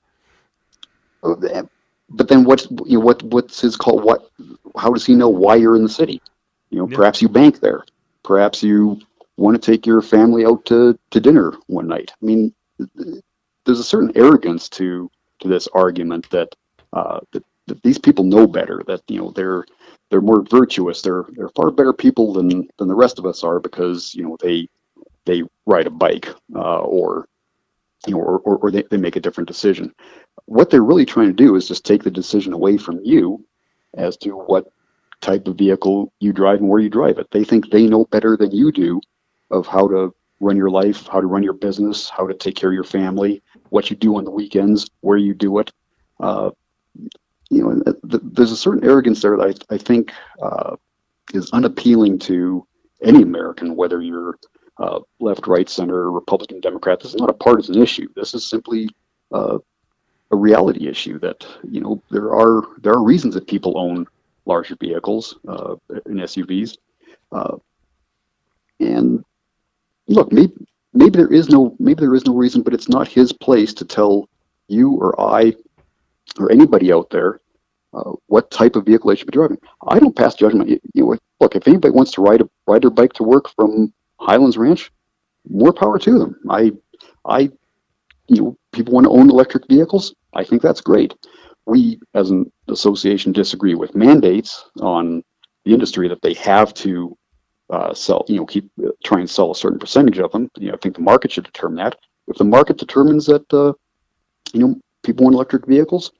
But 2.09 2.27
then 2.27 2.43
what's 2.43 2.69
you 2.85 2.99
know, 2.99 3.05
what 3.05 3.21
what's 3.23 3.59
his 3.59 3.75
call? 3.75 3.99
What 3.99 4.29
how 4.77 4.91
does 4.91 5.05
he 5.05 5.15
know 5.15 5.29
why 5.29 5.55
you're 5.55 5.75
in 5.75 5.83
the 5.83 5.89
city? 5.89 6.21
You 6.69 6.79
know, 6.79 6.87
yeah. 6.89 6.95
perhaps 6.95 7.21
you 7.21 7.29
bank 7.29 7.59
there. 7.59 7.83
Perhaps 8.23 8.63
you 8.63 8.99
want 9.37 9.61
to 9.61 9.71
take 9.71 9.85
your 9.85 10.01
family 10.01 10.45
out 10.45 10.65
to, 10.65 10.97
to 11.11 11.19
dinner 11.19 11.53
one 11.67 11.87
night. 11.87 12.11
I 12.21 12.25
mean, 12.25 12.53
there's 13.65 13.79
a 13.79 13.83
certain 13.83 14.11
arrogance 14.15 14.69
to 14.69 15.09
to 15.39 15.47
this 15.47 15.67
argument 15.73 16.29
that, 16.31 16.55
uh, 16.93 17.19
that 17.31 17.43
that 17.67 17.83
these 17.83 17.97
people 17.97 18.25
know 18.25 18.47
better. 18.47 18.81
That 18.87 19.01
you 19.07 19.19
know 19.19 19.31
they're 19.31 19.65
they're 20.09 20.21
more 20.21 20.43
virtuous. 20.43 21.01
They're 21.01 21.25
they're 21.29 21.49
far 21.49 21.71
better 21.71 21.93
people 21.93 22.33
than 22.33 22.67
than 22.77 22.87
the 22.87 22.95
rest 22.95 23.19
of 23.19 23.25
us 23.25 23.43
are 23.43 23.59
because 23.59 24.13
you 24.15 24.23
know 24.23 24.37
they 24.41 24.69
they 25.25 25.43
ride 25.65 25.87
a 25.87 25.91
bike 25.91 26.29
uh, 26.55 26.79
or 26.79 27.27
you 28.05 28.13
know 28.13 28.19
or, 28.19 28.39
or, 28.39 28.57
or 28.57 28.71
they, 28.71 28.83
they 28.83 28.97
make 28.97 29.15
a 29.15 29.21
different 29.21 29.47
decision. 29.47 29.93
What 30.45 30.69
they're 30.69 30.83
really 30.83 31.05
trying 31.05 31.27
to 31.27 31.33
do 31.33 31.55
is 31.55 31.67
just 31.67 31.85
take 31.85 32.03
the 32.03 32.11
decision 32.11 32.53
away 32.53 32.77
from 32.77 32.99
you 33.03 33.45
as 33.95 34.17
to 34.17 34.31
what 34.31 34.71
type 35.21 35.47
of 35.47 35.57
vehicle 35.57 36.13
you 36.19 36.31
drive 36.31 36.59
and 36.59 36.69
where 36.69 36.79
you 36.79 36.89
drive 36.89 37.17
it. 37.17 37.27
They 37.31 37.43
think 37.43 37.69
they 37.69 37.87
know 37.87 38.05
better 38.05 38.37
than 38.37 38.51
you 38.51 38.71
do 38.71 39.01
of 39.49 39.65
how 39.67 39.87
to 39.87 40.13
run 40.39 40.57
your 40.57 40.69
life, 40.69 41.07
how 41.07 41.19
to 41.19 41.27
run 41.27 41.43
your 41.43 41.53
business, 41.53 42.09
how 42.09 42.27
to 42.27 42.33
take 42.33 42.55
care 42.55 42.69
of 42.69 42.75
your 42.75 42.83
family, 42.83 43.41
what 43.69 43.89
you 43.89 43.95
do 43.95 44.17
on 44.17 44.23
the 44.23 44.31
weekends, 44.31 44.89
where 45.01 45.17
you 45.17 45.33
do 45.33 45.57
it. 45.57 45.71
Uh, 46.19 46.51
you 47.49 47.63
know, 47.63 47.81
th- 48.09 48.21
there's 48.23 48.51
a 48.51 48.57
certain 48.57 48.83
arrogance 48.83 49.21
there 49.21 49.37
that 49.37 49.65
I, 49.69 49.75
I 49.75 49.77
think 49.77 50.11
uh, 50.41 50.75
is 51.33 51.49
unappealing 51.51 52.19
to 52.19 52.67
any 53.01 53.21
American, 53.21 53.75
whether 53.75 54.01
you're 54.01 54.37
uh, 54.79 54.99
left, 55.19 55.47
right, 55.47 55.69
center, 55.69 56.11
Republican, 56.11 56.59
Democrat. 56.59 56.99
This 56.99 57.13
is 57.13 57.19
not 57.19 57.29
a 57.29 57.33
partisan 57.33 57.81
issue. 57.81 58.07
This 58.15 58.33
is 58.33 58.45
simply 58.45 58.89
uh, 59.31 59.57
a 60.31 60.35
reality 60.35 60.87
issue 60.87 61.19
that 61.19 61.45
you 61.69 61.81
know 61.81 62.01
there 62.11 62.33
are 62.33 62.63
there 62.79 62.93
are 62.93 63.03
reasons 63.03 63.33
that 63.33 63.47
people 63.47 63.77
own 63.77 64.05
larger 64.45 64.75
vehicles 64.79 65.37
uh, 65.47 65.75
and 66.05 66.19
SUVs, 66.19 66.77
uh, 67.31 67.57
and 68.79 69.23
look, 70.07 70.31
maybe 70.31 70.53
maybe 70.93 71.17
there 71.17 71.33
is 71.33 71.49
no 71.49 71.75
maybe 71.79 72.01
there 72.01 72.15
is 72.15 72.25
no 72.25 72.35
reason, 72.35 72.61
but 72.61 72.73
it's 72.73 72.89
not 72.89 73.07
his 73.07 73.31
place 73.31 73.73
to 73.75 73.85
tell 73.85 74.29
you 74.67 74.91
or 74.93 75.19
I 75.19 75.53
or 76.39 76.51
anybody 76.51 76.91
out 76.91 77.09
there 77.09 77.39
uh, 77.93 78.11
what 78.27 78.51
type 78.51 78.75
of 78.75 78.85
vehicle 78.85 79.09
they 79.09 79.15
should 79.15 79.27
be 79.27 79.31
driving. 79.31 79.57
I 79.87 79.99
don't 79.99 80.15
pass 80.15 80.35
judgment. 80.35 80.69
You, 80.69 80.79
know, 80.93 81.17
look, 81.39 81.55
if 81.55 81.67
anybody 81.67 81.91
wants 81.91 82.11
to 82.13 82.21
ride 82.21 82.41
a 82.41 82.49
ride 82.67 82.83
their 82.83 82.89
bike 82.89 83.13
to 83.13 83.23
work 83.23 83.49
from 83.49 83.93
Highlands 84.19 84.57
Ranch, 84.57 84.91
more 85.49 85.73
power 85.73 85.99
to 85.99 86.19
them. 86.19 86.35
I 86.49 86.71
I 87.25 87.51
you 88.27 88.41
know, 88.41 88.57
people 88.71 88.93
want 88.93 89.05
to 89.05 89.11
own 89.11 89.29
electric 89.29 89.67
vehicles. 89.67 90.13
I 90.33 90.43
think 90.43 90.61
that's 90.61 90.81
great. 90.81 91.13
We, 91.65 91.99
as 92.13 92.29
an 92.29 92.51
association, 92.67 93.31
disagree 93.31 93.75
with 93.75 93.95
mandates 93.95 94.65
on 94.81 95.23
the 95.65 95.73
industry 95.73 96.07
that 96.09 96.21
they 96.21 96.33
have 96.35 96.73
to 96.75 97.17
uh, 97.69 97.93
sell, 97.93 98.25
you 98.27 98.37
know, 98.37 98.45
keep 98.45 98.69
uh, 98.85 98.89
try 99.03 99.19
and 99.19 99.29
sell 99.29 99.51
a 99.51 99.55
certain 99.55 99.79
percentage 99.79 100.19
of 100.19 100.31
them. 100.31 100.49
You 100.57 100.69
know, 100.69 100.75
I 100.75 100.77
think 100.77 100.95
the 100.95 101.01
market 101.01 101.31
should 101.31 101.43
determine 101.45 101.77
that. 101.77 101.97
If 102.27 102.37
the 102.37 102.45
market 102.45 102.77
determines 102.77 103.25
that, 103.25 103.53
uh, 103.53 103.73
you 104.53 104.59
know, 104.61 104.75
people 105.03 105.25
want 105.25 105.35
electric 105.35 105.65
vehicles, 105.65 106.11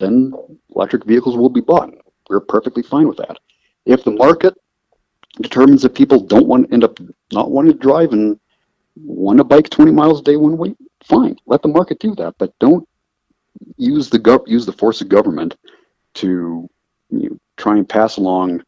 then 0.00 0.32
electric 0.74 1.04
vehicles 1.04 1.36
will 1.36 1.50
be 1.50 1.60
bought. 1.60 1.92
We're 2.28 2.40
perfectly 2.40 2.82
fine 2.82 3.08
with 3.08 3.18
that. 3.18 3.38
if 3.86 4.04
the 4.04 4.10
market 4.10 4.54
determines 5.40 5.82
that 5.82 5.94
people 5.94 6.20
don't 6.20 6.46
want 6.46 6.66
to 6.66 6.72
end 6.72 6.84
up 6.84 6.98
not 7.32 7.50
wanting 7.50 7.72
to 7.72 7.78
drive 7.78 8.12
and 8.12 8.38
want 8.96 9.38
to 9.38 9.44
bike 9.44 9.70
20 9.70 9.92
miles 9.92 10.20
a 10.20 10.22
day 10.22 10.36
one 10.36 10.56
way, 10.56 10.74
fine, 11.04 11.36
let 11.46 11.62
the 11.62 11.68
market 11.68 11.98
do 11.98 12.14
that. 12.16 12.34
But 12.38 12.52
don't 12.58 12.86
use 13.76 14.10
the 14.10 14.18
gov- 14.18 14.48
use 14.48 14.66
the 14.66 14.72
force 14.72 15.00
of 15.00 15.08
government 15.08 15.56
to 16.14 16.68
you 17.10 17.30
know, 17.30 17.38
try 17.56 17.76
and 17.76 17.88
pass 17.88 18.16
along 18.16 18.62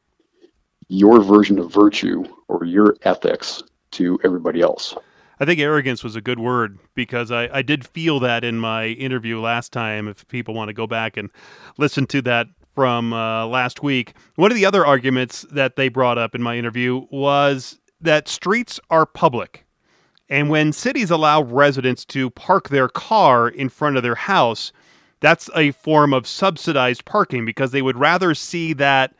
your 0.88 1.22
version 1.22 1.58
of 1.58 1.72
virtue 1.72 2.24
or 2.48 2.64
your 2.64 2.96
ethics 3.02 3.62
to 3.92 4.18
everybody 4.24 4.60
else. 4.60 4.94
I 5.38 5.46
think 5.46 5.58
arrogance 5.58 6.04
was 6.04 6.16
a 6.16 6.20
good 6.20 6.38
word 6.38 6.78
because 6.94 7.30
I, 7.30 7.48
I 7.50 7.62
did 7.62 7.86
feel 7.86 8.20
that 8.20 8.44
in 8.44 8.60
my 8.60 8.88
interview 8.88 9.40
last 9.40 9.72
time. 9.72 10.06
If 10.06 10.28
people 10.28 10.52
want 10.52 10.68
to 10.68 10.74
go 10.74 10.86
back 10.86 11.16
and 11.16 11.30
listen 11.78 12.06
to 12.08 12.22
that 12.22 12.48
from 12.74 13.12
uh, 13.12 13.46
last 13.46 13.82
week, 13.82 14.14
one 14.36 14.50
of 14.50 14.56
the 14.56 14.66
other 14.66 14.86
arguments 14.86 15.44
that 15.50 15.76
they 15.76 15.88
brought 15.88 16.18
up 16.18 16.34
in 16.34 16.42
my 16.42 16.56
interview 16.56 17.06
was 17.10 17.78
that 18.00 18.28
streets 18.28 18.80
are 18.90 19.06
public. 19.06 19.66
And 20.28 20.48
when 20.48 20.72
cities 20.72 21.10
allow 21.10 21.42
residents 21.42 22.04
to 22.06 22.30
park 22.30 22.68
their 22.68 22.88
car 22.88 23.48
in 23.48 23.68
front 23.68 23.96
of 23.96 24.02
their 24.02 24.14
house, 24.14 24.72
that's 25.20 25.50
a 25.54 25.72
form 25.72 26.14
of 26.14 26.26
subsidized 26.26 27.04
parking 27.04 27.44
because 27.44 27.72
they 27.72 27.82
would 27.82 27.98
rather 27.98 28.34
see 28.34 28.72
that 28.74 29.14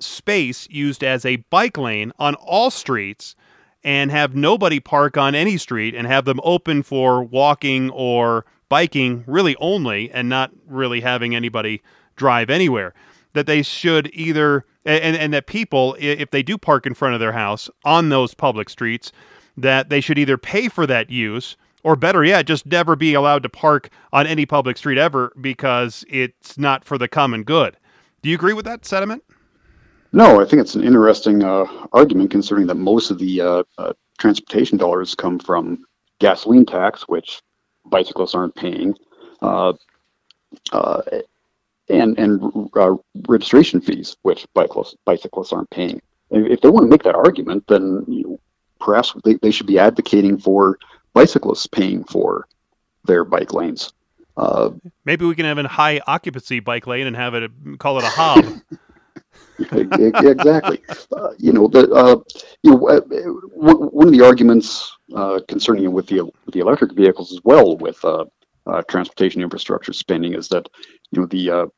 space 0.00 0.68
used 0.68 1.02
as 1.02 1.24
a 1.24 1.36
bike 1.36 1.78
lane 1.78 2.12
on 2.18 2.34
all 2.34 2.70
streets 2.70 3.34
and 3.82 4.10
have 4.10 4.34
nobody 4.34 4.80
park 4.80 5.16
on 5.16 5.34
any 5.34 5.56
street 5.56 5.94
and 5.94 6.06
have 6.06 6.24
them 6.24 6.40
open 6.42 6.82
for 6.82 7.22
walking 7.22 7.88
or 7.90 8.44
biking 8.68 9.22
really 9.26 9.56
only 9.56 10.10
and 10.10 10.28
not 10.28 10.50
really 10.66 11.00
having 11.00 11.34
anybody 11.34 11.80
drive 12.16 12.50
anywhere 12.50 12.94
that 13.34 13.46
they 13.46 13.62
should 13.62 14.10
either 14.14 14.64
and, 14.84 15.16
and 15.16 15.32
that 15.32 15.46
people 15.46 15.96
if 15.98 16.30
they 16.30 16.42
do 16.42 16.56
park 16.56 16.86
in 16.86 16.94
front 16.94 17.14
of 17.14 17.20
their 17.20 17.32
house 17.32 17.68
on 17.84 18.08
those 18.08 18.34
public 18.34 18.68
streets 18.68 19.12
that 19.56 19.88
they 19.88 20.00
should 20.00 20.18
either 20.18 20.36
pay 20.36 20.68
for 20.68 20.86
that 20.86 21.10
use 21.10 21.56
or 21.82 21.94
better 21.94 22.24
yet, 22.24 22.46
just 22.46 22.66
never 22.66 22.96
be 22.96 23.14
allowed 23.14 23.44
to 23.44 23.48
park 23.48 23.90
on 24.12 24.26
any 24.26 24.44
public 24.44 24.76
street 24.76 24.98
ever 24.98 25.32
because 25.40 26.04
it's 26.08 26.58
not 26.58 26.84
for 26.84 26.98
the 26.98 27.06
common 27.06 27.44
good. 27.44 27.76
Do 28.22 28.28
you 28.28 28.34
agree 28.34 28.54
with 28.54 28.64
that 28.64 28.84
sentiment? 28.84 29.22
No, 30.12 30.40
I 30.40 30.46
think 30.46 30.62
it's 30.62 30.74
an 30.74 30.82
interesting 30.82 31.44
uh, 31.44 31.64
argument 31.92 32.32
considering 32.32 32.66
that 32.66 32.74
most 32.74 33.12
of 33.12 33.18
the 33.18 33.40
uh, 33.40 33.62
uh, 33.78 33.92
transportation 34.18 34.78
dollars 34.78 35.14
come 35.14 35.38
from 35.38 35.84
gasoline 36.18 36.66
tax, 36.66 37.02
which 37.02 37.40
bicyclists 37.84 38.34
aren't 38.34 38.56
paying, 38.56 38.96
uh, 39.42 39.74
uh, 40.72 41.02
and 41.88 42.18
and 42.18 42.70
uh, 42.76 42.96
registration 43.28 43.80
fees, 43.80 44.16
which 44.22 44.46
bicyclists 44.54 44.96
bicyclists 45.04 45.52
aren't 45.52 45.70
paying. 45.70 46.00
If 46.30 46.60
they 46.60 46.68
want 46.68 46.84
to 46.84 46.90
make 46.90 47.04
that 47.04 47.14
argument, 47.14 47.64
then 47.68 48.04
you 48.08 48.22
know, 48.22 48.40
perhaps 48.80 49.14
they, 49.24 49.34
they 49.34 49.50
should 49.50 49.66
be 49.66 49.78
advocating 49.78 50.38
for 50.38 50.78
bicyclists 51.12 51.66
paying 51.66 52.04
for 52.04 52.46
their 53.04 53.24
bike 53.24 53.52
lanes. 53.52 53.92
Uh, 54.36 54.70
Maybe 55.04 55.24
we 55.24 55.34
can 55.34 55.46
have 55.46 55.58
a 55.58 55.68
high 55.68 56.00
occupancy 56.06 56.60
bike 56.60 56.86
lane 56.86 57.06
and 57.06 57.16
have 57.16 57.34
it 57.34 57.50
call 57.78 57.98
it 57.98 58.04
a 58.04 58.08
hub. 58.08 58.44
exactly. 59.72 60.82
Uh, 61.12 61.30
you 61.38 61.52
know, 61.52 61.66
the 61.66 61.90
uh, 61.90 62.16
you 62.62 62.72
know 62.72 62.88
uh, 62.88 63.00
one 63.00 64.08
of 64.08 64.12
the 64.12 64.22
arguments 64.22 64.94
uh, 65.14 65.40
concerning 65.48 65.90
with 65.92 66.06
the 66.08 66.22
with 66.22 66.52
the 66.52 66.60
electric 66.60 66.92
vehicles 66.92 67.32
as 67.32 67.40
well 67.44 67.76
with 67.78 68.04
uh, 68.66 68.82
transportation 68.82 69.42
infrastructure 69.42 69.92
spending 69.92 70.34
is 70.34 70.48
that 70.48 70.68
you 71.10 71.20
know 71.20 71.26
the 71.26 71.70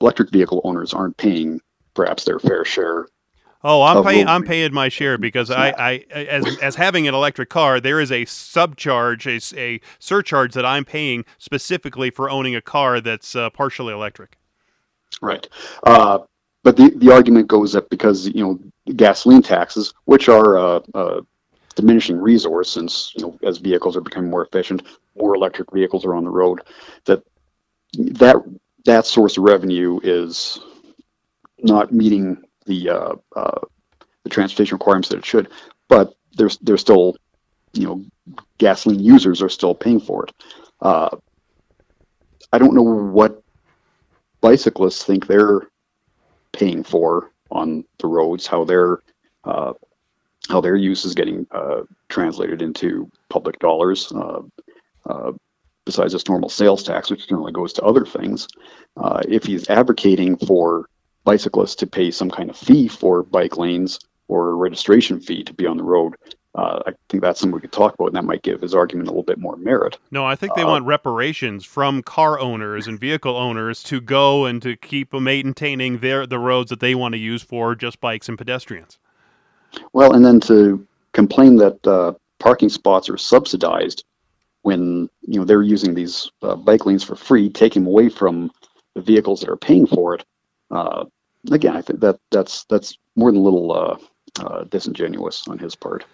electric 0.00 0.30
vehicle 0.30 0.60
owners 0.64 0.94
aren't 0.94 1.16
paying 1.16 1.60
perhaps 1.94 2.24
their 2.24 2.38
fair 2.38 2.64
share 2.64 3.06
Oh, 3.68 3.82
I'm 3.82 4.04
paying. 4.04 4.28
I'm 4.28 4.44
paying 4.44 4.72
my 4.72 4.88
share 4.88 5.18
because 5.18 5.50
I, 5.50 5.70
I, 5.70 6.04
as 6.14 6.58
as 6.58 6.76
having 6.76 7.08
an 7.08 7.14
electric 7.14 7.48
car, 7.48 7.80
there 7.80 7.98
is 7.98 8.12
a 8.12 8.24
subcharge, 8.24 9.26
a, 9.26 9.60
a 9.60 9.80
surcharge 9.98 10.54
that 10.54 10.64
I'm 10.64 10.84
paying 10.84 11.24
specifically 11.38 12.10
for 12.10 12.30
owning 12.30 12.54
a 12.54 12.60
car 12.60 13.00
that's 13.00 13.34
uh, 13.34 13.50
partially 13.50 13.92
electric. 13.92 14.36
Right, 15.20 15.48
uh, 15.82 16.20
but 16.62 16.76
the 16.76 16.90
the 16.90 17.10
argument 17.12 17.48
goes 17.48 17.72
that 17.72 17.90
because 17.90 18.28
you 18.28 18.44
know 18.44 18.92
gasoline 18.94 19.42
taxes, 19.42 19.92
which 20.04 20.28
are 20.28 20.56
a 20.56 21.22
diminishing 21.76 22.18
resource, 22.18 22.70
since 22.70 23.12
you 23.14 23.22
know 23.22 23.38
as 23.44 23.58
vehicles 23.58 23.96
are 23.96 24.00
becoming 24.00 24.30
more 24.30 24.44
efficient, 24.44 24.82
more 25.16 25.36
electric 25.36 25.70
vehicles 25.72 26.04
are 26.04 26.14
on 26.14 26.24
the 26.24 26.30
road, 26.30 26.60
that 27.04 27.22
that 27.94 28.36
that 28.84 29.06
source 29.06 29.36
of 29.36 29.44
revenue 29.44 30.00
is 30.02 30.58
not 31.58 31.92
meeting 31.92 32.42
the 32.66 32.90
uh, 32.90 33.14
uh, 33.36 33.60
the 34.24 34.30
transportation 34.30 34.74
requirements 34.74 35.08
that 35.10 35.18
it 35.18 35.24
should, 35.24 35.48
but 35.88 36.14
there's 36.36 36.56
there's 36.58 36.80
still 36.80 37.16
you 37.72 37.86
know 37.86 38.04
gasoline 38.58 39.00
users 39.00 39.42
are 39.42 39.48
still 39.48 39.74
paying 39.74 40.00
for 40.00 40.24
it. 40.24 40.32
Uh, 40.80 41.16
I 42.52 42.58
don't 42.58 42.74
know 42.74 42.82
what 42.82 43.42
bicyclists 44.40 45.04
think 45.04 45.26
they're 45.26 45.68
paying 46.52 46.82
for 46.82 47.32
on 47.50 47.84
the 47.98 48.06
roads, 48.06 48.46
how 48.46 48.64
their 48.64 49.00
uh, 49.44 49.74
how 50.48 50.60
their 50.60 50.76
use 50.76 51.04
is 51.04 51.14
getting 51.14 51.46
uh, 51.50 51.82
translated 52.08 52.62
into 52.62 53.10
public 53.28 53.58
dollars. 53.58 54.12
Uh, 54.12 54.42
uh, 55.06 55.32
besides 55.84 56.12
just 56.12 56.28
normal 56.28 56.48
sales 56.48 56.82
tax, 56.82 57.10
which 57.10 57.28
generally 57.28 57.52
goes 57.52 57.72
to 57.74 57.82
other 57.82 58.04
things, 58.04 58.48
uh, 58.96 59.22
if 59.28 59.44
he's 59.44 59.70
advocating 59.70 60.36
for 60.36 60.88
bicyclists 61.24 61.76
to 61.76 61.86
pay 61.86 62.10
some 62.10 62.30
kind 62.30 62.50
of 62.50 62.56
fee 62.56 62.88
for 62.88 63.22
bike 63.22 63.56
lanes 63.56 63.98
or 64.28 64.50
a 64.50 64.54
registration 64.54 65.20
fee 65.20 65.44
to 65.44 65.54
be 65.54 65.66
on 65.66 65.76
the 65.76 65.82
road. 65.82 66.14
Uh, 66.54 66.80
I 66.86 66.92
think 67.10 67.22
that's 67.22 67.38
something 67.38 67.54
we 67.54 67.60
could 67.60 67.72
talk 67.72 67.94
about, 67.94 68.06
and 68.06 68.16
that 68.16 68.24
might 68.24 68.42
give 68.42 68.62
his 68.62 68.74
argument 68.74 69.08
a 69.08 69.10
little 69.10 69.22
bit 69.22 69.38
more 69.38 69.56
merit. 69.56 69.98
No, 70.10 70.24
I 70.24 70.36
think 70.36 70.54
they 70.54 70.62
uh, 70.62 70.68
want 70.68 70.86
reparations 70.86 71.66
from 71.66 72.02
car 72.02 72.40
owners 72.40 72.86
and 72.86 72.98
vehicle 72.98 73.36
owners 73.36 73.82
to 73.84 74.00
go 74.00 74.46
and 74.46 74.62
to 74.62 74.74
keep 74.74 75.12
maintaining 75.12 75.98
their 75.98 76.26
the 76.26 76.38
roads 76.38 76.70
that 76.70 76.80
they 76.80 76.94
want 76.94 77.12
to 77.12 77.18
use 77.18 77.42
for 77.42 77.74
just 77.74 78.00
bikes 78.00 78.28
and 78.28 78.38
pedestrians. 78.38 78.98
Well, 79.92 80.12
and 80.12 80.24
then 80.24 80.40
to 80.40 80.86
complain 81.12 81.56
that 81.56 81.86
uh, 81.86 82.12
parking 82.38 82.68
spots 82.68 83.08
are 83.08 83.16
subsidized 83.16 84.04
when 84.62 85.08
you 85.22 85.38
know 85.38 85.44
they're 85.44 85.62
using 85.62 85.94
these 85.94 86.30
uh, 86.42 86.56
bike 86.56 86.86
lanes 86.86 87.04
for 87.04 87.16
free, 87.16 87.48
taking 87.48 87.86
away 87.86 88.08
from 88.08 88.50
the 88.94 89.02
vehicles 89.02 89.40
that 89.40 89.48
are 89.48 89.56
paying 89.56 89.86
for 89.86 90.14
it. 90.14 90.24
Uh, 90.70 91.04
again, 91.52 91.76
I 91.76 91.82
think 91.82 92.00
that 92.00 92.18
that's 92.30 92.64
that's 92.64 92.98
more 93.14 93.30
than 93.30 93.40
a 93.40 93.44
little 93.44 93.72
uh, 93.72 93.96
uh, 94.40 94.64
disingenuous 94.64 95.46
on 95.48 95.58
his 95.58 95.74
part. 95.74 96.04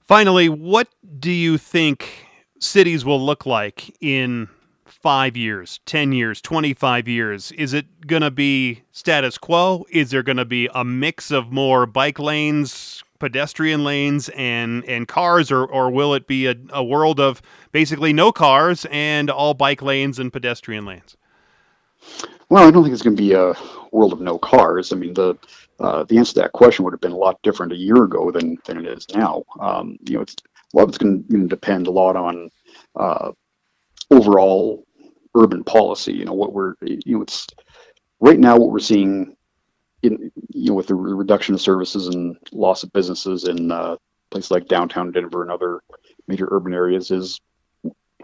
Finally, 0.00 0.48
what 0.48 0.88
do 1.18 1.30
you 1.30 1.56
think 1.58 2.26
cities 2.58 3.04
will 3.04 3.24
look 3.24 3.46
like 3.46 3.96
in 4.00 4.48
five 4.92 5.36
years, 5.36 5.80
10 5.86 6.12
years, 6.12 6.40
25 6.40 7.08
years? 7.08 7.52
Is 7.52 7.72
it 7.72 8.06
going 8.06 8.22
to 8.22 8.30
be 8.30 8.82
status 8.92 9.38
quo? 9.38 9.86
Is 9.90 10.10
there 10.10 10.22
going 10.22 10.36
to 10.36 10.44
be 10.44 10.68
a 10.74 10.84
mix 10.84 11.30
of 11.30 11.50
more 11.50 11.86
bike 11.86 12.18
lanes, 12.18 13.02
pedestrian 13.18 13.84
lanes, 13.84 14.28
and, 14.30 14.84
and 14.84 15.08
cars, 15.08 15.50
or, 15.50 15.64
or 15.64 15.90
will 15.90 16.14
it 16.14 16.26
be 16.26 16.46
a, 16.46 16.54
a 16.70 16.84
world 16.84 17.18
of 17.18 17.42
basically 17.72 18.12
no 18.12 18.30
cars 18.30 18.86
and 18.90 19.30
all 19.30 19.54
bike 19.54 19.82
lanes 19.82 20.18
and 20.18 20.32
pedestrian 20.32 20.84
lanes? 20.84 21.16
Well, 22.48 22.68
I 22.68 22.70
don't 22.70 22.82
think 22.82 22.92
it's 22.92 23.02
going 23.02 23.16
to 23.16 23.22
be 23.22 23.32
a 23.32 23.54
world 23.92 24.12
of 24.12 24.20
no 24.20 24.38
cars. 24.38 24.92
I 24.92 24.96
mean, 24.96 25.14
the 25.14 25.36
uh, 25.80 26.04
the 26.04 26.18
answer 26.18 26.34
to 26.34 26.40
that 26.40 26.52
question 26.52 26.84
would 26.84 26.92
have 26.92 27.00
been 27.00 27.12
a 27.12 27.16
lot 27.16 27.40
different 27.42 27.72
a 27.72 27.76
year 27.76 28.04
ago 28.04 28.30
than 28.30 28.58
than 28.66 28.78
it 28.78 28.86
is 28.86 29.06
now. 29.14 29.42
Um, 29.58 29.98
you 30.06 30.16
know, 30.16 30.20
it's, 30.20 30.36
a 30.72 30.76
lot 30.76 30.84
of 30.84 30.88
it's 30.90 30.98
going 30.98 31.24
to 31.28 31.46
depend 31.48 31.86
a 31.86 31.90
lot 31.90 32.16
on 32.16 32.50
uh, 32.96 33.32
overall 34.12 34.84
urban 35.34 35.64
policy. 35.64 36.12
You 36.12 36.24
know, 36.24 36.32
what 36.34 36.52
we're 36.52 36.74
you 36.82 37.16
know, 37.16 37.22
it's 37.22 37.46
right 38.20 38.38
now 38.38 38.56
what 38.56 38.70
we're 38.70 38.78
seeing 38.78 39.36
in 40.02 40.30
you 40.50 40.70
know 40.70 40.74
with 40.74 40.88
the 40.88 40.94
reduction 40.94 41.54
of 41.54 41.60
services 41.60 42.08
and 42.08 42.36
loss 42.52 42.82
of 42.82 42.92
businesses 42.92 43.44
in 43.44 43.70
uh, 43.70 43.96
places 44.30 44.50
like 44.50 44.68
downtown 44.68 45.12
Denver 45.12 45.42
and 45.42 45.50
other 45.50 45.80
major 46.28 46.48
urban 46.50 46.74
areas 46.74 47.10
is 47.10 47.40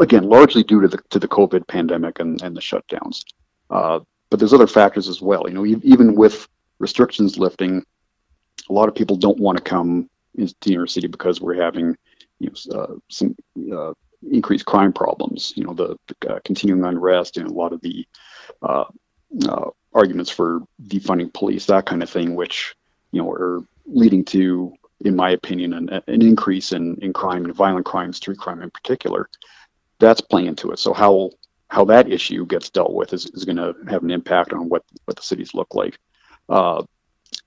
again 0.01 0.24
largely 0.24 0.62
due 0.62 0.80
to 0.80 0.89
the 0.89 0.99
to 1.11 1.18
the 1.18 1.28
COVID 1.28 1.66
pandemic 1.66 2.20
and, 2.20 2.41
and 2.43 2.57
the 2.57 2.61
shutdowns. 2.61 3.24
Uh, 3.70 4.01
but 4.30 4.39
there's 4.39 4.53
other 4.53 4.66
factors 4.66 5.09
as 5.09 5.22
well. 5.22 5.45
You 5.47 5.55
know, 5.55 5.66
even 5.66 6.14
with 6.14 6.49
restrictions 6.78 7.39
lifting, 7.39 7.84
a 8.68 8.72
lot 8.72 8.89
of 8.89 8.95
people 8.95 9.16
don't 9.16 9.39
want 9.39 9.57
to 9.57 9.64
come 9.64 10.09
into 10.34 10.72
York 10.72 10.91
City 10.91 11.07
because 11.07 11.41
we're 11.41 11.61
having 11.61 11.97
you 12.39 12.51
know, 12.51 12.78
uh, 12.78 12.95
some 13.09 13.34
uh, 13.72 13.93
increased 14.30 14.66
crime 14.66 14.92
problems. 14.92 15.52
You 15.56 15.64
know, 15.64 15.74
the, 15.74 15.96
uh, 16.28 16.40
continuing 16.44 16.84
unrest 16.84 17.36
and 17.36 17.48
a 17.48 17.52
lot 17.52 17.72
of 17.72 17.80
the 17.80 18.06
uh, 18.62 18.84
uh, 19.48 19.70
arguments 19.94 20.30
for 20.30 20.60
defunding 20.82 21.32
police, 21.32 21.66
that 21.66 21.86
kind 21.86 22.02
of 22.02 22.10
thing, 22.10 22.34
which 22.34 22.74
you 23.12 23.22
know 23.22 23.30
are 23.30 23.60
leading 23.86 24.24
to, 24.26 24.74
in 25.00 25.16
my 25.16 25.30
opinion, 25.30 25.72
an, 25.72 25.88
an 25.88 26.22
increase 26.22 26.72
in, 26.72 26.96
in 26.96 27.12
crime 27.12 27.44
and 27.44 27.54
violent 27.54 27.86
crime, 27.86 28.12
street 28.12 28.38
crime 28.38 28.62
in 28.62 28.70
particular. 28.70 29.28
That's 29.98 30.20
playing 30.20 30.48
into 30.48 30.70
it. 30.70 30.78
So 30.78 30.92
how 30.92 31.30
how 31.68 31.84
that 31.84 32.10
issue 32.10 32.46
gets 32.46 32.70
dealt 32.70 32.94
with 32.94 33.12
is, 33.12 33.26
is 33.26 33.44
going 33.44 33.56
to 33.56 33.74
have 33.90 34.02
an 34.02 34.10
impact 34.10 34.52
on 34.52 34.68
what, 34.68 34.84
what 35.04 35.16
the 35.16 35.22
cities 35.22 35.54
look 35.54 35.74
like. 35.74 35.98
Uh, 36.48 36.82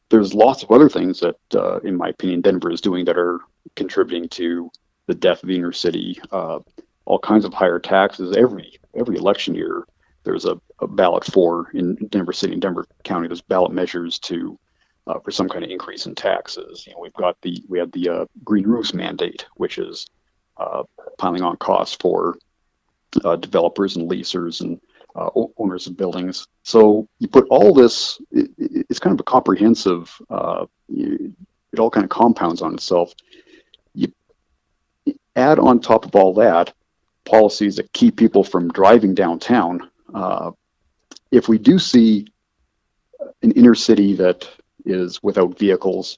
there's 0.10 0.34
lots 0.34 0.62
of 0.62 0.72
other 0.72 0.90
things 0.90 1.22
that, 1.22 1.38
uh, 1.56 1.80
in 1.80 1.96
my 1.96 2.10
opinion, 2.10 2.42
Denver 2.42 2.72
is 2.72 2.82
doing 2.82 3.06
that 3.06 3.18
are 3.18 3.40
contributing 3.76 4.30
to 4.30 4.70
the 5.12 5.16
death 5.16 5.44
of 5.44 5.50
the 5.50 5.56
inner 5.58 5.74
city. 5.74 6.18
Uh, 6.32 6.60
all 7.04 7.20
kinds 7.20 7.44
of 7.44 7.54
higher 7.54 7.80
taxes 7.80 8.36
every 8.38 8.80
every 8.96 9.18
election 9.18 9.54
year. 9.54 9.84
There's 10.24 10.46
a, 10.46 10.60
a 10.80 10.88
ballot 10.88 11.26
for 11.26 11.70
in 11.74 11.96
Denver 11.96 12.32
City 12.32 12.54
and 12.54 12.62
Denver 12.62 12.88
County. 13.04 13.28
There's 13.28 13.42
ballot 13.42 13.74
measures 13.74 14.20
to 14.20 14.58
uh, 15.08 15.20
for 15.20 15.32
some 15.32 15.50
kind 15.50 15.66
of 15.66 15.70
increase 15.70 16.06
in 16.06 16.16
taxes. 16.16 16.86
You 16.88 16.94
know, 16.94 17.00
we've 17.02 17.14
got 17.26 17.36
the 17.42 17.62
we 17.68 17.78
had 17.78 17.92
the 17.92 18.08
uh, 18.08 18.26
green 18.46 18.66
roofs 18.66 18.94
mandate, 18.94 19.46
which 19.56 19.78
is 19.78 20.08
uh, 20.56 20.84
piling 21.18 21.42
on 21.42 21.58
costs 21.58 21.98
for 22.00 22.38
uh, 23.26 23.36
developers 23.36 23.98
and 23.98 24.10
leasers 24.10 24.62
and 24.62 24.80
uh, 25.16 25.30
owners 25.58 25.88
of 25.88 25.98
buildings. 25.98 26.48
So 26.64 27.10
you 27.20 27.28
put 27.28 27.48
all 27.50 27.74
this, 27.74 28.22
it, 28.32 28.52
it's 28.58 29.00
kind 29.00 29.14
of 29.14 29.20
a 29.20 29.24
comprehensive, 29.24 30.16
it 30.30 31.80
all 31.80 31.90
kind 31.90 32.06
of 32.06 32.10
compounds 32.10 32.62
on 32.62 32.74
itself. 32.74 33.14
Add 35.36 35.60
on 35.60 35.80
top 35.80 36.06
of 36.06 36.16
all 36.16 36.34
that 36.36 36.74
policies 37.26 37.76
that 37.76 37.94
keep 37.94 38.18
people 38.18 38.44
from 38.44 38.70
driving 38.70 39.14
downtown. 39.14 39.90
Uh, 40.14 40.52
if 41.32 41.48
we 41.48 41.58
do 41.58 41.80
see 41.80 42.28
an 43.42 43.52
inner 43.52 43.76
city 43.76 44.16
that 44.16 44.48
is 44.86 45.22
without 45.24 45.58
vehicles, 45.58 46.18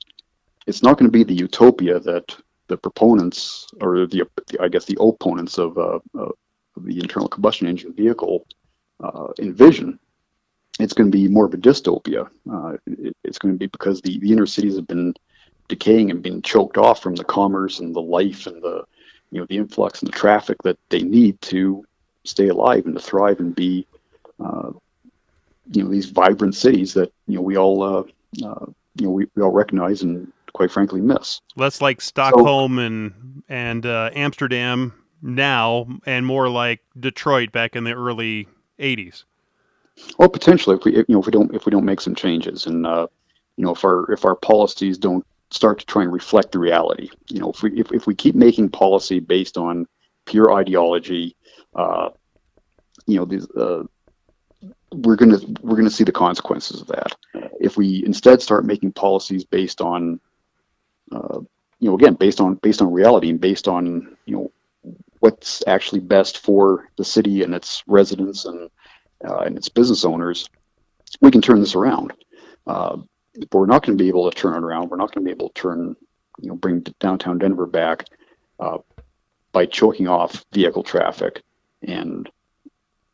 it's 0.65 0.81
not 0.81 0.97
going 0.97 1.07
to 1.07 1.11
be 1.11 1.23
the 1.23 1.33
utopia 1.33 1.99
that 1.99 2.35
the 2.67 2.77
proponents 2.77 3.67
or 3.81 4.07
the, 4.07 4.23
I 4.59 4.69
guess 4.69 4.85
the 4.85 4.97
opponents 4.99 5.57
of, 5.57 5.77
uh, 5.77 5.99
of 6.15 6.33
the 6.77 6.99
internal 6.99 7.27
combustion 7.27 7.67
engine 7.67 7.93
vehicle 7.93 8.47
uh, 9.03 9.27
envision, 9.39 9.99
it's 10.79 10.93
going 10.93 11.11
to 11.11 11.15
be 11.15 11.27
more 11.27 11.45
of 11.45 11.53
a 11.53 11.57
dystopia. 11.57 12.29
Uh, 12.51 12.77
it, 12.87 13.15
it's 13.23 13.37
going 13.37 13.53
to 13.53 13.59
be 13.59 13.67
because 13.67 14.01
the, 14.01 14.17
the 14.19 14.31
inner 14.31 14.45
cities 14.45 14.75
have 14.75 14.87
been 14.87 15.13
decaying 15.67 16.11
and 16.11 16.21
being 16.21 16.41
choked 16.41 16.77
off 16.77 17.01
from 17.01 17.15
the 17.15 17.23
commerce 17.23 17.79
and 17.79 17.95
the 17.95 18.01
life 18.01 18.47
and 18.47 18.61
the 18.61 18.83
you 19.33 19.39
know 19.39 19.45
the 19.49 19.57
influx 19.57 20.01
and 20.01 20.07
the 20.07 20.15
traffic 20.15 20.61
that 20.63 20.77
they 20.89 21.01
need 21.01 21.41
to 21.41 21.83
stay 22.23 22.47
alive 22.47 22.85
and 22.85 22.95
to 22.95 23.01
thrive 23.01 23.39
and 23.39 23.55
be 23.55 23.85
uh, 24.39 24.71
you 25.71 25.83
know 25.83 25.89
these 25.89 26.05
vibrant 26.05 26.55
cities 26.55 26.93
that 26.93 27.11
you 27.27 27.35
know 27.35 27.41
we 27.41 27.57
all 27.57 27.81
uh, 27.81 28.03
uh, 28.45 28.65
you 28.95 29.05
know 29.05 29.09
we, 29.09 29.25
we 29.35 29.41
all 29.41 29.51
recognize 29.51 30.03
and 30.03 30.31
quite 30.53 30.71
frankly 30.71 31.01
miss. 31.01 31.41
Less 31.55 31.81
like 31.81 31.99
Stockholm 31.99 32.75
so, 32.77 32.81
and 32.81 33.43
and 33.49 33.85
uh, 33.85 34.11
Amsterdam 34.13 34.93
now, 35.23 35.87
and 36.05 36.25
more 36.25 36.47
like 36.47 36.81
Detroit 36.99 37.51
back 37.51 37.75
in 37.75 37.85
the 37.85 37.93
early 37.93 38.47
80s? 38.77 39.23
Well, 40.17 40.29
potentially, 40.29 40.75
if 40.75 40.83
we 40.85 40.95
you 40.95 41.05
know 41.09 41.19
if 41.19 41.25
we 41.25 41.31
don't 41.31 41.53
if 41.55 41.65
we 41.65 41.71
don't 41.71 41.85
make 41.85 42.01
some 42.01 42.13
changes, 42.13 42.67
and 42.67 42.85
uh, 42.85 43.07
you 43.57 43.65
know 43.65 43.71
if 43.71 43.83
our 43.83 44.11
if 44.11 44.25
our 44.25 44.35
policies 44.35 44.99
don't 44.99 45.25
start 45.53 45.79
to 45.79 45.85
try 45.85 46.03
and 46.03 46.11
reflect 46.11 46.51
the 46.51 46.59
reality, 46.59 47.09
you 47.29 47.39
know 47.39 47.51
if 47.51 47.61
we 47.61 47.79
if, 47.79 47.91
if 47.91 48.07
we 48.07 48.15
keep 48.15 48.35
making 48.35 48.69
policy 48.69 49.19
based 49.19 49.57
on 49.57 49.87
pure 50.25 50.51
ideology, 50.53 51.35
uh, 51.75 52.09
you 53.05 53.17
know 53.17 53.25
these. 53.25 53.49
Uh, 53.51 53.83
we're 54.91 55.15
gonna 55.15 55.39
we're 55.61 55.75
gonna 55.75 55.89
see 55.89 56.03
the 56.03 56.11
consequences 56.11 56.81
of 56.81 56.87
that. 56.87 57.15
If 57.59 57.77
we 57.77 58.03
instead 58.05 58.41
start 58.41 58.65
making 58.65 58.93
policies 58.93 59.43
based 59.43 59.81
on, 59.81 60.19
uh, 61.11 61.39
you 61.79 61.89
know, 61.89 61.95
again 61.95 62.13
based 62.13 62.39
on 62.39 62.55
based 62.55 62.81
on 62.81 62.91
reality 62.91 63.29
and 63.29 63.41
based 63.41 63.67
on 63.67 64.15
you 64.25 64.35
know 64.35 64.51
what's 65.19 65.63
actually 65.67 66.01
best 66.01 66.39
for 66.39 66.89
the 66.97 67.05
city 67.05 67.43
and 67.43 67.55
its 67.55 67.83
residents 67.87 68.45
and 68.45 68.69
uh, 69.27 69.39
and 69.39 69.57
its 69.57 69.69
business 69.69 70.05
owners, 70.05 70.49
we 71.21 71.31
can 71.31 71.41
turn 71.41 71.59
this 71.59 71.75
around. 71.75 72.13
But 73.35 73.53
we're 73.53 73.65
not 73.65 73.85
going 73.85 73.97
to 73.97 74.03
be 74.03 74.09
able 74.09 74.29
to 74.29 74.35
turn 74.35 74.55
it 74.55 74.65
around. 74.65 74.89
We're 74.89 74.97
not 74.97 75.13
going 75.13 75.25
to 75.25 75.27
be 75.27 75.31
able 75.31 75.49
to 75.49 75.61
turn, 75.61 75.95
you 76.39 76.49
know, 76.49 76.55
bring 76.55 76.81
downtown 76.99 77.39
Denver 77.39 77.65
back 77.65 78.05
uh, 78.59 78.77
by 79.51 79.65
choking 79.65 80.07
off 80.07 80.45
vehicle 80.51 80.83
traffic 80.83 81.41
and 81.81 82.29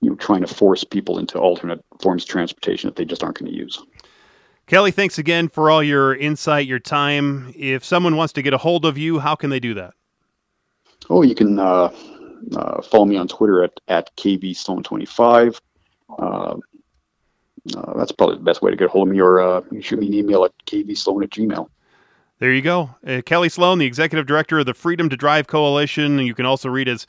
you 0.01 0.09
know 0.09 0.15
trying 0.15 0.41
to 0.41 0.47
force 0.47 0.83
people 0.83 1.19
into 1.19 1.37
alternate 1.37 1.83
forms 2.01 2.23
of 2.23 2.29
transportation 2.29 2.87
that 2.87 2.95
they 2.95 3.05
just 3.05 3.23
aren't 3.23 3.39
going 3.39 3.51
to 3.51 3.57
use. 3.57 3.81
Kelly, 4.67 4.91
thanks 4.91 5.17
again 5.17 5.49
for 5.49 5.71
all 5.71 5.81
your 5.81 6.15
insight, 6.15 6.67
your 6.67 6.79
time. 6.79 7.53
If 7.57 7.83
someone 7.83 8.15
wants 8.15 8.33
to 8.33 8.43
get 8.43 8.53
a 8.53 8.57
hold 8.57 8.85
of 8.85 8.97
you, 8.97 9.17
how 9.17 9.35
can 9.35 9.49
they 9.49 9.59
do 9.59 9.73
that? 9.73 9.95
Oh, 11.09 11.23
you 11.23 11.33
can 11.33 11.57
uh, 11.57 11.91
uh, 12.55 12.81
follow 12.83 13.05
me 13.05 13.17
on 13.17 13.27
Twitter 13.27 13.63
at, 13.63 13.79
at 13.87 14.15
KVSloan25. 14.17 15.59
Uh, 16.19 16.57
uh, 17.75 17.97
that's 17.97 18.11
probably 18.11 18.37
the 18.37 18.43
best 18.43 18.61
way 18.61 18.71
to 18.71 18.77
get 18.77 18.85
a 18.85 18.89
hold 18.89 19.07
of 19.07 19.13
me, 19.13 19.21
or 19.21 19.41
uh, 19.41 19.61
you 19.71 19.81
shoot 19.81 19.99
me 19.99 20.07
an 20.07 20.13
email 20.13 20.45
at 20.45 20.51
kvsloan 20.65 21.23
at 21.23 21.29
gmail. 21.29 21.69
There 22.39 22.53
you 22.53 22.61
go. 22.61 22.95
Uh, 23.05 23.21
Kelly 23.25 23.49
Sloan, 23.49 23.79
the 23.79 23.85
executive 23.85 24.25
director 24.25 24.59
of 24.59 24.65
the 24.65 24.73
Freedom 24.73 25.09
to 25.09 25.17
Drive 25.17 25.47
Coalition. 25.47 26.19
You 26.19 26.33
can 26.33 26.45
also 26.45 26.69
read 26.69 26.87
his 26.87 27.05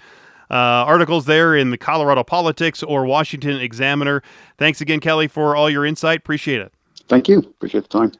uh, 0.51 0.55
articles 0.55 1.26
there 1.26 1.55
in 1.55 1.70
the 1.70 1.78
Colorado 1.78 2.24
Politics 2.24 2.82
or 2.82 3.05
Washington 3.05 3.61
Examiner. 3.61 4.22
Thanks 4.59 4.80
again, 4.80 4.98
Kelly, 4.98 5.28
for 5.28 5.55
all 5.55 5.70
your 5.70 5.86
insight. 5.86 6.18
Appreciate 6.18 6.61
it. 6.61 6.72
Thank 7.09 7.28
you. 7.28 7.38
Appreciate 7.38 7.82
the 7.82 7.88
time. 7.88 8.12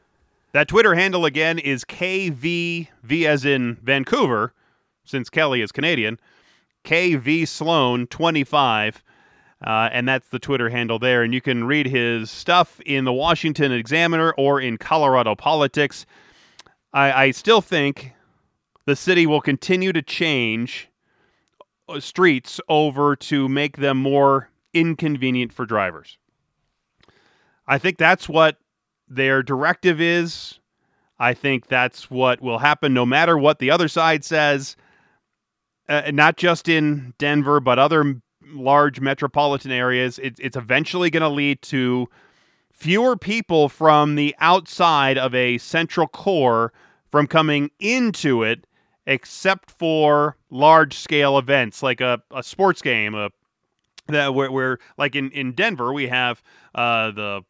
That 0.53 0.69
Twitter 0.69 0.95
handle 0.95 1.25
again 1.25 1.59
is 1.59 1.85
KVV 1.85 3.25
as 3.25 3.45
in 3.45 3.77
Vancouver 3.83 4.53
since 5.05 5.29
Kelly 5.29 5.61
is 5.61 5.73
Canadian, 5.73 6.19
KV 6.85 7.47
Sloan 7.47 8.07
25. 8.07 9.03
Uh, 9.65 9.91
and 9.93 10.09
that's 10.09 10.29
the 10.29 10.39
Twitter 10.39 10.71
handle 10.71 10.99
there. 10.99 11.23
And 11.23 11.35
you 11.35 11.41
can 11.41 11.65
read 11.65 11.87
his 11.87 12.31
stuff 12.31 12.81
in 12.87 13.05
the 13.05 13.13
Washington 13.13 13.73
Examiner 13.73 14.33
or 14.39 14.61
in 14.61 14.79
Colorado 14.79 15.35
Politics. 15.35 16.07
I, 16.93 17.25
I 17.25 17.31
still 17.33 17.61
think 17.61 18.13
the 18.87 18.97
city 18.97 19.27
will 19.27 19.43
continue 19.43 19.93
to 19.93 20.03
change 20.03 20.89
uh, 21.89 22.01
streets 22.01 22.61
over 22.69 23.15
to 23.17 23.49
make 23.49 23.77
them 23.77 23.99
more 23.99 24.49
inconvenient 24.73 25.53
for 25.53 25.67
drivers. 25.67 26.17
I 27.67 27.79
think 27.79 27.99
that's 27.99 28.29
what 28.29 28.57
their 29.09 29.43
directive 29.43 30.01
is. 30.01 30.59
I 31.19 31.35
think 31.35 31.67
that's 31.67 32.11
what 32.11 32.41
will 32.41 32.59
happen 32.59 32.95
no 32.95 33.05
matter 33.05 33.37
what 33.37 33.59
the 33.59 33.71
other 33.71 33.89
side 33.89 34.25
says 34.25 34.75
uh, 35.91 36.11
not 36.13 36.37
just 36.37 36.69
in 36.69 37.13
Denver, 37.19 37.59
but 37.59 37.79
other 37.79 38.23
large 38.53 39.01
metropolitan 39.01 39.71
areas, 39.71 40.19
it, 40.19 40.35
it's 40.39 40.57
eventually 40.57 41.11
going 41.11 41.23
to 41.23 41.29
lead 41.29 41.63
to 41.63 42.09
fewer 42.71 43.17
people 43.17 43.69
from 43.69 44.15
the 44.15 44.35
outside 44.39 45.19
of 45.19 45.35
a 45.35 45.59
central 45.59 46.07
core 46.07 46.73
from 47.11 47.27
coming 47.27 47.71
into 47.79 48.43
it, 48.43 48.67
except 49.07 49.71
for 49.71 50.37
large 50.51 50.97
scale 50.97 51.37
events 51.37 51.83
like 51.83 52.01
a, 52.01 52.23
a 52.31 52.43
sports 52.43 52.81
game, 52.81 53.15
a 53.15 53.31
that 54.07 54.35
where, 54.35 54.51
where 54.51 54.79
like 54.99 55.15
in, 55.15 55.31
in 55.31 55.53
Denver 55.53 55.93
we 55.93 56.09
have 56.09 56.43
uh, 56.75 57.11
the 57.11 57.43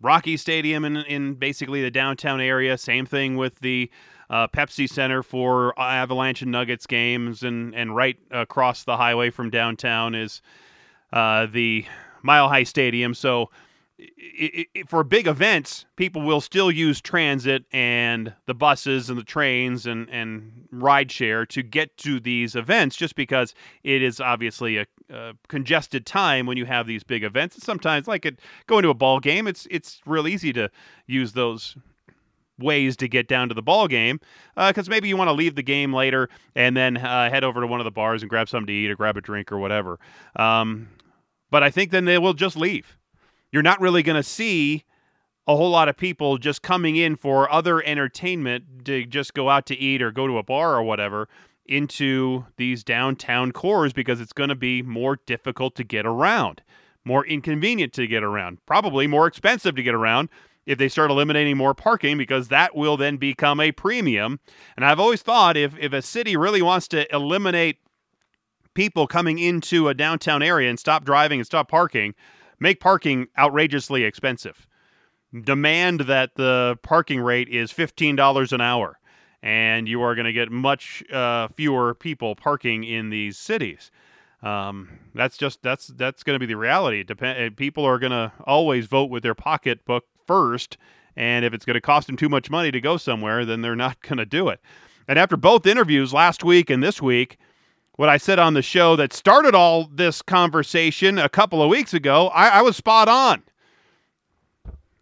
Rocky 0.00 0.36
Stadium 0.36 0.84
in 0.84 0.96
in 0.96 1.34
basically 1.34 1.82
the 1.82 1.90
downtown 1.90 2.40
area. 2.40 2.76
Same 2.76 3.06
thing 3.06 3.36
with 3.36 3.60
the 3.60 3.90
uh, 4.32 4.48
Pepsi 4.48 4.88
Center 4.88 5.22
for 5.22 5.78
Avalanche 5.78 6.40
and 6.40 6.50
Nuggets 6.50 6.86
games, 6.86 7.42
and 7.42 7.74
and 7.74 7.94
right 7.94 8.18
across 8.30 8.82
the 8.82 8.96
highway 8.96 9.28
from 9.28 9.50
downtown 9.50 10.14
is 10.14 10.40
uh, 11.12 11.46
the 11.46 11.84
Mile 12.22 12.48
High 12.48 12.64
Stadium. 12.64 13.14
So. 13.14 13.50
It, 14.04 14.66
it, 14.74 14.88
for 14.88 15.04
big 15.04 15.28
events, 15.28 15.84
people 15.94 16.22
will 16.22 16.40
still 16.40 16.72
use 16.72 17.00
transit 17.00 17.64
and 17.72 18.32
the 18.46 18.54
buses 18.54 19.08
and 19.08 19.16
the 19.16 19.22
trains 19.22 19.86
and, 19.86 20.08
and 20.10 20.66
rideshare 20.74 21.46
to 21.50 21.62
get 21.62 21.96
to 21.98 22.18
these 22.18 22.56
events 22.56 22.96
just 22.96 23.14
because 23.14 23.54
it 23.84 24.02
is 24.02 24.18
obviously 24.18 24.78
a, 24.78 24.86
a, 25.08 25.34
congested 25.46 26.04
time 26.04 26.46
when 26.46 26.56
you 26.56 26.64
have 26.64 26.88
these 26.88 27.04
big 27.04 27.22
events. 27.22 27.54
And 27.54 27.62
sometimes, 27.62 28.08
like 28.08 28.26
it, 28.26 28.40
going 28.66 28.82
to 28.82 28.88
a 28.88 28.94
ball 28.94 29.20
game, 29.20 29.46
it's 29.46 29.68
it's 29.70 30.00
real 30.04 30.26
easy 30.26 30.52
to 30.54 30.68
use 31.06 31.34
those 31.34 31.76
ways 32.62 32.96
to 32.98 33.08
get 33.08 33.28
down 33.28 33.48
to 33.48 33.54
the 33.54 33.62
ball 33.62 33.88
game 33.88 34.20
because 34.56 34.88
uh, 34.88 34.90
maybe 34.90 35.08
you 35.08 35.16
want 35.16 35.28
to 35.28 35.32
leave 35.32 35.54
the 35.54 35.62
game 35.62 35.92
later 35.92 36.28
and 36.54 36.76
then 36.76 36.96
uh, 36.96 37.30
head 37.30 37.44
over 37.44 37.60
to 37.60 37.66
one 37.66 37.80
of 37.80 37.84
the 37.84 37.90
bars 37.90 38.22
and 38.22 38.30
grab 38.30 38.48
something 38.48 38.66
to 38.66 38.72
eat 38.72 38.90
or 38.90 38.96
grab 38.96 39.16
a 39.16 39.20
drink 39.20 39.50
or 39.52 39.58
whatever. 39.58 39.98
Um, 40.36 40.88
but 41.50 41.62
I 41.62 41.70
think 41.70 41.90
then 41.90 42.04
they 42.04 42.18
will 42.18 42.34
just 42.34 42.56
leave. 42.56 42.96
You're 43.50 43.62
not 43.62 43.80
really 43.80 44.02
going 44.02 44.16
to 44.16 44.22
see 44.22 44.84
a 45.46 45.56
whole 45.56 45.70
lot 45.70 45.88
of 45.88 45.96
people 45.96 46.38
just 46.38 46.62
coming 46.62 46.96
in 46.96 47.16
for 47.16 47.52
other 47.52 47.82
entertainment 47.84 48.84
to 48.84 49.04
just 49.04 49.34
go 49.34 49.50
out 49.50 49.66
to 49.66 49.76
eat 49.76 50.00
or 50.00 50.10
go 50.12 50.26
to 50.26 50.38
a 50.38 50.42
bar 50.42 50.74
or 50.74 50.82
whatever 50.82 51.28
into 51.66 52.44
these 52.56 52.84
downtown 52.84 53.52
cores 53.52 53.92
because 53.92 54.20
it's 54.20 54.32
going 54.32 54.48
to 54.48 54.54
be 54.54 54.82
more 54.82 55.18
difficult 55.26 55.74
to 55.76 55.84
get 55.84 56.06
around, 56.06 56.62
more 57.04 57.24
inconvenient 57.26 57.92
to 57.92 58.06
get 58.06 58.22
around, 58.22 58.58
probably 58.66 59.06
more 59.06 59.26
expensive 59.26 59.74
to 59.76 59.82
get 59.82 59.94
around 59.94 60.28
if 60.66 60.78
they 60.78 60.88
start 60.88 61.10
eliminating 61.10 61.56
more 61.56 61.74
parking 61.74 62.16
because 62.16 62.48
that 62.48 62.74
will 62.74 62.96
then 62.96 63.16
become 63.16 63.60
a 63.60 63.72
premium. 63.72 64.40
And 64.76 64.84
I've 64.84 65.00
always 65.00 65.22
thought 65.22 65.56
if, 65.56 65.76
if 65.78 65.92
a 65.92 66.02
city 66.02 66.36
really 66.36 66.62
wants 66.62 66.88
to 66.88 67.12
eliminate 67.14 67.78
people 68.74 69.06
coming 69.06 69.38
into 69.38 69.88
a 69.88 69.94
downtown 69.94 70.42
area 70.42 70.70
and 70.70 70.78
stop 70.78 71.04
driving 71.04 71.40
and 71.40 71.46
stop 71.46 71.68
parking, 71.68 72.14
make 72.58 72.80
parking 72.80 73.26
outrageously 73.38 74.04
expensive. 74.04 74.66
demand 75.44 76.00
that 76.02 76.34
the 76.36 76.78
parking 76.82 77.20
rate 77.20 77.48
is 77.48 77.72
$15 77.72 78.52
an 78.52 78.60
hour, 78.60 78.98
and 79.42 79.88
you 79.88 80.02
are 80.02 80.14
going 80.14 80.26
to 80.26 80.32
get 80.32 80.50
much 80.50 81.02
uh, 81.10 81.48
fewer 81.48 81.94
people 81.94 82.36
parking 82.36 82.84
in 82.84 83.10
these 83.10 83.38
cities. 83.38 83.90
Um, 84.42 84.98
that's 85.14 85.36
just 85.36 85.62
that's 85.62 85.86
that's 85.86 86.22
going 86.24 86.34
to 86.34 86.40
be 86.40 86.46
the 86.46 86.58
reality. 86.58 87.04
Dep- 87.04 87.56
people 87.56 87.84
are 87.84 87.98
going 87.98 88.10
to 88.10 88.32
always 88.44 88.86
vote 88.86 89.08
with 89.08 89.22
their 89.22 89.36
pocketbook 89.36 90.04
first, 90.32 90.78
and 91.14 91.44
if 91.44 91.52
it's 91.52 91.66
going 91.66 91.74
to 91.74 91.80
cost 91.80 92.06
them 92.06 92.16
too 92.16 92.28
much 92.30 92.48
money 92.48 92.70
to 92.70 92.80
go 92.80 92.96
somewhere, 92.96 93.44
then 93.44 93.60
they're 93.60 93.76
not 93.76 94.00
going 94.08 94.16
to 94.16 94.24
do 94.24 94.48
it. 94.48 94.60
And 95.06 95.18
after 95.18 95.36
both 95.36 95.66
interviews 95.66 96.14
last 96.14 96.42
week 96.42 96.70
and 96.70 96.82
this 96.82 97.02
week, 97.02 97.36
what 97.96 98.08
I 98.08 98.16
said 98.16 98.38
on 98.38 98.54
the 98.54 98.62
show 98.62 98.96
that 98.96 99.12
started 99.12 99.54
all 99.54 99.90
this 99.92 100.22
conversation 100.22 101.18
a 101.18 101.28
couple 101.28 101.62
of 101.62 101.68
weeks 101.68 101.92
ago, 101.92 102.28
I, 102.28 102.48
I 102.48 102.62
was 102.62 102.76
spot 102.76 103.08
on. 103.08 103.42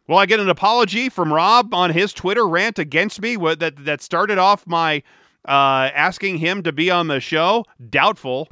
Will 0.09 0.19
I 0.19 0.27
get 0.27 0.41
an 0.41 0.49
apology 0.49 1.09
from 1.09 1.33
Rob 1.33 1.73
on 1.73 1.91
his 1.91 2.13
Twitter 2.13 2.49
rant 2.49 2.81
against 2.81 3.23
me 3.23 3.37
that 3.37 3.85
that 3.85 4.03
started 4.03 4.39
off 4.39 4.67
my 4.67 5.05
uh, 5.47 5.91
asking 5.95 6.39
him 6.39 6.65
to 6.65 6.73
be 6.73 6.91
on 6.91 7.07
the 7.07 7.21
show? 7.21 7.65
Doubtful. 7.89 8.49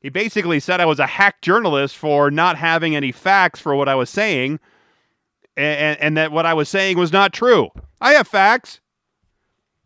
He 0.00 0.08
basically 0.08 0.58
said 0.58 0.80
I 0.80 0.86
was 0.86 0.98
a 0.98 1.06
hack 1.06 1.42
journalist 1.42 1.98
for 1.98 2.30
not 2.30 2.56
having 2.56 2.96
any 2.96 3.12
facts 3.12 3.60
for 3.60 3.76
what 3.76 3.88
I 3.90 3.94
was 3.94 4.08
saying, 4.08 4.60
and, 5.56 6.00
and 6.00 6.16
that 6.16 6.32
what 6.32 6.46
I 6.46 6.54
was 6.54 6.68
saying 6.68 6.98
was 6.98 7.12
not 7.12 7.32
true. 7.32 7.70
I 8.00 8.12
have 8.12 8.28
facts. 8.28 8.80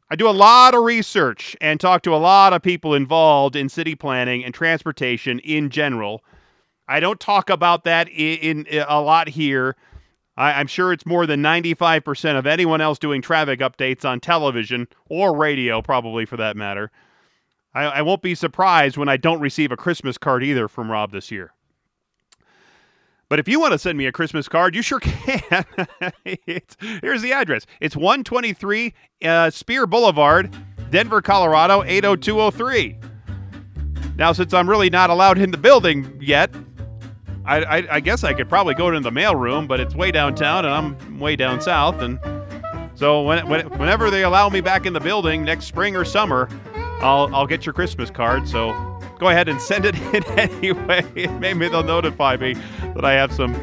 I 0.09 0.15
do 0.15 0.29
a 0.29 0.31
lot 0.31 0.75
of 0.75 0.85
research 0.85 1.57
and 1.61 1.81
talk 1.81 2.03
to 2.03 2.15
a 2.15 2.17
lot 2.17 2.53
of 2.53 2.63
people 2.63 2.95
involved 2.95 3.57
in 3.57 3.69
city 3.69 3.97
planning 3.97 4.45
and 4.45 4.55
transportation 4.55 5.41
in 5.41 5.69
general. 5.69 6.23
I 6.87 7.01
don't 7.01 7.19
talk 7.19 7.51
about 7.51 7.83
that 7.85 8.09
in, 8.09 8.67
in 8.67 8.85
a 8.89 9.01
lot 9.01 9.29
here. 9.29 9.75
I, 10.37 10.61
am 10.61 10.69
sure 10.69 10.93
it's 10.93 11.07
more 11.07 11.27
than 11.27 11.43
95% 11.43 12.39
of 12.39 12.47
anyone 12.47 12.81
else 12.81 12.99
doing 12.99 13.21
traffic 13.21 13.59
updates 13.61 14.05
on 14.05 14.21
television 14.21 14.87
or 15.09 15.37
radio, 15.37 15.83
probably 15.83 16.25
for 16.25 16.37
that 16.37 16.57
matter. 16.57 16.93
I, 17.75 17.85
I 17.85 18.03
won't 18.03 18.23
be 18.23 18.35
surprised 18.35 18.97
when 18.97 19.09
I 19.09 19.17
don't 19.17 19.41
receive 19.41 19.73
a 19.73 19.77
Christmas 19.77 20.19
card 20.19 20.45
either 20.45 20.69
from 20.69 20.91
Rob 20.91 21.11
this 21.11 21.33
year. 21.33 21.53
But 23.29 23.41
if 23.41 23.49
you 23.49 23.59
want 23.59 23.73
to 23.73 23.79
send 23.79 23.99
me 23.99 24.07
a 24.07 24.13
Christmas 24.13 24.49
card, 24.49 24.75
you 24.75 24.83
sure 24.83 25.01
can. 25.01 25.65
here's 26.25 27.23
the 27.23 27.33
address 27.33 27.67
it's 27.81 27.97
123 27.97 28.95
uh, 29.25 29.51
Speer 29.51 29.87
Boulevard, 29.87 30.57
Denver, 30.91 31.21
Colorado, 31.21 31.83
80203. 31.83 32.99
Now, 34.17 34.33
since 34.33 34.55
I'm 34.55 34.69
really 34.69 34.89
not 34.89 35.11
allowed 35.11 35.39
in 35.39 35.51
the 35.51 35.59
building 35.59 36.19
yet, 36.23 36.51
I, 37.45 37.63
I, 37.63 37.95
I 37.97 38.01
guess 38.01 38.25
I 38.25 38.33
could 38.33 38.49
probably 38.49 38.75
go 38.75 38.91
to 38.91 38.99
the 39.01 39.11
mailroom, 39.11 39.69
but 39.69 39.79
it's 39.79 39.95
way 39.95 40.11
downtown 40.11 40.65
and 40.65 40.75
I'm 40.75 41.19
way 41.19 41.37
down 41.37 41.61
south. 41.61 42.01
And 42.01 42.19
so 42.95 43.23
when, 43.23 43.47
when, 43.49 43.69
whenever 43.79 44.11
they 44.11 44.23
allow 44.23 44.49
me 44.49 44.61
back 44.61 44.87
in 44.87 44.93
the 44.93 45.01
building 45.01 45.45
next 45.45 45.67
spring 45.67 45.97
or 45.97 46.05
summer, 46.05 46.49
I'll, 47.03 47.33
I'll 47.35 47.47
get 47.47 47.67
your 47.67 47.73
Christmas 47.73 48.11
card. 48.11 48.49
So 48.49 48.73
go 49.19 49.29
ahead 49.29 49.49
and 49.49 49.61
send 49.61 49.85
it 49.85 49.97
in 50.15 50.25
anyway. 50.39 51.05
Maybe 51.39 51.69
they'll 51.69 51.83
notify 51.83 52.37
me 52.37 52.55
that 52.95 53.05
I 53.05 53.13
have 53.13 53.33
some 53.33 53.55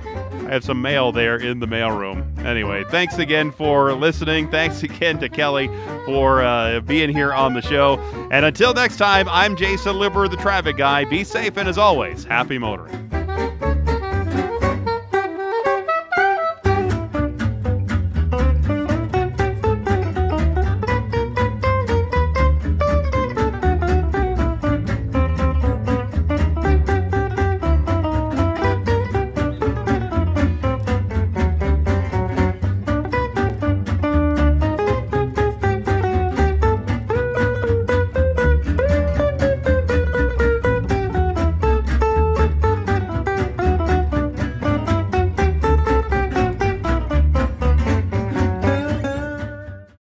I 0.45 0.58
have 0.58 0.64
some 0.64 0.82
mail 0.82 1.12
there 1.12 1.38
in 1.38 1.60
the 1.60 1.66
mailroom. 1.66 2.38
Anyway, 2.45 2.84
thanks 2.89 3.18
again 3.18 3.49
for 3.51 3.93
listening. 3.93 4.51
Thanks 4.51 4.84
again 4.84 5.18
to 5.20 5.30
Kelly 5.30 5.70
for 6.06 6.43
uh, 6.43 6.82
being 6.82 7.10
here 7.10 7.34
on 7.34 7.54
the 7.54 7.62
show. 7.62 7.97
And 8.30 8.45
until 8.45 8.74
next 8.74 8.97
time, 8.97 9.30
I'm 9.30 9.56
Jason 9.56 9.97
Liber, 9.97 10.28
the 10.28 10.38
traffic 10.38 10.78
guy. 10.78 11.06
Be 11.06 11.24
safe 11.24 11.56
and 11.58 11.70
as 11.70 11.78
always, 11.78 12.26
happy 12.26 12.58
motoring. 12.58 13.10